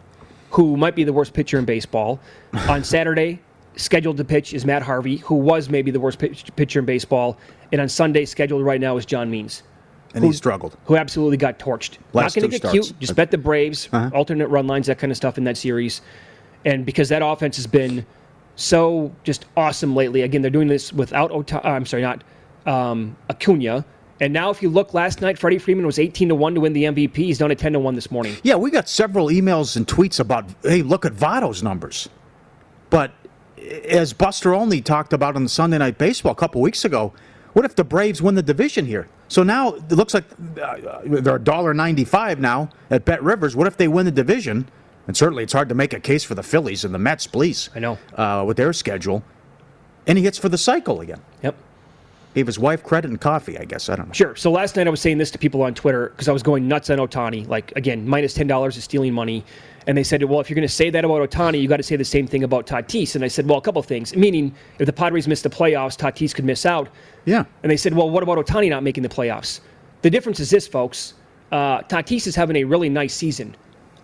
who 0.51 0.77
might 0.77 0.95
be 0.95 1.05
the 1.05 1.13
worst 1.13 1.35
pitcher 1.35 1.59
in 1.59 1.65
baseball. 1.67 2.19
on 2.69 2.83
Saturday, 2.95 3.41
scheduled 3.77 4.17
to 4.17 4.25
pitch 4.25 4.55
is 4.55 4.65
Matt 4.65 4.83
Harvey, 4.83 5.19
who 5.19 5.35
was 5.35 5.69
maybe 5.69 5.91
the 5.91 6.01
worst 6.01 6.19
pitch- 6.19 6.47
pitcher 6.57 6.79
in 6.79 6.87
baseball. 6.87 7.39
And 7.73 7.81
on 7.81 7.89
Sunday, 7.89 8.25
scheduled 8.25 8.65
right 8.65 8.81
now 8.81 8.97
is 8.97 9.05
John 9.05 9.31
Means, 9.31 9.65
and 10.15 10.25
he 10.25 10.33
struggled. 10.33 10.77
who 10.87 10.97
absolutely 10.97 11.37
got 11.37 11.59
torched. 11.59 11.99
Last 12.15 12.37
Not 12.37 12.41
going 12.43 12.51
to 12.51 12.59
get 12.59 12.69
starts. 12.69 12.89
cute. 12.89 13.01
Just 13.01 13.17
bet 13.17 13.31
the 13.31 13.39
Braves, 13.39 13.89
Uh-huh. 13.93 14.11
alternate 14.15 14.49
run 14.49 14.67
lines, 14.67 14.87
that 14.87 14.99
kind 14.99 15.11
of 15.11 15.17
stuff 15.19 15.37
in 15.37 15.45
that 15.45 15.57
series. 15.59 16.01
And 16.65 16.87
because 16.87 17.11
that 17.11 17.21
offense 17.23 17.57
has 17.57 17.67
been 17.67 18.07
so 18.57 19.13
just 19.25 19.45
awesome 19.57 19.95
lately. 19.95 20.23
Again, 20.23 20.41
they're 20.41 20.51
doing 20.51 20.69
this 20.69 20.91
without 20.93 21.31
Ota- 21.33 21.67
I'm 21.69 21.85
sorry, 21.85 22.03
not 22.03 22.23
um, 22.65 23.17
Acuna. 23.29 23.85
And 24.21 24.33
now, 24.33 24.51
if 24.51 24.63
you 24.63 24.71
look 24.71 24.95
last 24.95 25.21
night, 25.21 25.39
Freddie 25.39 25.59
Freeman 25.59 25.85
was 25.85 25.99
18 25.99 26.29
to 26.29 26.35
one 26.35 26.55
to 26.55 26.61
win 26.61 26.73
the 26.73 26.85
MVP. 26.85 27.17
He's 27.17 27.39
down 27.39 27.51
at 27.51 27.59
10 27.59 27.73
to 27.73 27.81
one 27.81 27.95
this 27.95 28.11
morning. 28.11 28.37
Yeah, 28.43 28.55
we 28.55 28.71
got 28.71 28.89
several 28.89 29.29
emails 29.29 29.77
and 29.77 29.87
tweets 29.87 30.21
about, 30.21 30.47
hey, 30.63 30.83
look 30.83 31.05
at 31.05 31.13
Votto's 31.15 31.63
numbers. 31.63 32.09
But 32.91 33.13
as 33.89 34.13
Buster 34.13 34.55
Olney 34.55 34.81
talked 34.81 35.13
about 35.13 35.35
on 35.35 35.43
the 35.43 35.49
Sunday 35.49 35.79
Night 35.79 35.99
Baseball 35.99 36.33
a 36.33 36.37
couple 36.37 36.61
weeks 36.61 36.85
ago, 36.85 37.13
what 37.55 37.65
if 37.65 37.75
the 37.75 37.85
Braves 37.85 38.23
win 38.23 38.35
the 38.35 38.43
division 38.43 38.87
here? 38.87 39.09
So 39.29 39.43
now 39.43 39.75
it 39.75 39.93
looks 39.93 40.15
like 40.15 40.25
uh, 40.61 41.01
they're 41.05 41.39
$1.95 41.39 42.39
now 42.39 42.69
at 42.91 43.05
Bet 43.05 43.23
Rivers. 43.23 43.57
What 43.57 43.67
if 43.67 43.77
they 43.77 43.89
win 43.89 44.07
the 44.07 44.13
division? 44.13 44.69
And 45.07 45.17
certainly 45.17 45.43
it's 45.43 45.53
hard 45.53 45.69
to 45.69 45.75
make 45.75 45.93
a 45.93 46.01
case 46.01 46.25
for 46.25 46.35
the 46.35 46.43
Phillies 46.43 46.85
and 46.85 46.95
the 46.95 46.99
Mets, 46.99 47.27
please. 47.27 47.71
I 47.75 47.79
know. 47.79 47.99
Uh, 48.15 48.45
with 48.47 48.57
their 48.57 48.73
schedule. 48.73 49.23
And 50.07 50.19
he 50.19 50.25
hits 50.25 50.39
for 50.39 50.49
the 50.49 50.59
cycle 50.59 51.01
again. 51.01 51.21
Yep. 51.43 51.57
Gave 52.35 52.47
his 52.47 52.59
wife 52.59 52.83
credit 52.83 53.11
and 53.11 53.21
coffee, 53.21 53.57
I 53.59 53.65
guess. 53.65 53.89
I 53.89 53.97
don't 53.97 54.09
know. 54.09 54.13
Sure. 54.13 54.35
So 54.35 54.51
last 54.51 54.77
night 54.77 54.87
I 54.87 54.91
was 54.91 55.01
saying 55.01 55.19
this 55.19 55.31
to 55.31 55.39
people 55.39 55.63
on 55.63 55.73
Twitter 55.73 56.09
because 56.09 56.29
I 56.29 56.33
was 56.33 56.43
going 56.43 56.67
nuts 56.67 56.91
on 56.91 56.99
Ohtani. 56.99 57.47
Like, 57.47 57.73
again, 57.77 58.07
minus 58.09 58.37
$10 58.37 58.77
is 58.77 58.83
stealing 58.83 59.13
money. 59.15 59.45
And 59.87 59.97
they 59.97 60.03
said, 60.03 60.23
well, 60.25 60.41
if 60.41 60.51
you're 60.51 60.55
going 60.55 60.67
to 60.67 60.75
say 60.75 60.91
that 60.91 61.05
about 61.05 61.31
Ohtani, 61.31 61.61
you 61.61 61.69
got 61.69 61.77
to 61.77 61.83
say 61.83 61.95
the 61.97 62.05
same 62.05 62.27
thing 62.27 62.43
about 62.43 62.67
Tatis. 62.67 63.15
And 63.15 63.25
I 63.25 63.29
said, 63.29 63.47
well, 63.47 63.59
a 63.59 63.61
couple 63.61 63.79
of 63.81 63.87
things. 63.87 64.17
Meaning, 64.17 64.55
if 64.79 64.87
the 64.87 64.93
Padres 64.93 65.29
miss 65.29 65.43
the 65.43 65.51
playoffs, 65.51 65.97
Tatis 65.97 66.35
could 66.35 66.45
miss 66.45 66.67
out. 66.67 66.89
Yeah. 67.25 67.45
And 67.63 67.71
they 67.71 67.77
said, 67.77 67.95
well, 67.95 68.11
what 68.11 68.23
about 68.23 68.39
Ohtani 68.39 68.71
not 68.71 68.83
making 68.83 69.03
the 69.03 69.09
playoffs? 69.09 69.61
The 70.03 70.11
difference 70.11 70.41
is 70.41 70.51
this, 70.51 70.67
folks. 70.67 71.15
Uh, 71.53 71.83
Tatis 71.83 72.27
is 72.27 72.35
having 72.35 72.57
a 72.57 72.65
really 72.65 72.89
nice 72.89 73.15
season. 73.15 73.55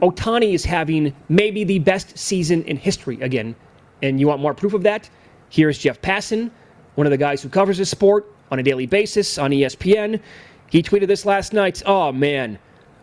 Ohtani 0.03 0.55
is 0.55 0.65
having 0.65 1.15
maybe 1.29 1.65
the 1.65 1.79
best 1.79 2.17
season 2.17 2.63
in 2.65 2.77
history 2.77 3.21
again. 3.21 3.57
And 4.03 4.21
you 4.21 4.29
want 4.29 4.41
more 4.41 4.55
proof 4.55 4.73
of 4.73 4.83
that? 4.85 5.11
Here's 5.51 5.79
Jeff 5.79 6.01
Passan, 6.01 6.51
one 6.95 7.07
of 7.07 7.11
the 7.11 7.17
guys 7.17 7.43
who 7.43 7.49
covers 7.49 7.79
this 7.79 7.91
sport 7.91 8.33
on 8.51 8.59
a 8.59 8.63
daily 8.63 8.87
basis 8.87 9.39
on 9.39 9.51
ESPN. 9.51 10.21
He 10.71 10.83
tweeted 10.83 11.09
this 11.09 11.25
last 11.25 11.53
night. 11.53 11.83
Oh, 11.87 12.13
man. 12.13 12.59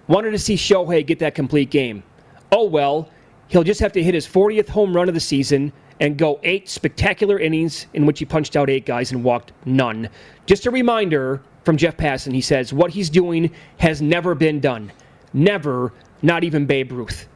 Wanted 0.08 0.32
to 0.32 0.40
see 0.40 0.56
Shohei 0.56 1.06
get 1.06 1.20
that 1.20 1.36
complete 1.36 1.70
game. 1.70 2.04
Oh, 2.52 2.66
well, 2.66 3.10
he'll 3.48 3.64
just 3.64 3.80
have 3.80 3.92
to 3.94 4.04
hit 4.04 4.14
his 4.14 4.26
40th 4.28 4.70
home 4.70 4.96
run 4.96 5.08
of 5.10 5.14
the 5.14 5.20
season 5.20 5.74
and 6.00 6.18
go 6.18 6.40
eight 6.44 6.70
spectacular 6.70 7.40
innings 7.40 7.88
in 7.94 8.06
which 8.06 8.20
he 8.20 8.26
punched 8.26 8.56
out 8.56 8.70
eight 8.70 8.86
guys 8.86 9.12
and 9.12 9.24
walked 9.24 9.52
none. 9.66 10.10
Just 10.46 10.66
a 10.66 10.72
reminder 10.72 11.42
from 11.64 11.76
Jeff 11.76 11.98
Passan. 11.98 12.34
He 12.34 12.42
says, 12.42 12.72
What 12.72 12.92
he's 12.92 13.10
doing 13.10 13.52
has 13.80 14.02
never 14.02 14.36
been 14.36 14.60
done. 14.60 14.92
Never, 15.34 15.94
not 16.22 16.44
even 16.44 16.66
Babe 16.66 16.92
Ruth. 16.92 17.28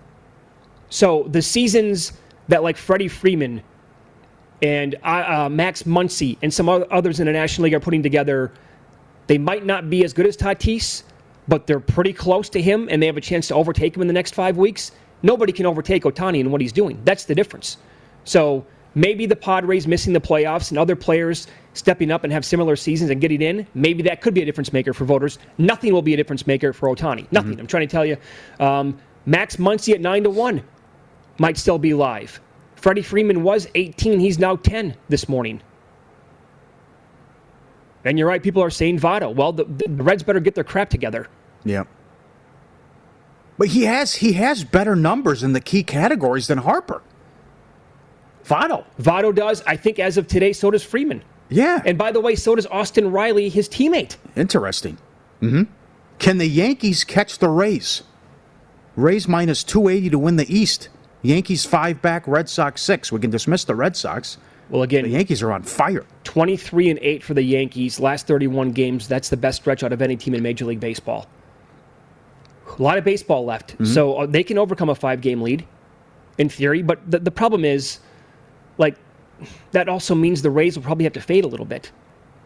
So 0.89 1.23
the 1.29 1.41
seasons 1.41 2.13
that, 2.47 2.63
like 2.63 2.77
Freddie 2.77 3.07
Freeman 3.07 3.61
and 4.61 4.95
uh, 5.03 5.07
uh, 5.45 5.49
Max 5.49 5.83
Muncy 5.83 6.37
and 6.41 6.53
some 6.53 6.69
others 6.69 7.19
in 7.19 7.25
the 7.25 7.31
National 7.31 7.65
League 7.65 7.73
are 7.73 7.79
putting 7.79 8.03
together, 8.03 8.51
they 9.27 9.37
might 9.37 9.65
not 9.65 9.89
be 9.89 10.03
as 10.03 10.13
good 10.13 10.27
as 10.27 10.37
Tatis, 10.37 11.03
but 11.47 11.67
they're 11.67 11.79
pretty 11.79 12.13
close 12.13 12.49
to 12.49 12.61
him 12.61 12.87
and 12.91 13.01
they 13.01 13.07
have 13.07 13.17
a 13.17 13.21
chance 13.21 13.47
to 13.47 13.55
overtake 13.55 13.95
him 13.95 14.01
in 14.01 14.07
the 14.07 14.13
next 14.13 14.35
five 14.35 14.57
weeks. 14.57 14.91
Nobody 15.23 15.51
can 15.51 15.65
overtake 15.65 16.03
Ohtani 16.03 16.39
in 16.39 16.51
what 16.51 16.61
he's 16.61 16.71
doing. 16.71 16.99
That's 17.03 17.25
the 17.25 17.35
difference. 17.35 17.77
So 18.23 18.65
maybe 18.95 19.25
the 19.25 19.35
Padres 19.35 19.87
missing 19.87 20.13
the 20.13 20.21
playoffs 20.21 20.69
and 20.69 20.77
other 20.77 20.95
players 20.95 21.47
stepping 21.73 22.11
up 22.11 22.23
and 22.23 22.33
have 22.33 22.45
similar 22.45 22.75
seasons 22.75 23.09
and 23.09 23.21
getting 23.21 23.41
in, 23.41 23.65
maybe 23.73 24.03
that 24.03 24.21
could 24.21 24.33
be 24.33 24.41
a 24.41 24.45
difference 24.45 24.73
maker 24.73 24.93
for 24.93 25.05
voters. 25.05 25.39
Nothing 25.57 25.93
will 25.93 26.01
be 26.01 26.13
a 26.13 26.17
difference 26.17 26.45
maker 26.45 26.73
for 26.73 26.89
Ohtani. 26.89 27.31
Nothing. 27.31 27.59
I'm 27.59 27.67
trying 27.67 27.87
to 27.87 27.91
tell 27.91 28.05
you. 28.05 28.17
Um, 28.59 28.99
Max 29.25 29.55
Muncy 29.57 29.93
at 29.93 30.01
9 30.01 30.23
to 30.23 30.29
1 30.29 30.63
might 31.37 31.57
still 31.57 31.77
be 31.79 31.93
live. 31.93 32.41
Freddie 32.81 33.03
Freeman 33.03 33.43
was 33.43 33.67
18. 33.75 34.19
He's 34.19 34.39
now 34.39 34.55
10 34.55 34.95
this 35.07 35.29
morning. 35.29 35.61
And 38.03 38.17
you're 38.17 38.27
right, 38.27 38.41
people 38.41 38.63
are 38.63 38.71
saying 38.71 38.99
Votto. 38.99 39.33
Well, 39.33 39.53
the, 39.53 39.65
the 39.65 39.87
Reds 40.03 40.23
better 40.23 40.39
get 40.39 40.55
their 40.55 40.63
crap 40.63 40.89
together. 40.89 41.27
Yeah. 41.63 41.83
But 43.59 43.67
he 43.69 43.83
has 43.83 44.15
he 44.15 44.33
has 44.33 44.63
better 44.63 44.95
numbers 44.95 45.43
in 45.43 45.53
the 45.53 45.59
key 45.61 45.83
categories 45.83 46.47
than 46.47 46.57
Harper. 46.57 47.03
Votto. 48.43 48.85
Votto 48.99 49.33
does. 49.33 49.61
I 49.67 49.77
think 49.77 49.99
as 49.99 50.17
of 50.17 50.27
today, 50.27 50.51
so 50.51 50.71
does 50.71 50.81
Freeman. 50.83 51.23
Yeah. 51.49 51.79
And 51.85 51.95
by 51.95 52.11
the 52.11 52.19
way, 52.19 52.33
so 52.33 52.55
does 52.55 52.65
Austin 52.65 53.11
Riley, 53.11 53.49
his 53.49 53.69
teammate. 53.69 54.17
Interesting. 54.35 54.97
hmm 55.39 55.63
Can 56.17 56.39
the 56.39 56.47
Yankees 56.47 57.03
catch 57.03 57.37
the 57.37 57.49
Rays? 57.49 58.01
Rays 58.95 59.27
minus 59.27 59.63
280 59.63 60.09
to 60.09 60.17
win 60.17 60.37
the 60.37 60.51
East. 60.51 60.89
Yankees 61.21 61.65
five 61.65 62.01
back, 62.01 62.27
Red 62.27 62.49
Sox 62.49 62.81
six. 62.81 63.11
We 63.11 63.19
can 63.19 63.29
dismiss 63.29 63.63
the 63.63 63.75
Red 63.75 63.95
Sox. 63.95 64.37
Well, 64.69 64.83
again, 64.83 65.03
the 65.03 65.09
Yankees 65.09 65.41
are 65.41 65.51
on 65.51 65.63
fire. 65.63 66.05
23 66.23 66.91
and 66.91 66.99
8 67.01 67.23
for 67.23 67.33
the 67.33 67.41
Yankees, 67.41 67.99
last 67.99 68.25
31 68.25 68.71
games. 68.71 69.05
That's 69.05 69.27
the 69.27 69.35
best 69.35 69.61
stretch 69.61 69.83
out 69.83 69.91
of 69.91 70.01
any 70.01 70.15
team 70.15 70.33
in 70.33 70.41
Major 70.41 70.63
League 70.63 70.79
Baseball. 70.79 71.27
A 72.79 72.81
lot 72.81 72.97
of 72.97 73.03
baseball 73.03 73.43
left. 73.43 73.73
Mm-hmm. 73.73 73.85
So 73.85 74.15
uh, 74.15 74.25
they 74.25 74.43
can 74.43 74.57
overcome 74.57 74.87
a 74.89 74.95
five 74.95 75.19
game 75.19 75.41
lead 75.41 75.67
in 76.37 76.47
theory. 76.47 76.81
But 76.81 76.99
the, 77.09 77.19
the 77.19 77.31
problem 77.31 77.65
is, 77.65 77.99
like, 78.77 78.95
that 79.71 79.89
also 79.89 80.15
means 80.15 80.41
the 80.41 80.49
Rays 80.49 80.77
will 80.77 80.83
probably 80.83 81.03
have 81.03 81.13
to 81.13 81.21
fade 81.21 81.43
a 81.43 81.47
little 81.47 81.65
bit. 81.65 81.91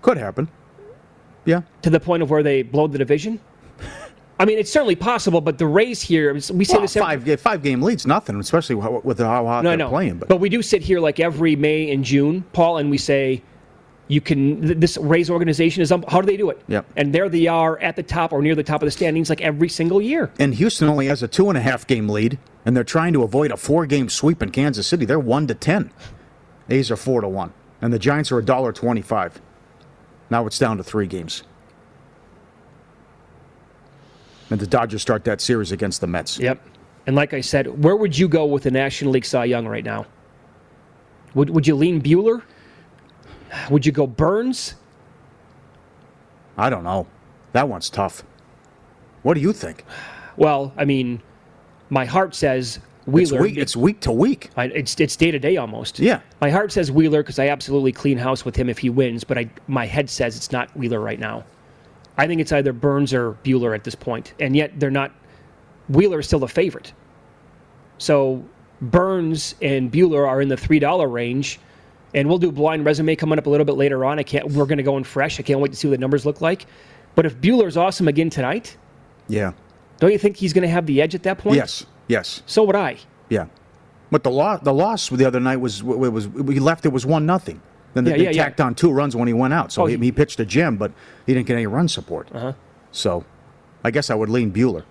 Could 0.02 0.18
happen. 0.18 0.50
Yeah. 1.46 1.62
To 1.84 1.92
the 1.92 2.00
point 2.00 2.24
of 2.24 2.32
where 2.32 2.42
they 2.42 2.64
blow 2.64 2.88
the 2.88 2.98
division. 2.98 3.40
I 4.38 4.46
mean, 4.46 4.60
it's 4.60 4.72
certainly 4.72 4.96
possible, 4.96 5.40
but 5.40 5.58
the 5.58 5.68
Rays 5.68 6.02
here, 6.02 6.34
we 6.34 6.40
say 6.42 6.74
Well, 6.74 6.82
this 6.82 6.96
every, 6.98 7.06
five, 7.06 7.28
yeah, 7.28 7.36
five 7.38 7.64
game 7.64 7.82
leads, 7.82 8.06
nothing, 8.06 8.38
especially 8.40 8.76
with 8.76 9.20
how 9.20 9.46
hot 9.46 9.64
no, 9.64 9.70
they're 9.70 9.78
no. 9.78 9.90
playing. 9.90 10.18
But 10.18 10.28
But 10.28 10.40
we 10.42 10.50
do 10.50 10.62
sit 10.62 10.82
here 10.82 11.00
like 11.00 11.20
every 11.20 11.56
May 11.56 11.92
and 11.92 12.04
June, 12.04 12.44
Paul, 12.52 12.78
and 12.78 12.90
we 12.90 12.98
say, 12.98 13.42
you 14.08 14.22
can. 14.22 14.80
This 14.80 14.98
Rays 14.98 15.32
organization 15.32 15.82
is. 15.82 15.90
How 15.90 16.22
do 16.22 16.28
they 16.28 16.38
do 16.38 16.52
it? 16.52 16.62
Yep. 16.68 16.86
And 16.96 17.12
there 17.12 17.28
they 17.28 17.48
are 17.48 17.80
at 17.80 17.96
the 17.96 18.04
top 18.04 18.34
or 18.34 18.42
near 18.42 18.54
the 18.54 18.64
top 18.64 18.84
of 18.84 18.86
the 18.86 18.92
standings, 18.92 19.30
like 19.32 19.42
every 19.42 19.70
single 19.70 20.00
year. 20.00 20.32
and 20.38 20.54
Houston 20.54 20.88
only 20.88 21.08
has 21.08 21.24
a 21.24 21.28
two 21.28 21.50
and 21.50 21.58
a 21.58 21.62
half 21.62 21.88
game 21.88 22.08
lead, 22.08 22.38
and 22.66 22.78
they're 22.78 22.84
trying 22.84 23.14
to 23.14 23.24
avoid 23.24 23.52
a 23.52 23.58
four 23.58 23.88
game 23.88 24.10
sweep 24.10 24.44
in 24.44 24.52
Kansas 24.52 24.86
City. 24.86 25.06
They're 25.06 25.18
one 25.18 25.48
to 25.48 25.56
ten. 25.56 25.92
A's 26.70 26.92
are 26.92 26.96
four 26.96 27.22
to 27.22 27.28
one, 27.28 27.52
and 27.82 27.92
the 27.92 27.98
Giants 27.98 28.32
are 28.32 28.38
a 28.38 28.46
dollar 28.46 28.72
twenty 28.72 29.02
five. 29.02 29.42
Now 30.30 30.46
it's 30.46 30.60
down 30.60 30.78
to 30.78 30.84
three 30.84 31.08
games. 31.08 31.42
And 34.56 34.62
the 34.62 34.68
Dodgers 34.68 35.02
start 35.02 35.26
that 35.26 35.42
series 35.42 35.74
against 35.74 36.00
the 36.00 36.08
Mets. 36.08 36.40
Yep. 36.40 36.66
And 37.08 37.16
like 37.18 37.34
I 37.34 37.42
said, 37.42 37.84
where 37.84 37.98
would 37.98 38.18
you 38.18 38.30
go 38.30 38.46
with 38.46 38.64
the 38.64 38.72
National 38.72 39.12
League 39.12 39.26
Cy 39.26 39.44
Young 39.44 39.68
right 39.68 39.84
now? 39.84 40.06
Would 41.34 41.50
Would 41.50 41.68
you 41.68 41.76
lean 41.76 42.02
Buehler? 42.02 42.42
Would 43.70 43.86
you 43.86 43.92
go 43.92 44.08
Burnes? 44.08 44.76
I 46.58 46.70
don't 46.70 46.86
know. 46.86 47.06
That 47.52 47.68
one's 47.68 47.90
tough. 47.90 48.24
What 49.24 49.34
do 49.34 49.42
you 49.42 49.52
think? 49.52 49.84
Well, 50.38 50.72
I 50.78 50.86
mean, 50.86 51.22
my 51.90 52.06
heart 52.06 52.34
says 52.34 52.80
Wheeler. 53.08 53.40
It's 53.40 53.44
week, 53.44 53.58
it's 53.58 53.76
week 53.76 54.00
to 54.00 54.14
week. 54.14 54.52
I, 54.56 54.68
it's 54.68 54.98
it's 55.02 55.18
day 55.18 55.32
to 55.32 55.40
day 55.40 55.58
almost. 55.58 56.00
Yeah. 56.00 56.22
My 56.40 56.50
heart 56.50 56.72
says 56.72 56.94
Wheeler 56.94 57.24
because 57.24 57.40
I 57.40 57.50
absolutely 57.50 57.92
clean 57.92 58.18
house 58.18 58.46
with 58.46 58.56
him 58.56 58.70
if 58.70 58.78
he 58.78 58.90
wins, 58.90 59.26
but 59.26 59.38
I 59.38 59.50
my 59.68 59.86
head 59.86 60.10
says 60.10 60.38
it's 60.38 60.54
not 60.54 60.74
Wheeler 60.78 61.02
right 61.02 61.20
now. 61.20 61.44
I 62.18 62.28
think 62.28 62.40
it's 62.42 62.52
either 62.52 62.72
Burnes 62.74 63.14
or 63.14 63.34
Buehler 63.44 63.76
at 63.76 63.84
this 63.84 63.96
point, 63.96 64.34
and 64.40 64.56
yet 64.56 64.80
they're 64.80 64.92
not. 64.92 65.12
Wheeler 65.90 66.20
is 66.20 66.28
still 66.28 66.40
the 66.40 66.48
favorite. 66.48 66.94
So 67.98 68.44
Burnes 68.82 69.56
and 69.62 69.92
Buehler 69.92 70.28
are 70.28 70.42
in 70.42 70.48
the 70.50 70.58
three 70.58 70.80
dollar 70.80 71.08
range, 71.08 71.60
and 72.14 72.28
we'll 72.28 72.38
do 72.38 72.52
blind 72.52 72.86
resume 72.86 73.16
coming 73.16 73.38
up 73.40 73.46
a 73.46 73.50
little 73.50 73.66
bit 73.66 73.76
later 73.76 74.06
on. 74.06 74.20
I 74.20 74.24
can't. 74.24 74.52
We're 74.52 74.66
going 74.66 74.78
to 74.78 74.84
go 74.84 74.98
in 74.98 75.04
fresh. 75.04 75.40
I 75.40 75.44
can't 75.44 75.60
wait 75.60 75.72
to 75.72 75.78
see 75.78 75.88
what 75.88 75.92
the 75.94 76.02
numbers 76.02 76.26
look 76.26 76.42
like. 76.42 76.66
But 77.16 77.26
if 77.26 77.40
Buehler's 77.40 77.78
awesome 77.78 78.08
again 78.08 78.30
tonight, 78.30 78.76
Yeah. 79.28 79.54
don't 80.00 80.12
you 80.12 80.18
think 80.18 80.36
he's 80.38 80.52
going 80.54 80.64
to 80.64 80.68
have 80.70 80.86
the 80.86 81.02
edge 81.02 81.16
at 81.16 81.24
that 81.24 81.38
point? 81.38 81.56
Yes. 81.56 81.86
Yes. 82.08 82.42
So 82.46 82.64
would 82.66 82.76
I. 82.76 82.98
Yeah. 83.30 83.46
But 84.12 84.24
the 84.24 84.32
loss, 84.32 84.62
the 84.62 84.74
loss 84.74 85.10
the 85.10 85.26
other 85.26 85.40
night 85.40 85.58
was 85.58 85.80
it 85.80 85.86
was 85.86 86.28
we 86.28 86.60
left. 86.60 86.86
It 86.86 86.92
was 86.94 87.06
one 87.06 87.26
nothing. 87.26 87.62
Then 87.96 88.04
they, 88.04 88.12
Yeah, 88.12 88.18
they 88.18 88.24
yeah, 88.26 88.30
yeah. 88.32 88.44
tacked 88.44 88.62
on 88.62 88.76
two 88.76 88.92
runs 88.92 89.16
when 89.16 89.28
he 89.28 89.34
went 89.34 89.54
out. 89.56 89.72
So 89.72 89.82
Oh, 89.82 89.86
he, 89.88 89.98
he- 89.98 90.04
he 90.06 90.12
pitched 90.12 90.40
a 90.40 90.46
gem, 90.46 90.78
but 90.78 90.92
he 91.26 91.34
didn't 91.34 91.48
get 91.48 91.56
any 91.56 91.66
run 91.66 91.88
support. 91.88 92.30
Uh-huh. 92.32 92.54
So, 92.92 93.26
I 93.84 93.90
guess 93.90 94.10
I 94.12 94.16
would 94.16 94.30
lean 94.30 94.52
Buehler. 94.54 94.84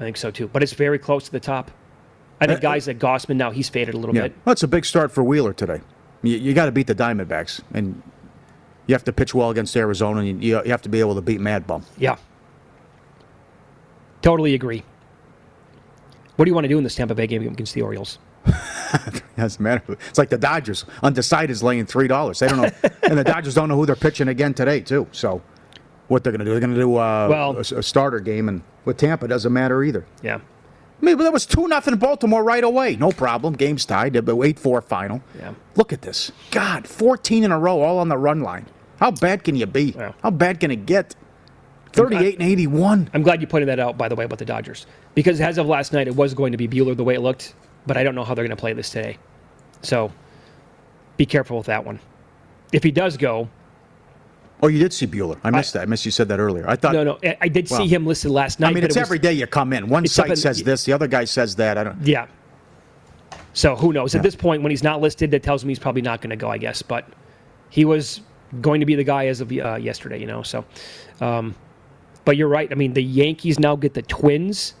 I 0.00 0.04
think 0.04 0.16
so 0.16 0.30
too. 0.30 0.48
But 0.48 0.62
it's 0.62 0.72
very 0.72 0.98
close 0.98 1.24
to 1.26 1.32
the 1.32 1.40
top. 1.40 1.70
I 2.40 2.46
think 2.46 2.58
Uh, 2.60 2.62
guys 2.62 2.86
like 2.86 2.98
Gausman 3.00 3.36
now 3.36 3.50
he's 3.50 3.68
faded 3.68 3.94
a 3.94 3.98
little 3.98 4.14
Yeah, 4.14 4.22
bit. 4.28 4.34
well, 4.44 4.52
it's 4.52 4.62
a 4.62 4.68
big 4.68 4.84
start 4.84 5.10
for 5.12 5.22
Wheeler 5.24 5.52
today. 5.52 5.80
You, 6.22 6.36
you 6.38 6.54
got 6.54 6.66
to 6.66 6.72
beat 6.72 6.86
the 6.86 6.94
Diamondbacks, 6.94 7.60
and 7.74 8.00
you 8.86 8.94
have 8.94 9.02
to 9.04 9.12
pitch 9.12 9.34
well 9.34 9.50
against 9.50 9.76
Arizona, 9.76 10.20
and 10.20 10.42
you, 10.42 10.62
you 10.64 10.70
have 10.70 10.82
to 10.82 10.88
be 10.88 11.00
able 11.00 11.16
to 11.16 11.20
beat 11.20 11.40
Mad 11.40 11.66
Bum. 11.66 11.84
Yeah. 11.98 12.16
Totally 14.22 14.54
agree. 14.54 14.84
What 16.36 16.44
do 16.44 16.50
you 16.50 16.54
want 16.54 16.64
to 16.64 16.68
do 16.68 16.78
in 16.78 16.84
this 16.84 16.94
Tampa 16.94 17.14
Bay 17.16 17.26
game 17.26 17.42
against 17.46 17.74
the 17.74 17.82
Orioles? 17.82 18.18
Doesn't 19.36 19.62
matter. 19.62 19.82
It's 20.08 20.18
like 20.18 20.30
the 20.30 20.38
Dodgers. 20.38 20.84
Undecided 21.02 21.50
is 21.50 21.62
laying 21.62 21.86
three 21.86 22.08
dollars. 22.08 22.38
They 22.40 22.48
don't 22.48 22.58
know, 22.62 22.70
and 23.02 23.18
the 23.18 23.24
Dodgers 23.24 23.54
don't 23.54 23.68
know 23.68 23.76
who 23.76 23.86
they're 23.86 23.96
pitching 23.96 24.28
again 24.28 24.54
today 24.54 24.80
too. 24.80 25.06
So, 25.12 25.42
what 26.08 26.24
they're 26.24 26.32
going 26.32 26.40
to 26.40 26.44
do? 26.44 26.50
They're 26.52 26.60
going 26.60 26.74
to 26.74 26.80
do 26.80 26.96
uh, 26.96 27.28
Well- 27.28 27.56
a, 27.56 27.78
a 27.78 27.82
starter 27.82 28.20
game, 28.20 28.48
and 28.48 28.62
with 28.84 28.96
Tampa 28.96 29.28
doesn't 29.28 29.52
matter 29.52 29.82
either. 29.84 30.06
Yeah. 30.22 30.40
I 31.00 31.04
mean, 31.04 31.16
that 31.18 31.32
was 31.32 31.46
two 31.46 31.68
nothing 31.68 31.94
Baltimore 31.96 32.42
right 32.42 32.64
away. 32.64 32.96
No 32.96 33.12
problem. 33.12 33.54
Game's 33.54 33.84
tied. 33.84 34.16
Eight 34.16 34.58
four 34.58 34.82
final. 34.82 35.22
Yeah. 35.38 35.54
Look 35.76 35.92
at 35.92 36.02
this. 36.02 36.32
God, 36.50 36.88
fourteen 36.88 37.44
in 37.44 37.52
a 37.52 37.58
row, 37.58 37.80
all 37.80 37.98
on 37.98 38.08
the 38.08 38.18
run 38.18 38.40
line. 38.40 38.66
How 38.98 39.12
bad 39.12 39.44
can 39.44 39.54
you 39.54 39.66
be? 39.66 39.94
Yeah. 39.96 40.12
How 40.22 40.30
bad 40.30 40.58
can 40.58 40.72
it 40.72 40.86
get? 40.86 41.14
Thirty-eight 41.92 42.34
and 42.40 42.42
eighty-one. 42.48 43.10
I'm 43.14 43.22
glad 43.22 43.40
you 43.40 43.46
pointed 43.46 43.68
that 43.68 43.78
out, 43.78 43.96
by 43.96 44.08
the 44.08 44.16
way, 44.16 44.24
about 44.24 44.38
the 44.40 44.44
Dodgers. 44.44 44.86
Because 45.14 45.40
as 45.40 45.56
of 45.56 45.66
last 45.66 45.92
night, 45.92 46.08
it 46.08 46.16
was 46.16 46.34
going 46.34 46.50
to 46.52 46.58
be 46.58 46.66
Buehler 46.68 46.96
the 46.96 47.04
way 47.04 47.14
it 47.14 47.20
looked, 47.20 47.54
but 47.88 47.96
I 47.96 48.04
don't 48.04 48.14
know 48.14 48.22
how 48.24 48.34
they're 48.34 48.44
going 48.44 48.56
to 48.56 48.60
play 48.60 48.72
this 48.74 48.90
today. 48.90 49.18
So 49.82 50.12
be 51.16 51.26
careful 51.26 51.56
with 51.58 51.66
that 51.66 51.84
one. 51.84 51.98
If 52.72 52.82
he 52.84 52.90
does 52.92 53.16
go, 53.16 53.48
Oh, 54.60 54.66
you 54.66 54.80
did 54.80 54.92
see 54.92 55.06
Buehler. 55.06 55.38
I 55.44 55.50
missed 55.50 55.74
that. 55.74 55.82
I 55.82 55.86
missed 55.86 56.04
you 56.04 56.10
said 56.10 56.28
that 56.28 56.40
earlier. 56.40 56.68
I 56.68 56.74
thought. 56.74 56.92
no, 56.92 57.04
no, 57.04 57.18
I- 57.22 57.36
I 57.42 57.48
did 57.48 57.70
Well, 57.70 57.78
see 57.80 57.86
him 57.86 58.04
listed 58.06 58.32
last 58.32 58.58
night. 58.58 58.70
I 58.70 58.72
mean, 58.72 58.82
it's 58.82 58.96
it 58.96 58.98
was- 59.00 59.08
every 59.08 59.20
day 59.20 59.32
you 59.32 59.46
come 59.46 59.72
in. 59.72 59.88
One 59.88 60.04
site 60.06 60.36
says 60.36 60.62
this, 60.64 60.84
the 60.84 60.92
other 60.92 61.06
guy 61.06 61.24
says 61.24 61.54
that. 61.56 61.78
I 61.78 61.84
don't. 61.84 62.04
Yeah. 62.04 62.26
So 63.52 63.76
who 63.76 63.92
knows? 63.92 64.14
Yeah. 64.14 64.18
At 64.18 64.24
this 64.24 64.34
point, 64.34 64.62
when 64.62 64.70
he's 64.70 64.82
not 64.82 65.00
listed, 65.00 65.30
that 65.30 65.42
tells 65.44 65.64
me 65.64 65.70
he's 65.70 65.78
probably 65.78 66.02
not 66.02 66.20
going 66.20 66.30
to 66.30 66.36
go, 66.36 66.50
I 66.50 66.58
guess. 66.58 66.82
But 66.82 67.04
he 67.70 67.84
was 67.84 68.20
going 68.60 68.80
to 68.80 68.86
be 68.86 68.96
the 68.96 69.04
guy 69.04 69.28
as 69.28 69.40
of 69.40 69.52
uh, 69.52 69.76
yesterday. 69.76 70.18
You 70.18 70.26
know, 70.26 70.42
so. 70.42 70.64
Um, 71.20 71.54
but 72.24 72.36
you're 72.36 72.48
right. 72.48 72.68
I 72.70 72.74
mean, 72.74 72.92
the 72.94 73.02
Yankees 73.02 73.58
now 73.60 73.74
get 73.76 73.94
the 73.94 74.02
Twins, 74.02 74.74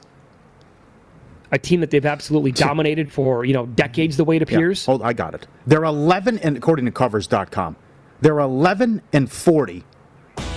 a 1.50 1.58
team 1.58 1.80
that 1.80 1.90
they've 1.90 2.04
absolutely 2.06 2.52
dominated 2.52 3.10
for 3.12 3.44
you 3.44 3.54
know 3.54 3.66
decades. 3.66 4.16
The 4.16 4.24
way 4.24 4.36
it 4.36 4.42
appears. 4.42 4.82
Yeah. 4.82 4.86
Hold, 4.92 5.02
I 5.02 5.12
got 5.12 5.34
it. 5.34 5.46
They're 5.66 5.84
11 5.84 6.38
and 6.40 6.56
according 6.56 6.84
to 6.86 6.90
Covers.com, 6.92 7.76
they're 8.20 8.38
11 8.38 9.02
and 9.12 9.30
40 9.30 9.84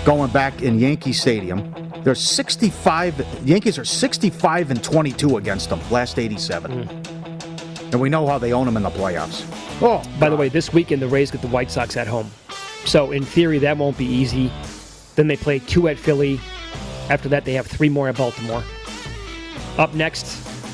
going 0.05 0.31
back 0.31 0.61
in 0.61 0.79
Yankee 0.79 1.13
Stadium. 1.13 1.73
They're 2.03 2.15
65. 2.15 3.25
Yankees 3.45 3.77
are 3.77 3.85
65 3.85 4.71
and 4.71 4.83
22 4.83 5.37
against 5.37 5.69
them 5.69 5.79
last 5.91 6.17
87, 6.17 6.71
Mm. 6.71 7.91
and 7.93 8.01
we 8.01 8.09
know 8.09 8.25
how 8.27 8.37
they 8.39 8.51
own 8.53 8.65
them 8.65 8.77
in 8.77 8.83
the 8.83 8.89
playoffs. 8.89 9.45
Oh, 9.83 10.01
By 10.19 10.29
the 10.29 10.35
way, 10.35 10.49
this 10.49 10.73
weekend 10.73 11.01
the 11.01 11.07
Rays 11.07 11.29
get 11.31 11.41
the 11.41 11.47
White 11.47 11.69
Sox 11.71 11.97
at 11.97 12.07
home, 12.07 12.29
so 12.85 13.11
in 13.11 13.23
theory 13.23 13.59
that 13.59 13.77
won't 13.77 13.97
be 13.97 14.05
easy. 14.05 14.51
Then 15.15 15.27
they 15.27 15.37
play 15.37 15.59
two 15.59 15.87
at 15.87 15.97
Philly. 15.99 16.39
After 17.09 17.29
that, 17.29 17.45
they 17.45 17.53
have 17.53 17.67
three 17.67 17.89
more 17.89 18.07
at 18.09 18.15
Baltimore. 18.17 18.63
Up 19.77 19.93
next, 19.93 20.25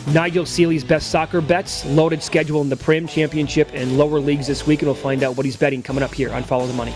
Nigel 0.08 0.46
Seeley's 0.46 0.86
best 0.86 1.10
soccer 1.10 1.42
bets, 1.42 1.86
loaded 1.86 2.24
schedule 2.24 2.62
in 2.62 2.70
the 2.70 2.78
Prim 2.78 3.08
Championship 3.08 3.70
and 3.74 3.98
lower 3.98 4.22
leagues 4.22 4.48
this 4.48 4.66
week, 4.66 4.82
and 4.82 4.88
we'll 4.88 4.96
find 4.96 5.22
out 5.22 5.36
what 5.36 5.46
he's 5.46 5.58
betting 5.58 5.84
coming 5.84 6.02
up 6.02 6.14
here 6.14 6.32
on 6.32 6.44
Follow 6.44 6.66
the 6.66 6.74
Money. 6.74 6.96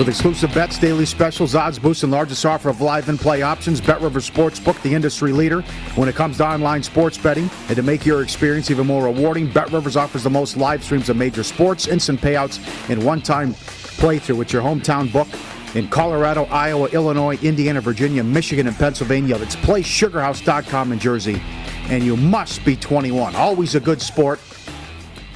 With 0.00 0.08
exclusive 0.08 0.54
bets, 0.54 0.78
daily 0.78 1.04
specials, 1.04 1.54
odds 1.54 1.78
boosts, 1.78 2.04
and 2.04 2.10
largest 2.10 2.46
offer 2.46 2.70
of 2.70 2.80
live 2.80 3.10
and 3.10 3.20
play 3.20 3.42
options, 3.42 3.82
Bet 3.82 4.00
River 4.00 4.20
Sportsbook, 4.20 4.80
the 4.80 4.94
industry 4.94 5.30
leader 5.30 5.60
when 5.94 6.08
it 6.08 6.14
comes 6.14 6.38
to 6.38 6.46
online 6.46 6.82
sports 6.82 7.18
betting. 7.18 7.50
And 7.68 7.76
to 7.76 7.82
make 7.82 8.06
your 8.06 8.22
experience 8.22 8.70
even 8.70 8.86
more 8.86 9.04
rewarding, 9.04 9.52
Bet 9.52 9.70
Rivers 9.70 9.98
offers 9.98 10.22
the 10.22 10.30
most 10.30 10.56
live 10.56 10.82
streams 10.82 11.10
of 11.10 11.18
major 11.18 11.42
sports, 11.42 11.86
instant 11.86 12.18
payouts, 12.18 12.58
and 12.88 13.04
one-time 13.04 13.52
playthrough 13.52 14.38
with 14.38 14.54
your 14.54 14.62
hometown 14.62 15.12
book 15.12 15.28
in 15.74 15.86
Colorado, 15.88 16.44
Iowa, 16.44 16.88
Illinois, 16.88 17.38
Indiana, 17.42 17.82
Virginia, 17.82 18.24
Michigan, 18.24 18.68
and 18.68 18.76
Pennsylvania. 18.76 19.36
It's 19.36 19.56
playsugarhouse.com 19.56 20.92
in 20.92 20.98
Jersey. 20.98 21.42
And 21.90 22.02
you 22.02 22.16
must 22.16 22.64
be 22.64 22.74
21. 22.74 23.36
Always 23.36 23.74
a 23.74 23.80
good 23.80 24.00
sport. 24.00 24.40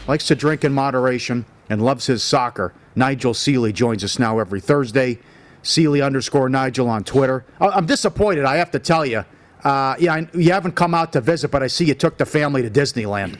Likes 0.08 0.26
to 0.28 0.34
drink 0.34 0.64
in 0.64 0.72
moderation 0.72 1.44
and 1.68 1.84
loves 1.84 2.06
his 2.06 2.22
soccer. 2.22 2.72
Nigel 2.96 3.34
Seeley 3.34 3.72
joins 3.72 4.04
us 4.04 4.18
now 4.18 4.38
every 4.38 4.60
Thursday. 4.60 5.18
Seeley 5.62 6.02
underscore 6.02 6.48
Nigel 6.48 6.88
on 6.88 7.04
Twitter. 7.04 7.44
I- 7.60 7.68
I'm 7.68 7.86
disappointed, 7.86 8.44
I 8.44 8.56
have 8.56 8.70
to 8.72 8.78
tell 8.78 9.04
you. 9.06 9.24
Uh, 9.64 9.94
yeah, 9.98 10.14
I- 10.14 10.28
you 10.34 10.52
haven't 10.52 10.72
come 10.76 10.94
out 10.94 11.12
to 11.14 11.20
visit, 11.20 11.50
but 11.50 11.62
I 11.62 11.68
see 11.68 11.86
you 11.86 11.94
took 11.94 12.18
the 12.18 12.26
family 12.26 12.62
to 12.62 12.70
Disneyland. 12.70 13.36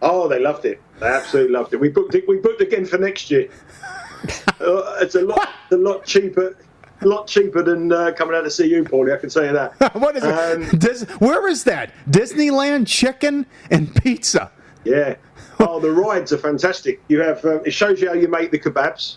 Oh, 0.00 0.28
they 0.28 0.38
loved 0.38 0.64
it. 0.64 0.80
They 1.00 1.06
absolutely 1.06 1.52
loved 1.52 1.74
it. 1.74 1.80
We 1.80 1.88
booked 1.88 2.14
it. 2.14 2.24
We 2.28 2.36
booked 2.38 2.60
again 2.60 2.84
for 2.86 2.98
next 2.98 3.30
year. 3.30 3.48
uh, 4.60 4.96
it's 5.00 5.16
a 5.16 5.22
lot, 5.22 5.48
a 5.72 5.76
lot 5.76 6.04
cheaper, 6.04 6.56
a 7.02 7.06
lot 7.06 7.26
cheaper 7.26 7.62
than 7.64 7.90
uh, 7.92 8.12
coming 8.16 8.36
out 8.36 8.42
to 8.42 8.50
see 8.50 8.68
you, 8.68 8.84
Paulie. 8.84 9.12
I 9.12 9.18
can 9.20 9.28
tell 9.30 9.44
you 9.44 9.52
that. 9.52 9.94
what 10.00 10.16
is 10.16 10.22
Um, 10.22 10.62
it? 10.62 10.78
Dis- 10.78 11.02
where 11.18 11.48
is 11.48 11.64
that? 11.64 11.92
Disneyland 12.08 12.86
chicken 12.86 13.46
and 13.70 13.92
pizza. 13.96 14.52
Yeah. 14.84 15.16
Oh, 15.60 15.80
the 15.80 15.90
rides 15.90 16.32
are 16.32 16.38
fantastic. 16.38 17.00
You 17.08 17.20
have 17.20 17.44
um, 17.44 17.60
it 17.64 17.72
shows 17.72 18.00
you 18.00 18.08
how 18.08 18.14
you 18.14 18.28
make 18.28 18.50
the 18.50 18.58
kebabs. 18.58 19.16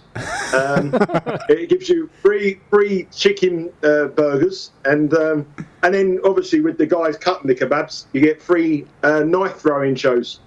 Um, 0.54 0.92
it 1.50 1.70
gives 1.70 1.88
you 1.88 2.10
free 2.22 2.60
free 2.70 3.08
chicken 3.12 3.72
uh, 3.84 4.06
burgers, 4.08 4.72
and 4.86 5.14
um, 5.14 5.46
and 5.84 5.94
then 5.94 6.20
obviously 6.24 6.62
with 6.62 6.78
the 6.78 6.86
guys 6.86 7.18
cutting 7.18 7.48
the 7.48 7.56
kebabs, 7.56 8.06
you 8.14 8.22
get 8.22 8.42
free 8.42 8.86
uh, 9.04 9.20
knife 9.20 9.58
throwing 9.58 9.96
shows. 9.96 10.40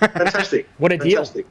Fantastic. 0.00 0.68
What 0.78 0.92
a 0.92 0.98
deal. 0.98 1.16
Fantastic. 1.16 1.46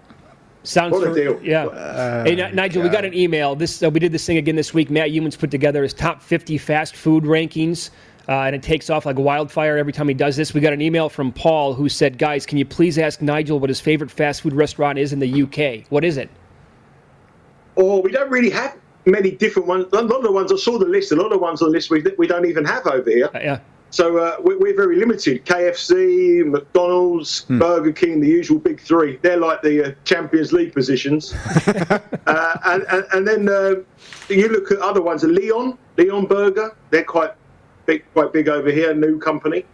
Sounds 0.63 0.93
What 0.93 1.07
a 1.07 1.13
deal. 1.13 1.39
Yeah. 1.43 2.23
hey, 2.23 2.35
Ni- 2.35 2.51
Nigel, 2.51 2.83
we 2.83 2.89
got 2.89 3.03
an 3.03 3.13
email. 3.13 3.55
This 3.55 3.81
uh, 3.83 3.89
we 3.89 3.99
did 3.99 4.11
this 4.11 4.25
thing 4.25 4.37
again 4.37 4.55
this 4.55 4.73
week. 4.73 4.89
Matt 4.89 5.09
Youmans 5.09 5.37
put 5.37 5.51
together 5.51 5.83
his 5.83 5.93
top 5.93 6.21
50 6.21 6.57
fast 6.57 6.95
food 6.95 7.23
rankings. 7.23 7.89
Uh, 8.27 8.31
and 8.43 8.55
it 8.55 8.63
takes 8.63 8.89
off 8.89 9.05
like 9.05 9.17
wildfire 9.17 9.77
every 9.77 9.93
time 9.93 10.07
he 10.07 10.13
does 10.13 10.35
this. 10.35 10.53
We 10.53 10.61
got 10.61 10.73
an 10.73 10.81
email 10.81 11.09
from 11.09 11.31
Paul 11.31 11.73
who 11.73 11.89
said, 11.89 12.17
"Guys, 12.17 12.45
can 12.45 12.57
you 12.57 12.65
please 12.65 12.97
ask 12.97 13.21
Nigel 13.21 13.59
what 13.59 13.69
his 13.69 13.81
favorite 13.81 14.11
fast 14.11 14.41
food 14.41 14.53
restaurant 14.53 14.97
is 14.97 15.13
in 15.13 15.19
the 15.19 15.43
UK? 15.43 15.85
What 15.89 16.03
is 16.03 16.17
it?" 16.17 16.29
Oh, 17.75 17.99
we 18.01 18.11
don't 18.11 18.29
really 18.29 18.51
have 18.51 18.77
many 19.05 19.31
different 19.31 19.67
ones. 19.67 19.87
A 19.93 20.01
lot 20.01 20.17
of 20.17 20.23
the 20.23 20.31
ones 20.31 20.51
I 20.51 20.55
saw 20.55 20.77
the 20.77 20.85
list. 20.85 21.11
A 21.11 21.15
lot 21.15 21.25
of 21.25 21.31
the 21.31 21.37
ones 21.37 21.61
on 21.61 21.69
the 21.69 21.73
list 21.73 21.89
we, 21.89 22.03
we 22.17 22.27
don't 22.27 22.45
even 22.45 22.65
have 22.65 22.85
over 22.87 23.09
here. 23.09 23.29
yeah. 23.33 23.59
So 23.89 24.17
uh, 24.17 24.37
we're, 24.39 24.57
we're 24.57 24.75
very 24.75 24.95
limited. 24.95 25.45
KFC, 25.45 26.43
McDonald's, 26.47 27.41
Burger 27.41 27.91
King, 27.91 28.21
the 28.21 28.27
usual 28.27 28.57
big 28.57 28.81
three. 28.81 29.17
They're 29.21 29.37
like 29.37 29.61
the 29.61 29.89
uh, 29.89 29.91
Champions 30.03 30.51
League 30.51 30.73
positions. 30.73 31.33
uh, 31.67 31.99
and, 32.65 32.83
and, 32.89 33.05
and 33.13 33.27
then 33.27 33.47
uh, 33.47 33.75
you 34.29 34.47
look 34.47 34.71
at 34.71 34.79
other 34.79 35.01
ones. 35.01 35.23
Leon, 35.23 35.77
Leon 35.97 36.25
Burger. 36.25 36.75
They're 36.89 37.03
quite 37.03 37.33
big, 37.85 38.03
quite 38.13 38.33
big 38.33 38.49
over 38.49 38.71
here. 38.71 38.93
New 38.93 39.19
company. 39.19 39.65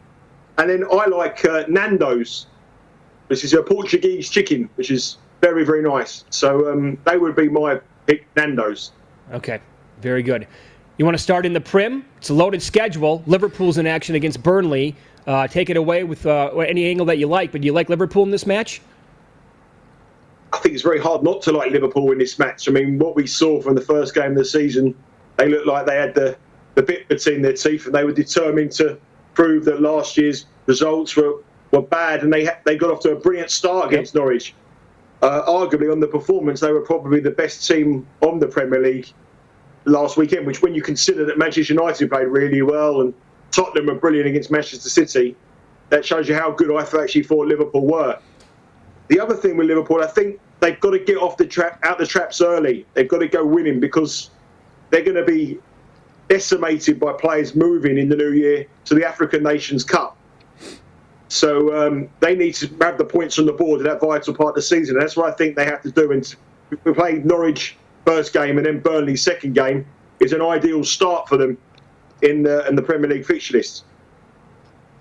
And 0.58 0.70
then 0.70 0.84
I 0.92 1.06
like 1.08 1.46
uh, 1.46 1.64
Nando's, 1.68 2.48
which 3.28 3.44
is 3.44 3.54
a 3.54 3.64
Portuguese 3.64 4.30
chicken, 4.30 4.70
which 4.76 4.92
is 4.92 5.18
very 5.42 5.64
very 5.66 5.82
nice. 5.82 6.26
So 6.30 6.72
um, 6.72 6.98
they 7.06 7.18
would 7.18 7.36
be 7.36 7.48
my 7.50 7.80
pick. 8.06 8.26
Nando's. 8.36 8.92
Okay, 9.32 9.60
very 10.02 10.24
good. 10.24 10.48
You 10.98 11.06
want 11.06 11.16
to 11.16 11.24
start 11.24 11.46
in 11.46 11.54
the 11.54 11.62
Prim? 11.62 12.06
It's 12.18 12.30
a 12.30 12.34
loaded 12.34 12.62
schedule. 12.62 13.24
Liverpool's 13.26 13.78
in 13.78 13.88
action 13.88 14.16
against 14.16 14.44
Burnley. 14.44 14.96
Uh, 15.26 15.48
take 15.48 15.70
it 15.70 15.78
away 15.78 16.04
with 16.04 16.26
uh, 16.26 16.50
any 16.58 16.90
angle 16.90 17.06
that 17.06 17.20
you 17.20 17.28
like. 17.28 17.54
But 17.54 17.62
do 17.62 17.66
you 17.66 17.72
like 17.72 17.88
Liverpool 17.88 18.24
in 18.24 18.32
this 18.32 18.46
match? 18.46 18.82
I 20.52 20.58
think 20.58 20.74
it's 20.74 20.84
very 20.84 21.00
hard 21.00 21.24
not 21.24 21.42
to 21.44 21.52
like 21.52 21.72
Liverpool 21.72 22.12
in 22.12 22.18
this 22.18 22.38
match. 22.40 22.68
I 22.68 22.72
mean, 22.72 23.00
what 23.00 23.16
we 23.16 23.28
saw 23.28 23.62
from 23.62 23.76
the 23.76 23.82
first 23.82 24.14
game 24.14 24.32
of 24.32 24.38
the 24.38 24.46
season, 24.46 24.96
they 25.38 25.48
looked 25.48 25.68
like 25.68 25.86
they 25.86 25.96
had 25.96 26.16
the, 26.16 26.36
the 26.76 26.84
bit 26.84 27.08
between 27.08 27.42
their 27.42 27.54
teeth 27.54 27.86
and 27.86 27.96
they 27.96 28.04
were 28.04 28.14
determined 28.14 28.72
to 28.74 28.98
prove 29.34 29.66
that 29.66 29.82
last 29.82 30.18
year's 30.18 30.46
results 30.66 31.16
were, 31.16 31.44
were 31.72 31.82
bad 31.82 32.24
and 32.24 32.32
they, 32.32 32.46
ha- 32.46 32.60
they 32.66 32.78
got 32.78 32.92
off 32.92 33.00
to 33.02 33.12
a 33.12 33.16
brilliant 33.16 33.52
start 33.52 33.92
against 33.92 34.16
Norwich. 34.16 34.54
Uh, 35.22 35.44
arguably, 35.48 35.92
on 35.92 36.00
the 36.00 36.08
performance, 36.08 36.62
they 36.62 36.72
were 36.72 36.82
probably 36.82 37.20
the 37.20 37.32
best 37.32 37.68
team 37.68 38.08
on 38.22 38.40
the 38.40 38.48
Premier 38.48 38.82
League 38.82 39.12
last 39.86 40.18
weekend, 40.18 40.46
which 40.46 40.62
when 40.62 40.74
you 40.74 40.82
consider 40.82 41.26
that 41.26 41.38
Manchester 41.38 41.74
United 41.74 42.10
played 42.10 42.28
really 42.28 42.62
well 42.62 43.02
and 43.02 43.14
Tottenham 43.52 43.88
were 43.88 43.96
brilliant 43.96 44.28
against 44.28 44.52
Manchester 44.52 44.90
City, 44.90 45.36
that 45.90 46.06
shows 46.06 46.30
you 46.30 46.36
how 46.36 46.52
good 46.52 46.72
I 46.72 46.82
actually 47.02 47.24
thought 47.24 47.48
Liverpool 47.48 47.86
were. 47.86 48.18
The 49.08 49.20
other 49.20 49.36
thing 49.36 49.58
with 49.58 49.68
Liverpool, 49.68 50.02
I 50.02 50.08
think 50.08 50.40
they've 50.60 50.80
got 50.80 50.92
to 50.92 51.00
get 51.00 51.18
off 51.18 51.36
the 51.38 51.46
trap, 51.46 51.80
out 51.84 51.98
the 51.98 52.06
traps 52.06 52.42
early. 52.42 52.86
They've 52.94 53.08
got 53.08 53.20
to 53.20 53.28
go 53.28 53.44
winning 53.46 53.80
because 53.80 54.30
they're 54.90 55.04
going 55.04 55.18
to 55.18 55.26
be 55.26 55.60
decimated 56.30 57.00
by 57.00 57.12
players 57.14 57.56
moving 57.56 57.98
in 57.98 58.08
the 58.08 58.16
new 58.16 58.32
year 58.32 58.66
to 58.86 58.96
the 58.96 59.06
African 59.06 59.44
Nations 59.44 59.84
Cup. 59.84 60.16
So 61.28 61.76
um, 61.76 62.10
they 62.22 62.36
need 62.36 62.54
to 62.56 62.68
have 62.82 62.98
the 62.98 63.06
points 63.06 63.38
on 63.38 63.46
the 63.46 63.54
board 63.54 63.82
in 63.82 63.88
that 63.88 64.00
vital 64.00 64.34
part 64.34 64.50
of 64.50 64.56
the 64.56 64.62
season. 64.62 64.96
And 64.96 65.04
that's 65.04 65.18
what 65.18 65.32
I 65.32 65.36
think 65.36 65.56
they 65.56 65.66
have 65.66 65.82
to 65.84 65.92
do. 65.92 66.12
And 66.12 66.36
we 66.84 66.94
played 66.94 67.26
Norwich 67.26 67.76
first 68.06 68.34
game 68.34 68.58
and 68.58 68.66
then 68.66 68.80
Burnley 68.80 69.16
second 69.16 69.54
game 69.54 69.86
is 70.20 70.34
an 70.34 70.42
ideal 70.42 70.84
start 70.84 71.28
for 71.28 71.38
them 71.38 71.58
in 72.22 72.44
the 72.44 72.68
in 72.68 72.76
the 72.76 72.82
Premier 72.82 73.10
League 73.10 73.26
fixture 73.26 73.58
list. 73.58 73.84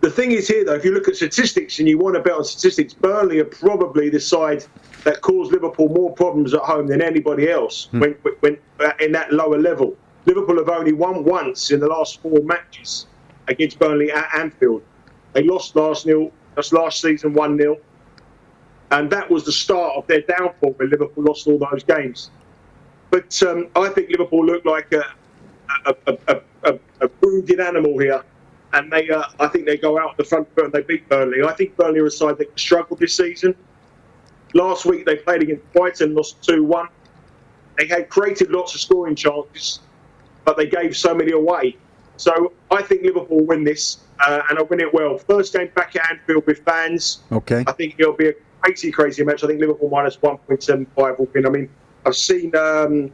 The 0.00 0.10
thing 0.10 0.30
is 0.30 0.46
here, 0.46 0.64
though, 0.64 0.74
if 0.74 0.84
you 0.84 0.92
look 0.92 1.08
at 1.08 1.16
statistics 1.16 1.80
and 1.80 1.88
you 1.88 1.98
want 1.98 2.14
to 2.14 2.20
bet 2.20 2.34
on 2.34 2.44
statistics, 2.44 2.94
Burnley 2.94 3.40
are 3.40 3.44
probably 3.44 4.08
the 4.08 4.20
side 4.20 4.64
that 5.02 5.22
caused 5.22 5.50
Liverpool 5.50 5.88
more 5.88 6.12
problems 6.12 6.54
at 6.54 6.60
home 6.60 6.86
than 6.86 7.02
anybody 7.02 7.50
else 7.50 7.88
when, 7.90 8.12
when 8.40 8.58
uh, 8.78 8.92
in 9.00 9.10
that 9.12 9.32
lower 9.32 9.58
level. 9.58 9.96
Liverpool 10.26 10.58
have 10.58 10.68
only 10.68 10.92
won 10.92 11.24
once 11.24 11.70
in 11.70 11.80
the 11.80 11.86
last 11.86 12.20
four 12.20 12.40
matches 12.40 13.06
against 13.48 13.78
Burnley 13.78 14.10
at 14.10 14.28
Anfield. 14.34 14.82
They 15.32 15.42
lost 15.42 15.76
last 15.76 16.06
nil, 16.06 16.32
that's 16.54 16.72
last 16.72 17.00
season 17.00 17.32
one 17.34 17.56
0 17.56 17.78
and 18.90 19.10
that 19.10 19.30
was 19.30 19.44
the 19.44 19.52
start 19.52 19.94
of 19.96 20.06
their 20.06 20.22
downfall 20.22 20.72
when 20.72 20.90
Liverpool 20.90 21.24
lost 21.24 21.46
all 21.46 21.58
those 21.58 21.84
games. 21.84 22.30
But 23.10 23.42
um, 23.42 23.68
I 23.76 23.88
think 23.90 24.10
Liverpool 24.10 24.44
look 24.44 24.64
like 24.64 24.92
a 24.92 25.04
a, 25.86 25.94
a, 26.28 26.40
a, 26.64 26.78
a 27.02 27.10
wounded 27.20 27.60
animal 27.60 27.98
here, 27.98 28.22
and 28.72 28.90
they 28.90 29.08
uh, 29.10 29.24
I 29.38 29.48
think 29.48 29.66
they 29.66 29.76
go 29.76 29.98
out 29.98 30.16
the 30.16 30.24
front 30.24 30.48
and 30.56 30.72
they 30.72 30.82
beat 30.82 31.08
Burnley. 31.08 31.42
I 31.42 31.52
think 31.52 31.76
Burnley 31.76 32.00
are 32.00 32.06
a 32.06 32.10
side 32.10 32.38
that 32.38 32.58
struggled 32.58 33.00
this 33.00 33.14
season. 33.14 33.54
Last 34.54 34.86
week 34.86 35.04
they 35.04 35.16
played 35.16 35.42
against 35.42 35.70
Brighton, 35.72 36.14
lost 36.14 36.42
two 36.42 36.64
one. 36.64 36.88
They 37.76 37.86
had 37.86 38.08
created 38.08 38.50
lots 38.50 38.74
of 38.74 38.80
scoring 38.80 39.14
chances, 39.14 39.80
but 40.48 40.56
they 40.56 40.66
gave 40.66 40.96
so 40.96 41.14
many 41.14 41.32
away. 41.32 41.76
So 42.16 42.54
I 42.70 42.80
think 42.80 43.02
Liverpool 43.02 43.44
win 43.44 43.64
this, 43.64 43.98
uh, 44.26 44.40
and 44.48 44.58
I 44.58 44.62
win 44.62 44.80
it 44.80 44.94
well. 44.94 45.18
First 45.18 45.52
game 45.52 45.70
back 45.74 45.94
at 45.94 46.10
Anfield 46.10 46.46
with 46.46 46.64
fans. 46.64 47.20
Okay. 47.30 47.64
I 47.66 47.72
think 47.72 47.96
it'll 47.98 48.14
be 48.14 48.28
a 48.28 48.34
crazy, 48.62 48.90
crazy 48.90 49.22
match. 49.24 49.44
I 49.44 49.46
think 49.46 49.60
Liverpool 49.60 49.90
minus 49.90 50.16
1.75 50.16 51.18
will 51.18 51.28
win. 51.34 51.44
I 51.44 51.50
mean, 51.50 51.68
I've 52.06 52.16
seen 52.16 52.56
um, 52.56 53.10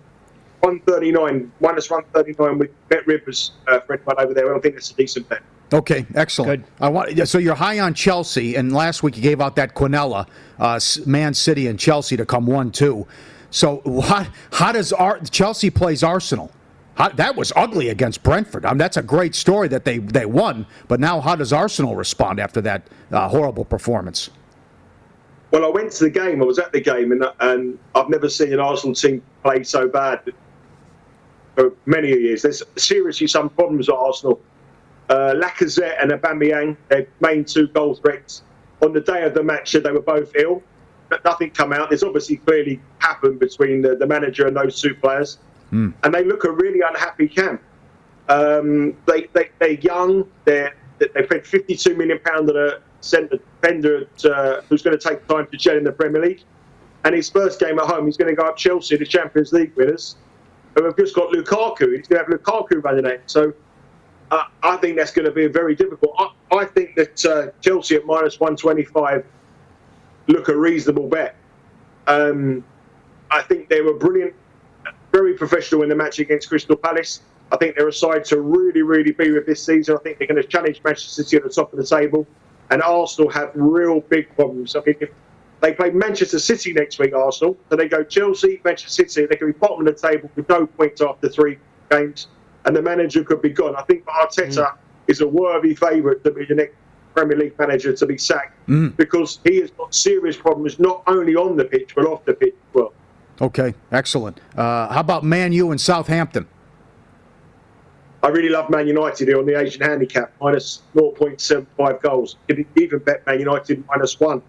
139, 0.60 1.50
minus 1.58 1.90
139 1.90 2.56
with 2.56 2.88
Bet 2.88 3.04
Rivers, 3.08 3.50
uh, 3.66 3.80
for 3.80 3.94
anyone 3.94 4.14
over 4.20 4.32
there. 4.32 4.46
I 4.46 4.50
don't 4.50 4.62
think 4.62 4.76
that's 4.76 4.92
a 4.92 4.94
decent 4.94 5.28
bet. 5.28 5.42
Okay, 5.72 6.06
excellent. 6.14 6.62
Good. 6.62 6.72
I 6.80 6.88
want 6.88 7.28
so 7.28 7.38
you're 7.38 7.56
high 7.56 7.80
on 7.80 7.94
Chelsea, 7.94 8.54
and 8.54 8.72
last 8.72 9.02
week 9.02 9.16
you 9.16 9.22
gave 9.24 9.40
out 9.40 9.56
that 9.56 9.74
Quinella, 9.74 10.28
uh, 10.60 10.78
Man 11.04 11.34
City 11.34 11.66
and 11.66 11.80
Chelsea 11.80 12.16
to 12.16 12.24
come 12.24 12.46
one 12.46 12.70
two. 12.70 13.08
So 13.50 13.82
how, 14.02 14.26
how 14.52 14.70
does 14.70 14.92
Ar- 14.92 15.18
Chelsea 15.18 15.70
plays 15.70 16.04
Arsenal? 16.04 16.52
How, 16.94 17.08
that 17.08 17.34
was 17.34 17.52
ugly 17.56 17.88
against 17.88 18.22
Brentford. 18.22 18.64
I 18.64 18.70
mean, 18.70 18.78
that's 18.78 18.96
a 18.96 19.02
great 19.02 19.34
story 19.34 19.68
that 19.68 19.84
they 19.84 19.98
they 19.98 20.26
won. 20.26 20.66
But 20.88 21.00
now, 21.00 21.20
how 21.20 21.36
does 21.36 21.52
Arsenal 21.52 21.96
respond 21.96 22.38
after 22.38 22.60
that 22.62 22.86
uh, 23.10 23.28
horrible 23.28 23.64
performance? 23.64 24.30
Well, 25.50 25.64
I 25.64 25.68
went 25.68 25.92
to 25.92 26.04
the 26.04 26.10
game. 26.10 26.42
I 26.42 26.44
was 26.44 26.58
at 26.58 26.72
the 26.72 26.80
game, 26.80 27.12
and, 27.12 27.24
and 27.40 27.78
I've 27.94 28.08
never 28.08 28.28
seen 28.28 28.52
an 28.52 28.60
Arsenal 28.60 28.94
team 28.94 29.22
play 29.42 29.62
so 29.62 29.88
bad 29.88 30.32
for 31.54 31.72
many 31.86 32.08
years. 32.08 32.42
There's 32.42 32.62
seriously 32.76 33.26
some 33.26 33.48
problems 33.50 33.88
at 33.88 33.94
Arsenal. 33.94 34.40
Uh, 35.08 35.34
Lacazette 35.36 36.02
and 36.02 36.10
Aubameyang, 36.10 36.76
their 36.88 37.06
main 37.20 37.44
two 37.44 37.68
goal 37.68 37.94
threats, 37.94 38.42
on 38.82 38.92
the 38.92 39.00
day 39.00 39.22
of 39.22 39.34
the 39.34 39.42
match, 39.42 39.72
they 39.72 39.92
were 39.92 40.00
both 40.00 40.34
ill. 40.36 40.62
But 41.08 41.24
nothing 41.24 41.50
come 41.50 41.72
out. 41.72 41.90
There's 41.90 42.02
obviously 42.02 42.36
clearly 42.38 42.80
happened 42.98 43.38
between 43.38 43.82
the, 43.82 43.94
the 43.94 44.06
manager 44.06 44.46
and 44.46 44.56
those 44.56 44.80
two 44.80 44.94
players, 44.94 45.38
Hmm. 45.74 45.90
and 46.04 46.14
they 46.14 46.22
look 46.22 46.44
a 46.44 46.52
really 46.52 46.82
unhappy 46.88 47.26
camp. 47.26 47.60
Um, 48.28 48.96
they, 49.06 49.24
they 49.32 49.50
they're 49.58 49.70
young. 49.70 50.30
They're 50.44 50.76
they 51.00 51.24
spent 51.24 51.44
52 51.44 51.96
million 51.96 52.20
pound 52.20 52.48
on 52.48 52.56
a 52.56 52.78
centre 53.00 53.40
defender 53.60 54.08
uh, 54.24 54.60
who's 54.68 54.82
going 54.82 54.96
to 54.96 55.08
take 55.08 55.26
time 55.26 55.48
to 55.50 55.56
gel 55.56 55.76
in 55.76 55.82
the 55.82 55.90
Premier 55.90 56.22
League. 56.22 56.44
And 57.04 57.12
his 57.12 57.28
first 57.28 57.58
game 57.58 57.80
at 57.80 57.86
home, 57.86 58.06
he's 58.06 58.16
going 58.16 58.30
to 58.30 58.40
go 58.40 58.46
up 58.46 58.56
Chelsea, 58.56 58.96
the 58.96 59.04
Champions 59.04 59.52
League 59.52 59.74
winners. 59.74 60.14
And 60.76 60.84
we've 60.84 60.96
just 60.96 61.12
got 61.12 61.32
Lukaku. 61.32 61.96
He's 61.96 62.06
going 62.06 62.24
to 62.24 62.30
have 62.30 62.40
Lukaku 62.40 62.80
running 62.84 63.06
it. 63.06 63.22
So 63.26 63.52
uh, 64.30 64.44
I 64.62 64.76
think 64.76 64.96
that's 64.96 65.10
going 65.10 65.26
to 65.26 65.32
be 65.32 65.48
very 65.48 65.74
difficult. 65.74 66.14
I, 66.16 66.56
I 66.56 66.64
think 66.66 66.94
that 66.94 67.24
uh, 67.24 67.50
Chelsea 67.60 67.96
at 67.96 68.06
minus 68.06 68.38
125 68.38 69.26
look 70.28 70.48
a 70.48 70.56
reasonable 70.56 71.08
bet. 71.08 71.34
Um, 72.06 72.64
I 73.32 73.42
think 73.42 73.68
they 73.68 73.80
were 73.80 73.94
brilliant, 73.94 74.34
very 75.14 75.34
professional 75.34 75.82
in 75.84 75.88
the 75.88 75.94
match 75.94 76.18
against 76.18 76.48
Crystal 76.48 76.74
Palace. 76.76 77.20
I 77.52 77.56
think 77.56 77.76
they're 77.76 77.86
a 77.88 77.92
side 77.92 78.24
to 78.26 78.40
really, 78.40 78.82
really 78.82 79.12
be 79.12 79.30
with 79.30 79.46
this 79.46 79.62
season. 79.62 79.96
I 79.96 80.02
think 80.02 80.18
they're 80.18 80.26
going 80.26 80.42
to 80.42 80.48
challenge 80.48 80.80
Manchester 80.84 81.22
City 81.22 81.36
at 81.36 81.44
the 81.44 81.50
top 81.50 81.72
of 81.72 81.78
the 81.78 81.86
table. 81.86 82.26
And 82.70 82.82
Arsenal 82.82 83.30
have 83.30 83.52
real 83.54 84.00
big 84.00 84.34
problems. 84.34 84.74
I 84.74 84.80
mean, 84.84 84.96
if 85.00 85.10
they 85.60 85.72
play 85.72 85.90
Manchester 85.90 86.40
City 86.40 86.72
next 86.72 86.98
week, 86.98 87.14
Arsenal, 87.14 87.56
so 87.70 87.76
they 87.76 87.86
go 87.86 88.02
Chelsea, 88.02 88.60
Manchester 88.64 89.04
City, 89.04 89.26
they 89.26 89.36
could 89.36 89.46
be 89.46 89.52
bottom 89.52 89.86
of 89.86 89.94
the 89.94 90.08
table 90.08 90.28
with 90.34 90.48
no 90.48 90.66
points 90.66 91.00
after 91.00 91.28
three 91.28 91.58
games, 91.90 92.26
and 92.64 92.74
the 92.74 92.82
manager 92.82 93.22
could 93.22 93.40
be 93.40 93.50
gone. 93.50 93.76
I 93.76 93.82
think 93.82 94.04
Arteta 94.06 94.74
is 95.06 95.20
a 95.20 95.28
worthy 95.28 95.74
favourite 95.76 96.24
to 96.24 96.32
be 96.32 96.44
the 96.46 96.54
next 96.56 96.74
Premier 97.14 97.36
League 97.36 97.56
manager 97.58 97.92
to 97.92 98.06
be 98.06 98.18
sacked 98.18 98.58
Mm. 98.66 98.96
because 98.96 99.38
he 99.44 99.60
has 99.60 99.70
got 99.70 99.94
serious 99.94 100.36
problems 100.36 100.80
not 100.80 101.04
only 101.06 101.36
on 101.36 101.56
the 101.56 101.64
pitch 101.64 101.94
but 101.94 102.06
off 102.06 102.24
the 102.24 102.32
pitch 102.34 102.54
as 102.70 102.74
well. 102.74 102.92
Okay, 103.40 103.74
excellent. 103.90 104.40
Uh, 104.56 104.92
how 104.92 105.00
about 105.00 105.24
Man 105.24 105.52
U 105.52 105.70
and 105.70 105.80
Southampton? 105.80 106.46
I 108.22 108.28
really 108.28 108.48
love 108.48 108.70
Man 108.70 108.86
United 108.86 109.28
here 109.28 109.38
on 109.38 109.44
the 109.44 109.58
Asian 109.58 109.82
handicap, 109.82 110.32
minus 110.40 110.82
0.75 110.94 112.00
goals. 112.00 112.36
Can 112.48 112.64
even 112.76 113.00
bet 113.00 113.26
Man 113.26 113.40
United 113.40 113.84
minus 113.88 114.18
one. 114.18 114.40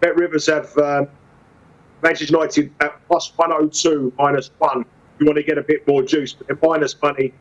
Bet 0.00 0.16
Rivers 0.16 0.46
have 0.46 0.76
um, 0.78 1.06
Manchester 2.02 2.34
United 2.34 2.72
at 2.80 3.00
plus 3.06 3.32
102, 3.36 4.12
minus 4.18 4.50
one. 4.58 4.84
You 5.20 5.26
want 5.26 5.36
to 5.36 5.44
get 5.44 5.56
a 5.56 5.62
bit 5.62 5.86
more 5.86 6.02
juice, 6.02 6.32
but 6.32 6.48
they're 6.48 6.58
minus 6.68 7.00
money, 7.00 7.32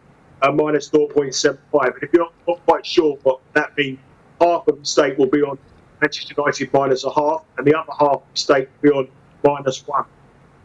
uh, 0.43 0.51
minus 0.51 0.89
0.75. 0.89 1.57
And 1.71 2.03
if 2.03 2.13
you're 2.13 2.25
not, 2.25 2.33
not 2.47 2.65
quite 2.67 2.85
sure 2.85 3.17
what 3.23 3.39
that 3.53 3.75
means, 3.75 3.97
half 4.39 4.67
of 4.67 4.77
the 4.77 4.85
stake 4.85 5.17
will 5.17 5.25
be 5.25 5.41
on 5.41 5.57
Manchester 6.01 6.35
United 6.37 6.71
minus 6.73 7.05
a 7.05 7.11
half, 7.11 7.43
and 7.57 7.65
the 7.65 7.75
other 7.75 7.91
half 7.97 8.17
of 8.17 8.23
the 8.33 8.39
stake 8.39 8.69
will 8.81 8.91
be 8.91 8.97
on 8.97 9.07
minus 9.43 9.87
one. 9.87 10.05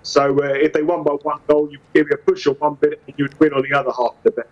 So 0.06 0.38
uh, 0.38 0.44
if 0.44 0.72
they 0.72 0.82
won 0.82 1.02
by 1.02 1.12
one 1.12 1.40
goal, 1.48 1.68
you'd 1.68 1.80
give 1.92 2.06
you 2.08 2.14
a 2.14 2.16
push 2.16 2.46
on 2.46 2.54
one 2.54 2.74
bit, 2.74 3.02
and 3.06 3.14
you'd 3.18 3.38
win 3.40 3.52
on 3.52 3.62
the 3.68 3.76
other 3.76 3.90
half 3.90 4.12
of 4.12 4.22
the 4.22 4.30
bet. 4.30 4.48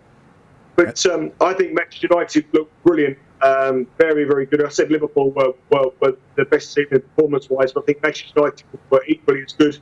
But 0.75 1.05
um, 1.05 1.31
I 1.39 1.53
think 1.53 1.73
Manchester 1.73 2.07
United 2.11 2.45
looked 2.51 2.83
brilliant, 2.83 3.17
um, 3.41 3.87
very, 3.97 4.25
very 4.25 4.45
good. 4.45 4.65
I 4.65 4.67
said 4.67 4.91
Liverpool 4.91 5.31
were, 5.31 5.53
were, 5.71 5.91
were 6.01 6.17
the 6.35 6.43
best 6.43 6.75
team 6.75 6.87
performance-wise, 6.89 7.71
but 7.71 7.83
I 7.83 7.85
think 7.85 8.03
Manchester 8.03 8.33
United 8.35 8.65
were 8.89 9.01
equally 9.07 9.43
as 9.43 9.53
good. 9.53 9.79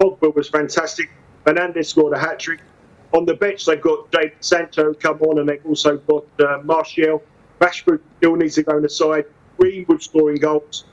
Pogba 0.00 0.32
was 0.32 0.48
fantastic. 0.48 1.10
Fernandes 1.44 1.86
scored 1.86 2.12
a 2.12 2.18
hat 2.20 2.38
trick. 2.38 2.60
On 3.12 3.24
the 3.24 3.34
bench, 3.34 3.64
they've 3.64 3.80
got 3.80 4.08
Jadon 4.12 4.30
Sancho 4.38 4.94
come 4.94 5.20
on, 5.22 5.40
and 5.40 5.48
they've 5.48 5.66
also 5.66 5.96
got 5.96 6.24
uh, 6.38 6.62
Martial. 6.62 7.20
Rashford 7.60 8.00
still 8.18 8.36
needs 8.36 8.54
to 8.54 8.62
go 8.62 8.76
on 8.76 8.82
the 8.82 8.88
side. 8.88 9.24
Greenwood 9.58 10.02
scoring 10.04 10.38
goals. 10.38 10.84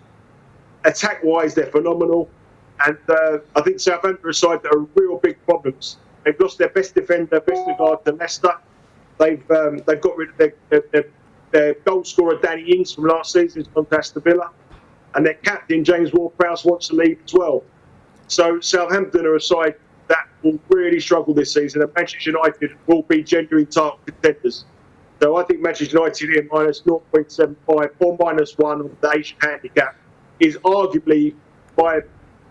Attack-wise, 0.86 1.54
they're 1.54 1.68
phenomenal. 1.68 2.30
And 2.86 2.98
uh, 3.08 3.40
I 3.56 3.62
think 3.62 3.80
Southampton 3.80 4.26
are 4.26 4.30
a 4.30 4.34
side 4.34 4.62
that 4.64 4.74
are 4.74 4.86
real 4.96 5.18
big 5.18 5.38
problems. 5.46 5.98
They've 6.24 6.40
lost 6.40 6.58
their 6.58 6.70
best 6.70 6.96
defender, 6.96 7.40
Vestergaard 7.42 8.04
to 8.06 8.12
Leicester. 8.14 8.58
They've 9.20 9.52
um, 9.52 9.82
they've 9.86 10.02
got 10.02 10.18
rid 10.18 10.30
of 10.30 10.38
their, 10.38 10.54
their, 10.70 10.84
their, 10.92 11.06
their 11.52 11.74
goal 11.86 12.04
scorer 12.04 12.40
Danny 12.42 12.64
Ings 12.72 12.94
from 12.94 13.06
last 13.06 13.32
season, 13.32 13.64
who's 13.64 13.68
gone 13.90 14.02
to 14.02 14.20
Villa, 14.20 14.52
and 15.16 15.26
their 15.26 15.36
captain 15.36 15.84
James 15.84 16.12
Ward-Prowse 16.14 16.66
wants 16.66 16.88
to 16.90 16.96
leave 16.96 17.20
as 17.24 17.34
well. 17.34 17.64
So 18.28 18.60
Southampton 18.60 19.26
are 19.26 19.36
a 19.36 19.42
side 19.42 19.76
that 20.08 20.28
will 20.42 20.60
really 20.70 21.00
struggle 21.00 21.34
this 21.34 21.54
season, 21.54 21.82
and 21.82 21.94
Manchester 21.96 22.32
United 22.32 22.76
will 22.88 23.04
be 23.04 23.24
genuine 23.24 23.68
title 23.68 24.00
contenders. 24.06 24.66
So 25.22 25.38
I 25.38 25.44
think 25.44 25.62
Manchester 25.62 25.98
United 25.98 26.30
here 26.30 26.48
minus 26.52 26.82
0.75 26.82 27.92
or 28.00 28.18
minus 28.20 28.58
one 28.58 28.82
on 28.82 28.98
the 29.00 29.12
Asian 29.16 29.38
handicap 29.40 29.96
is 30.40 30.58
arguably 30.58 31.36
my 31.78 32.02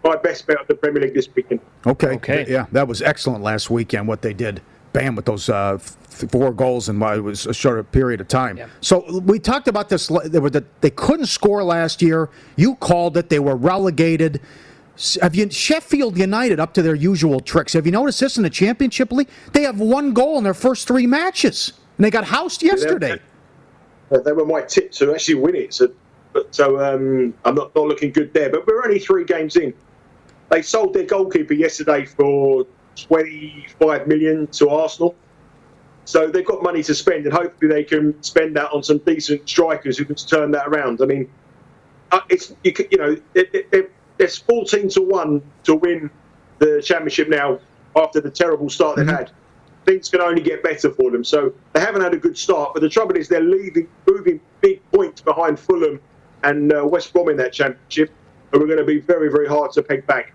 my 0.04 0.16
best 0.16 0.46
bet 0.46 0.60
of 0.60 0.66
the 0.66 0.74
Premier 0.74 1.02
League 1.02 1.14
this 1.14 1.28
weekend. 1.34 1.60
Okay. 1.86 2.08
Okay. 2.08 2.46
Yeah, 2.48 2.66
that 2.72 2.86
was 2.86 3.02
excellent 3.02 3.42
last 3.42 3.70
weekend. 3.70 4.08
What 4.08 4.22
they 4.22 4.34
did, 4.34 4.60
bam, 4.92 5.16
with 5.16 5.24
those 5.24 5.48
uh, 5.48 5.74
f- 5.74 5.96
four 6.30 6.52
goals 6.52 6.88
in 6.88 6.98
what 6.98 7.22
was 7.22 7.46
a 7.46 7.54
short 7.54 7.90
period 7.92 8.20
of 8.20 8.28
time. 8.28 8.58
So 8.80 9.20
we 9.20 9.38
talked 9.38 9.68
about 9.68 9.88
this. 9.88 10.08
They 10.24 10.38
were 10.38 10.50
the, 10.50 10.64
they 10.80 10.90
couldn't 10.90 11.26
score 11.26 11.62
last 11.62 12.02
year. 12.02 12.30
You 12.56 12.74
called 12.76 13.16
it. 13.16 13.28
They 13.28 13.38
were 13.38 13.56
relegated. 13.56 14.40
Have 15.20 15.34
you 15.34 15.50
Sheffield 15.50 16.18
United 16.18 16.60
up 16.60 16.74
to 16.74 16.82
their 16.82 16.94
usual 16.94 17.40
tricks? 17.40 17.72
Have 17.72 17.86
you 17.86 17.92
noticed 17.92 18.20
this 18.20 18.36
in 18.36 18.42
the 18.42 18.50
Championship 18.50 19.10
League? 19.10 19.28
They 19.52 19.62
have 19.62 19.80
one 19.80 20.12
goal 20.12 20.36
in 20.38 20.44
their 20.44 20.54
first 20.54 20.86
three 20.86 21.06
matches, 21.06 21.72
and 21.96 22.04
they 22.04 22.10
got 22.10 22.24
housed 22.24 22.62
yesterday. 22.62 23.18
Uh, 24.10 24.18
they 24.18 24.32
were 24.32 24.44
my 24.44 24.60
tip 24.60 24.92
to 24.92 25.14
actually 25.14 25.36
win 25.36 25.54
it. 25.54 25.72
So, 25.72 25.88
but 26.34 26.54
so 26.54 26.78
um, 26.78 27.32
I'm 27.46 27.54
not, 27.54 27.74
not 27.74 27.86
looking 27.86 28.12
good 28.12 28.34
there. 28.34 28.50
But 28.50 28.66
we're 28.66 28.84
only 28.84 28.98
three 28.98 29.24
games 29.24 29.56
in. 29.56 29.72
They 30.52 30.60
sold 30.60 30.92
their 30.92 31.04
goalkeeper 31.04 31.54
yesterday 31.54 32.04
for 32.04 32.66
25 32.96 34.06
million 34.06 34.46
to 34.48 34.68
Arsenal. 34.68 35.14
So 36.04 36.28
they've 36.28 36.44
got 36.44 36.62
money 36.62 36.82
to 36.82 36.94
spend, 36.94 37.24
and 37.24 37.32
hopefully 37.32 37.72
they 37.72 37.84
can 37.84 38.22
spend 38.22 38.54
that 38.56 38.70
on 38.70 38.82
some 38.82 38.98
decent 38.98 39.48
strikers 39.48 39.96
who 39.96 40.04
can 40.04 40.14
turn 40.16 40.50
that 40.50 40.68
around. 40.68 41.00
I 41.00 41.06
mean, 41.06 41.30
uh, 42.10 42.20
it's 42.28 42.54
you, 42.64 42.74
you 42.90 42.98
know 42.98 43.16
there's 44.18 44.36
14 44.36 44.90
to 44.90 45.00
one 45.00 45.40
to 45.64 45.74
win 45.74 46.10
the 46.58 46.82
championship 46.84 47.30
now 47.30 47.58
after 47.96 48.20
the 48.20 48.30
terrible 48.30 48.68
start 48.68 48.96
they've 48.96 49.08
had. 49.08 49.30
Things 49.86 50.10
can 50.10 50.20
only 50.20 50.42
get 50.42 50.62
better 50.62 50.90
for 50.90 51.10
them. 51.10 51.24
So 51.24 51.54
they 51.72 51.80
haven't 51.80 52.02
had 52.02 52.12
a 52.12 52.18
good 52.18 52.36
start, 52.36 52.74
but 52.74 52.80
the 52.80 52.90
trouble 52.90 53.16
is 53.16 53.26
they're 53.26 53.40
leaving, 53.40 53.88
moving 54.06 54.38
big 54.60 54.82
points 54.92 55.22
behind 55.22 55.58
Fulham 55.58 55.98
and 56.42 56.74
uh, 56.74 56.86
West 56.86 57.10
Brom 57.14 57.30
in 57.30 57.38
that 57.38 57.54
championship, 57.54 58.10
and 58.52 58.60
we're 58.60 58.68
going 58.68 58.78
to 58.78 58.84
be 58.84 59.00
very, 59.00 59.30
very 59.30 59.48
hard 59.48 59.72
to 59.72 59.82
peg 59.82 60.06
back. 60.06 60.34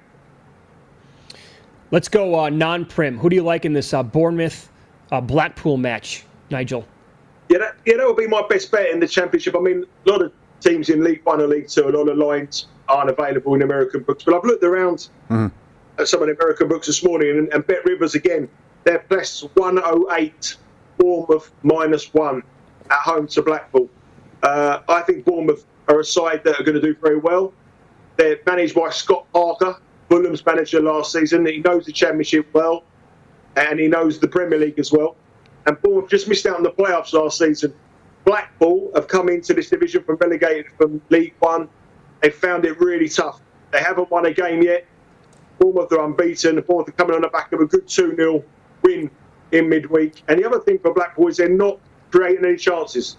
Let's 1.91 2.09
go 2.09 2.37
uh, 2.37 2.49
non-prim. 2.49 3.17
Who 3.17 3.29
do 3.29 3.35
you 3.35 3.43
like 3.43 3.63
in 3.63 3.73
this 3.73 3.93
uh, 3.93 4.03
Bournemouth 4.03 4.69
uh, 5.11 5.21
Blackpool 5.21 5.77
match, 5.77 6.25
Nigel? 6.49 6.85
Yeah, 7.49 7.59
that, 7.59 7.77
yeah, 7.85 7.95
that 7.97 8.05
would 8.05 8.17
be 8.17 8.27
my 8.27 8.43
best 8.49 8.71
bet 8.71 8.89
in 8.89 8.99
the 8.99 9.07
championship. 9.07 9.55
I 9.55 9.59
mean, 9.59 9.85
a 10.05 10.09
lot 10.09 10.21
of 10.21 10.33
teams 10.59 10.89
in 10.89 11.01
League 11.03 11.21
One 11.23 11.39
or 11.39 11.47
League 11.47 11.69
Two, 11.69 11.87
a 11.87 11.91
lot 11.91 12.09
of 12.09 12.17
lines 12.17 12.67
aren't 12.89 13.09
available 13.09 13.55
in 13.55 13.61
American 13.61 14.03
books. 14.03 14.23
But 14.23 14.35
I've 14.35 14.43
looked 14.43 14.63
around 14.63 15.07
at 15.97 16.07
some 16.07 16.21
of 16.21 16.27
the 16.27 16.35
American 16.35 16.67
books 16.67 16.87
this 16.87 17.03
morning, 17.03 17.37
and, 17.37 17.53
and 17.53 17.65
Bet 17.65 17.85
Rivers 17.85 18.15
again, 18.15 18.49
they're 18.83 18.99
plus 18.99 19.41
108, 19.55 20.55
Bournemouth 20.97 21.51
minus 21.63 22.13
one 22.13 22.43
at 22.89 22.99
home 22.99 23.27
to 23.27 23.41
Blackpool. 23.41 23.89
Uh, 24.43 24.79
I 24.87 25.01
think 25.01 25.25
Bournemouth 25.25 25.65
are 25.87 25.99
a 25.99 26.05
side 26.05 26.43
that 26.43 26.59
are 26.59 26.63
going 26.63 26.75
to 26.75 26.81
do 26.81 26.95
very 27.01 27.17
well. 27.17 27.53
They're 28.17 28.39
managed 28.45 28.75
by 28.75 28.89
Scott 28.89 29.25
Parker, 29.31 29.77
Fulham's 30.09 30.45
manager 30.45 30.81
last 30.81 31.11
season. 31.11 31.45
He 31.45 31.59
knows 31.59 31.85
the 31.85 31.91
Championship 31.91 32.47
well, 32.53 32.83
and 33.55 33.79
he 33.79 33.87
knows 33.87 34.19
the 34.19 34.27
Premier 34.27 34.59
League 34.59 34.79
as 34.79 34.91
well. 34.91 35.15
And 35.65 35.79
Bournemouth 35.81 36.09
just 36.09 36.27
missed 36.27 36.45
out 36.45 36.55
on 36.55 36.63
the 36.63 36.71
playoffs 36.71 37.13
last 37.13 37.37
season. 37.39 37.73
Blackpool 38.23 38.91
have 38.95 39.07
come 39.07 39.29
into 39.29 39.53
this 39.53 39.69
division 39.69 40.03
from 40.03 40.15
relegated 40.17 40.65
from 40.77 41.01
League 41.09 41.33
One. 41.39 41.69
They 42.21 42.29
found 42.29 42.65
it 42.65 42.79
really 42.79 43.09
tough. 43.09 43.41
They 43.71 43.79
haven't 43.79 44.09
won 44.09 44.25
a 44.25 44.33
game 44.33 44.61
yet. 44.61 44.85
Bournemouth 45.59 45.91
are 45.91 46.05
unbeaten. 46.05 46.59
Bournemouth 46.61 46.89
are 46.89 46.93
coming 46.93 47.15
on 47.15 47.21
the 47.21 47.29
back 47.29 47.51
of 47.51 47.59
a 47.59 47.65
good 47.65 47.87
2 47.87 48.15
0 48.15 48.43
win 48.81 49.11
in 49.51 49.69
midweek. 49.69 50.23
And 50.27 50.39
the 50.39 50.45
other 50.45 50.59
thing 50.59 50.79
for 50.79 50.93
Blackpool 50.93 51.27
is 51.27 51.37
they're 51.37 51.49
not 51.49 51.79
creating 52.11 52.45
any 52.45 52.57
chances. 52.57 53.17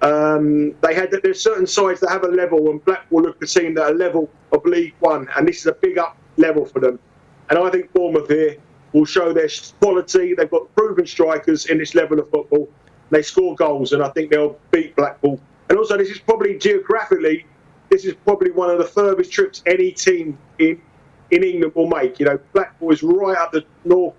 Um, 0.00 0.74
they 0.80 0.94
had 0.94 1.10
that 1.10 1.22
there's 1.22 1.42
certain 1.42 1.66
sides 1.66 2.00
that 2.00 2.10
have 2.10 2.24
a 2.24 2.28
level, 2.28 2.70
and 2.70 2.84
Blackpool 2.84 3.22
look 3.22 3.40
the 3.40 3.46
team 3.46 3.74
that 3.74 3.82
are 3.82 3.94
level 3.94 4.30
of 4.52 4.64
League 4.64 4.94
One, 5.00 5.28
and 5.36 5.46
this 5.46 5.58
is 5.58 5.66
a 5.66 5.72
big 5.72 5.98
up 5.98 6.16
level 6.36 6.64
for 6.64 6.80
them. 6.80 6.98
And 7.50 7.58
I 7.58 7.70
think 7.70 7.92
Bournemouth 7.92 8.28
here 8.28 8.56
will 8.92 9.04
show 9.04 9.32
their 9.32 9.48
quality. 9.80 10.34
They've 10.34 10.50
got 10.50 10.72
proven 10.74 11.06
strikers 11.06 11.66
in 11.66 11.78
this 11.78 11.94
level 11.94 12.18
of 12.20 12.30
football. 12.30 12.68
They 13.10 13.22
score 13.22 13.54
goals, 13.56 13.92
and 13.92 14.02
I 14.02 14.10
think 14.10 14.30
they'll 14.30 14.58
beat 14.70 14.94
Blackpool. 14.94 15.40
And 15.68 15.78
also, 15.78 15.96
this 15.96 16.10
is 16.10 16.18
probably 16.18 16.58
geographically, 16.58 17.46
this 17.90 18.04
is 18.04 18.14
probably 18.24 18.50
one 18.50 18.70
of 18.70 18.78
the 18.78 18.84
furthest 18.84 19.32
trips 19.32 19.62
any 19.66 19.90
team 19.92 20.38
in 20.58 20.80
in 21.30 21.42
England 21.42 21.74
will 21.74 21.88
make. 21.88 22.18
You 22.20 22.26
know, 22.26 22.38
Blackpool 22.52 22.92
is 22.92 23.02
right 23.02 23.36
up 23.36 23.52
the 23.52 23.64
north 23.84 24.14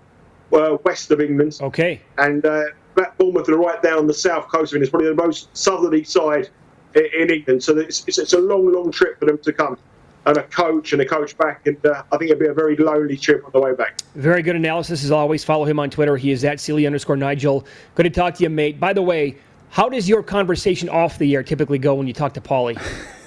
uh, 0.52 0.76
west 0.84 1.10
of 1.10 1.20
England. 1.20 1.58
Okay. 1.60 2.00
And 2.18 2.44
uh, 2.44 2.64
Black 2.94 3.16
Bournemouth 3.18 3.48
are 3.48 3.56
right 3.56 3.82
down 3.82 4.06
the 4.06 4.14
south 4.14 4.48
coast 4.48 4.72
of 4.72 4.76
England. 4.76 4.82
It's 4.82 4.90
probably 4.90 5.08
the 5.08 5.14
most 5.14 5.56
southerly 5.56 6.04
side 6.04 6.48
in, 6.94 7.06
in 7.18 7.30
England. 7.30 7.62
So 7.62 7.76
it's, 7.78 8.04
it's, 8.06 8.18
it's 8.18 8.32
a 8.32 8.38
long, 8.38 8.72
long 8.72 8.90
trip 8.90 9.18
for 9.18 9.26
them 9.26 9.38
to 9.38 9.52
come. 9.52 9.78
And 10.26 10.36
a 10.36 10.42
coach 10.44 10.92
and 10.92 11.00
a 11.00 11.06
coach 11.06 11.36
back. 11.38 11.66
And 11.66 11.84
uh, 11.86 12.02
I 12.12 12.18
think 12.18 12.30
it'd 12.30 12.38
be 12.38 12.48
a 12.48 12.52
very 12.52 12.76
lonely 12.76 13.16
trip 13.16 13.42
on 13.44 13.52
the 13.52 13.60
way 13.60 13.74
back. 13.74 14.02
Very 14.14 14.42
good 14.42 14.54
analysis 14.54 15.02
as 15.02 15.10
always. 15.10 15.44
Follow 15.44 15.64
him 15.64 15.78
on 15.78 15.88
Twitter. 15.88 16.16
He 16.16 16.30
is 16.30 16.44
at 16.44 16.60
Seeley 16.60 16.86
underscore 16.86 17.16
Nigel. 17.16 17.64
Good 17.94 18.02
to 18.02 18.10
talk 18.10 18.34
to 18.34 18.42
you, 18.42 18.50
mate. 18.50 18.78
By 18.78 18.92
the 18.92 19.02
way, 19.02 19.36
how 19.70 19.88
does 19.88 20.08
your 20.08 20.22
conversation 20.22 20.90
off 20.90 21.16
the 21.16 21.34
air 21.34 21.42
typically 21.42 21.78
go 21.78 21.94
when 21.94 22.06
you 22.06 22.12
talk 22.12 22.34
to 22.34 22.40
Paulie? 22.40 22.80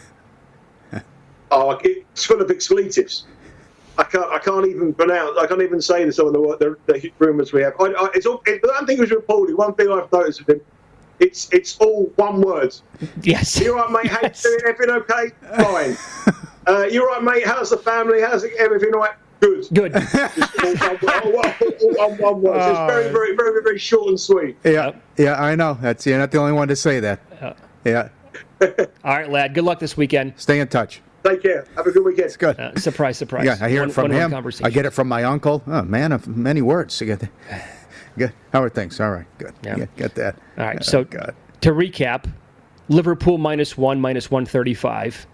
Oh, 1.55 1.79
it's 1.83 2.25
full 2.25 2.41
of 2.41 2.49
expletives. 2.49 3.25
I 3.97 4.03
can't. 4.03 4.31
I 4.31 4.39
can't 4.39 4.67
even 4.67 4.93
pronounce. 4.93 5.37
I 5.37 5.45
can't 5.45 5.61
even 5.61 5.81
say 5.81 6.09
some 6.11 6.27
of 6.27 6.33
the 6.33 6.77
the, 6.87 6.93
the 6.93 7.13
rumours 7.19 7.53
we 7.53 7.61
have. 7.61 7.73
I, 7.79 7.85
I, 7.85 8.09
it's 8.15 8.25
all. 8.25 8.41
It, 8.45 8.61
but 8.61 8.71
I 8.71 8.85
think 8.85 8.99
it 8.99 9.01
was 9.01 9.11
with 9.11 9.27
Paulie. 9.27 9.55
One 9.55 9.73
thing 9.75 9.91
I've 9.91 10.11
noticed 10.11 10.45
with 10.45 10.57
him, 10.57 10.61
it's 11.19 11.51
it's 11.53 11.77
all 11.77 12.11
one 12.15 12.41
word. 12.41 12.75
Yes. 13.21 13.59
You 13.59 13.77
all 13.77 13.93
right, 13.93 14.03
mate? 14.03 14.11
How 14.11 14.21
you 14.21 14.29
doing? 14.29 14.59
Everything 14.67 14.95
okay? 14.95 15.29
Fine. 15.63 15.97
uh, 16.67 16.83
you 16.85 17.01
all 17.07 17.13
right, 17.13 17.23
mate? 17.23 17.45
How's 17.45 17.69
the 17.69 17.77
family? 17.77 18.21
How's 18.21 18.43
it, 18.43 18.53
everything 18.57 18.93
all 18.93 19.01
right? 19.01 19.11
Good. 19.39 19.67
Good. 19.73 19.93
All 19.93 20.01
one, 20.01 21.33
word. 21.33 21.55
one, 21.59 21.95
all 21.99 22.09
one, 22.09 22.17
one 22.17 22.41
word. 22.41 22.69
It's 22.69 22.93
very, 22.93 23.11
very, 23.11 23.35
very, 23.35 23.61
very 23.61 23.77
short 23.77 24.07
and 24.07 24.19
sweet. 24.19 24.55
Yeah, 24.63 24.93
yeah, 25.17 25.35
I 25.35 25.53
know. 25.55 25.77
That's 25.81 26.05
you're 26.05 26.17
not 26.17 26.31
the 26.31 26.37
only 26.37 26.53
one 26.53 26.69
to 26.69 26.75
say 26.77 27.01
that. 27.01 27.19
Yeah. 27.83 28.07
All 28.61 28.69
right, 29.03 29.29
lad. 29.29 29.53
Good 29.53 29.65
luck 29.65 29.79
this 29.79 29.97
weekend. 29.97 30.33
Stay 30.37 30.61
in 30.61 30.69
touch. 30.69 31.01
Take 31.23 31.41
care. 31.41 31.65
Have 31.75 31.87
a 31.87 31.91
good 31.91 32.03
weekend. 32.03 32.25
It's 32.25 32.37
good. 32.37 32.59
Uh, 32.59 32.75
surprise, 32.79 33.17
surprise. 33.17 33.45
Yeah, 33.45 33.57
I 33.61 33.69
hear 33.69 33.81
One- 33.81 33.89
it 33.89 33.93
from 33.93 34.01
one-on-one 34.03 34.25
him. 34.25 34.31
conversation. 34.31 34.65
I 34.65 34.69
get 34.69 34.85
it 34.85 34.91
from 34.91 35.07
my 35.07 35.23
uncle. 35.23 35.63
Oh, 35.67 35.81
man 35.83 36.11
of 36.11 36.27
many 36.27 36.61
words. 36.61 36.99
You 36.99 37.07
get 37.07 37.19
that. 37.21 37.31
Good. 38.17 38.33
How 38.51 38.61
are 38.61 38.69
things? 38.69 38.99
All 38.99 39.11
right. 39.11 39.25
Good. 39.37 39.53
Yeah. 39.63 39.75
Get, 39.75 39.95
get 39.95 40.15
that. 40.15 40.35
All 40.57 40.65
right. 40.65 40.77
Oh, 40.79 40.83
so 40.83 41.03
God. 41.05 41.33
to 41.61 41.71
recap, 41.71 42.31
Liverpool 42.89 43.37
minus 43.37 43.77
one, 43.77 43.99
minus 44.01 44.29
one 44.29 44.45
thirty-five, 44.45 45.25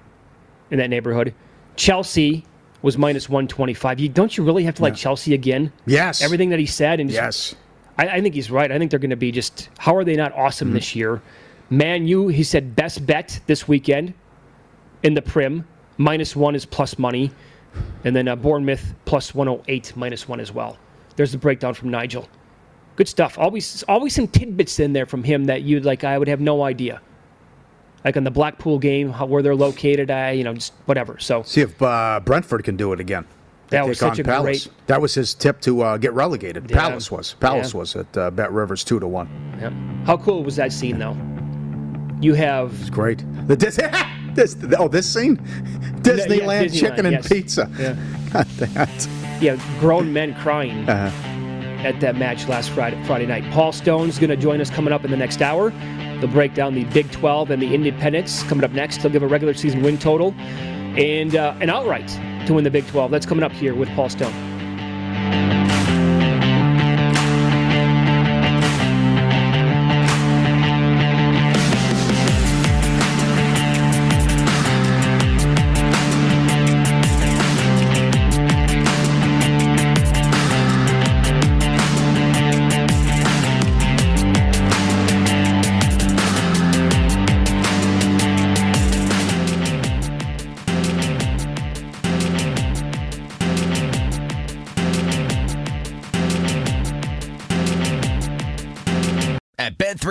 in 0.72 0.78
that 0.78 0.90
neighborhood. 0.90 1.34
Chelsea 1.76 2.46
was 2.82 2.98
minus 2.98 3.28
one 3.28 3.48
twenty-five. 3.48 4.00
You 4.00 4.08
don't 4.10 4.38
you 4.38 4.44
really 4.44 4.64
have 4.64 4.76
to 4.76 4.82
like 4.84 4.96
Chelsea 4.96 5.34
again? 5.34 5.74
Yes. 5.88 6.22
Everything 6.22 6.50
that 6.50 6.60
he 6.60 6.66
said 6.66 7.00
and 7.00 7.10
just- 7.10 7.54
Yes. 7.54 7.56
I, 7.98 8.08
I 8.18 8.22
think 8.22 8.34
he's 8.36 8.50
right. 8.50 8.72
I 8.72 8.78
think 8.78 8.92
they're 8.92 9.00
going 9.00 9.10
to 9.10 9.18
be 9.18 9.32
just. 9.32 9.70
How 9.78 9.94
are 9.96 10.04
they 10.06 10.16
not 10.16 10.32
awesome 10.34 10.70
Mm-hmm. 10.70 10.76
this 10.76 10.96
year? 10.96 11.22
Man, 11.70 12.08
you 12.08 12.30
he 12.30 12.44
said 12.44 12.76
best 12.76 13.06
bet 13.06 13.42
this 13.48 13.68
weekend 13.68 14.14
in 15.04 15.16
the 15.16 15.22
Prim. 15.22 15.68
Minus 16.00 16.36
one 16.36 16.56
is 16.56 16.66
plus 16.66 16.98
money, 16.98 17.30
and 18.06 18.16
then 18.16 18.28
uh, 18.28 18.36
Bournemouth 18.36 18.96
plus 19.06 19.36
one 19.36 19.46
hundred 19.48 19.66
eight 19.68 19.94
minus 19.96 20.28
one 20.28 20.40
as 20.40 20.52
well. 20.52 20.78
There's 21.18 21.32
the 21.34 21.38
breakdown 21.38 21.74
from 21.76 21.90
Nigel. 21.90 22.28
Good 22.96 23.08
stuff. 23.08 23.38
Always, 23.38 23.84
always 23.84 24.16
some 24.16 24.28
tidbits 24.28 24.80
in 24.80 24.94
there 24.94 25.06
from 25.06 25.24
him 25.24 25.46
that 25.46 25.62
you'd 25.64 25.86
like. 25.86 26.04
I 26.04 26.18
would 26.18 26.28
have 26.30 26.40
no 26.42 26.64
idea. 26.64 27.02
Like 28.06 28.16
on 28.16 28.24
the 28.24 28.32
Blackpool 28.32 28.80
game, 28.80 29.10
how, 29.12 29.26
where 29.26 29.44
they're 29.44 29.56
located, 29.56 30.10
I 30.10 30.32
you 30.32 30.44
know 30.46 30.54
just 30.54 30.72
whatever. 30.86 31.20
So 31.20 31.44
See 31.44 31.62
if 31.62 31.82
uh, 31.82 32.22
Brentford 32.24 32.64
can 32.64 32.78
do 32.78 32.94
it 32.94 33.00
again. 33.02 33.26
That 33.68 33.88
was 33.88 34.00
such 34.00 34.18
a 34.20 34.24
Palace. 34.24 34.66
great- 34.68 34.88
That 34.88 35.00
was 35.02 35.14
his 35.14 35.34
tip 35.36 35.62
to 35.62 35.82
uh, 35.84 35.98
get 35.98 36.14
relegated. 36.14 36.72
Yeah. 36.72 36.78
Palace 36.88 37.12
was. 37.12 37.36
Palace 37.36 37.74
Yeah. 37.74 37.80
was 37.80 37.96
at 37.98 38.18
uh, 38.18 38.32
Bet 38.32 38.52
Rivers 38.52 38.84
two 38.84 39.00
to 39.00 39.08
one. 39.08 39.28
Yep. 39.62 39.74
How 40.08 40.18
cool 40.18 40.44
was 40.44 40.56
that 40.56 40.72
scene, 40.74 40.98
though? 40.98 41.16
You 42.22 42.34
have 42.34 42.74
It's 42.82 42.90
great. 42.90 43.24
The 43.48 43.56
Dis- 43.56 43.78
this 44.36 44.56
oh 44.78 44.88
this 44.88 45.12
scene, 45.12 45.38
Disneyland 45.38 46.02
Disneyland, 46.02 46.80
chicken 46.80 47.06
and 47.06 47.16
yes. 47.16 47.28
pizza. 47.28 47.70
Yeah. 47.80 47.96
God, 48.34 48.48
that. 48.48 49.10
yeah, 49.42 49.80
grown 49.80 50.14
men 50.14 50.36
crying 50.36 50.88
Uh, 50.88 51.12
at 51.84 52.00
that 52.02 52.16
match 52.18 52.48
last 52.48 52.70
Friday, 52.72 53.02
Friday 53.06 53.26
night. 53.26 53.50
Paul 53.52 53.72
Stone's 53.72 54.20
going 54.20 54.30
to 54.30 54.36
join 54.38 54.60
us 54.60 54.70
coming 54.70 54.94
up 54.94 55.06
in 55.06 55.12
the 55.12 55.18
next 55.18 55.42
hour. 55.42 55.72
They'll 56.20 56.28
break 56.28 56.54
down 56.54 56.76
the 56.76 56.84
Big 56.86 57.10
12 57.12 57.50
and 57.52 57.62
the 57.62 57.74
Independents 57.74 58.44
coming 58.44 58.66
up 58.66 58.72
next. 58.72 58.98
He'll 58.98 59.12
give 59.12 59.24
a 59.24 59.28
regular 59.28 59.54
season 59.54 59.82
win 59.82 59.98
total 59.98 60.34
and 60.38 61.36
uh, 61.36 61.56
an 61.62 61.70
outright 61.70 62.08
to 62.48 62.54
win 62.54 62.66
the 62.66 62.70
Big 62.72 62.86
12. 62.88 63.12
That's 63.12 63.26
coming 63.26 63.44
up 63.44 63.54
here 63.54 63.74
with 63.74 63.90
Paul 63.96 64.10
Stone. 64.10 64.49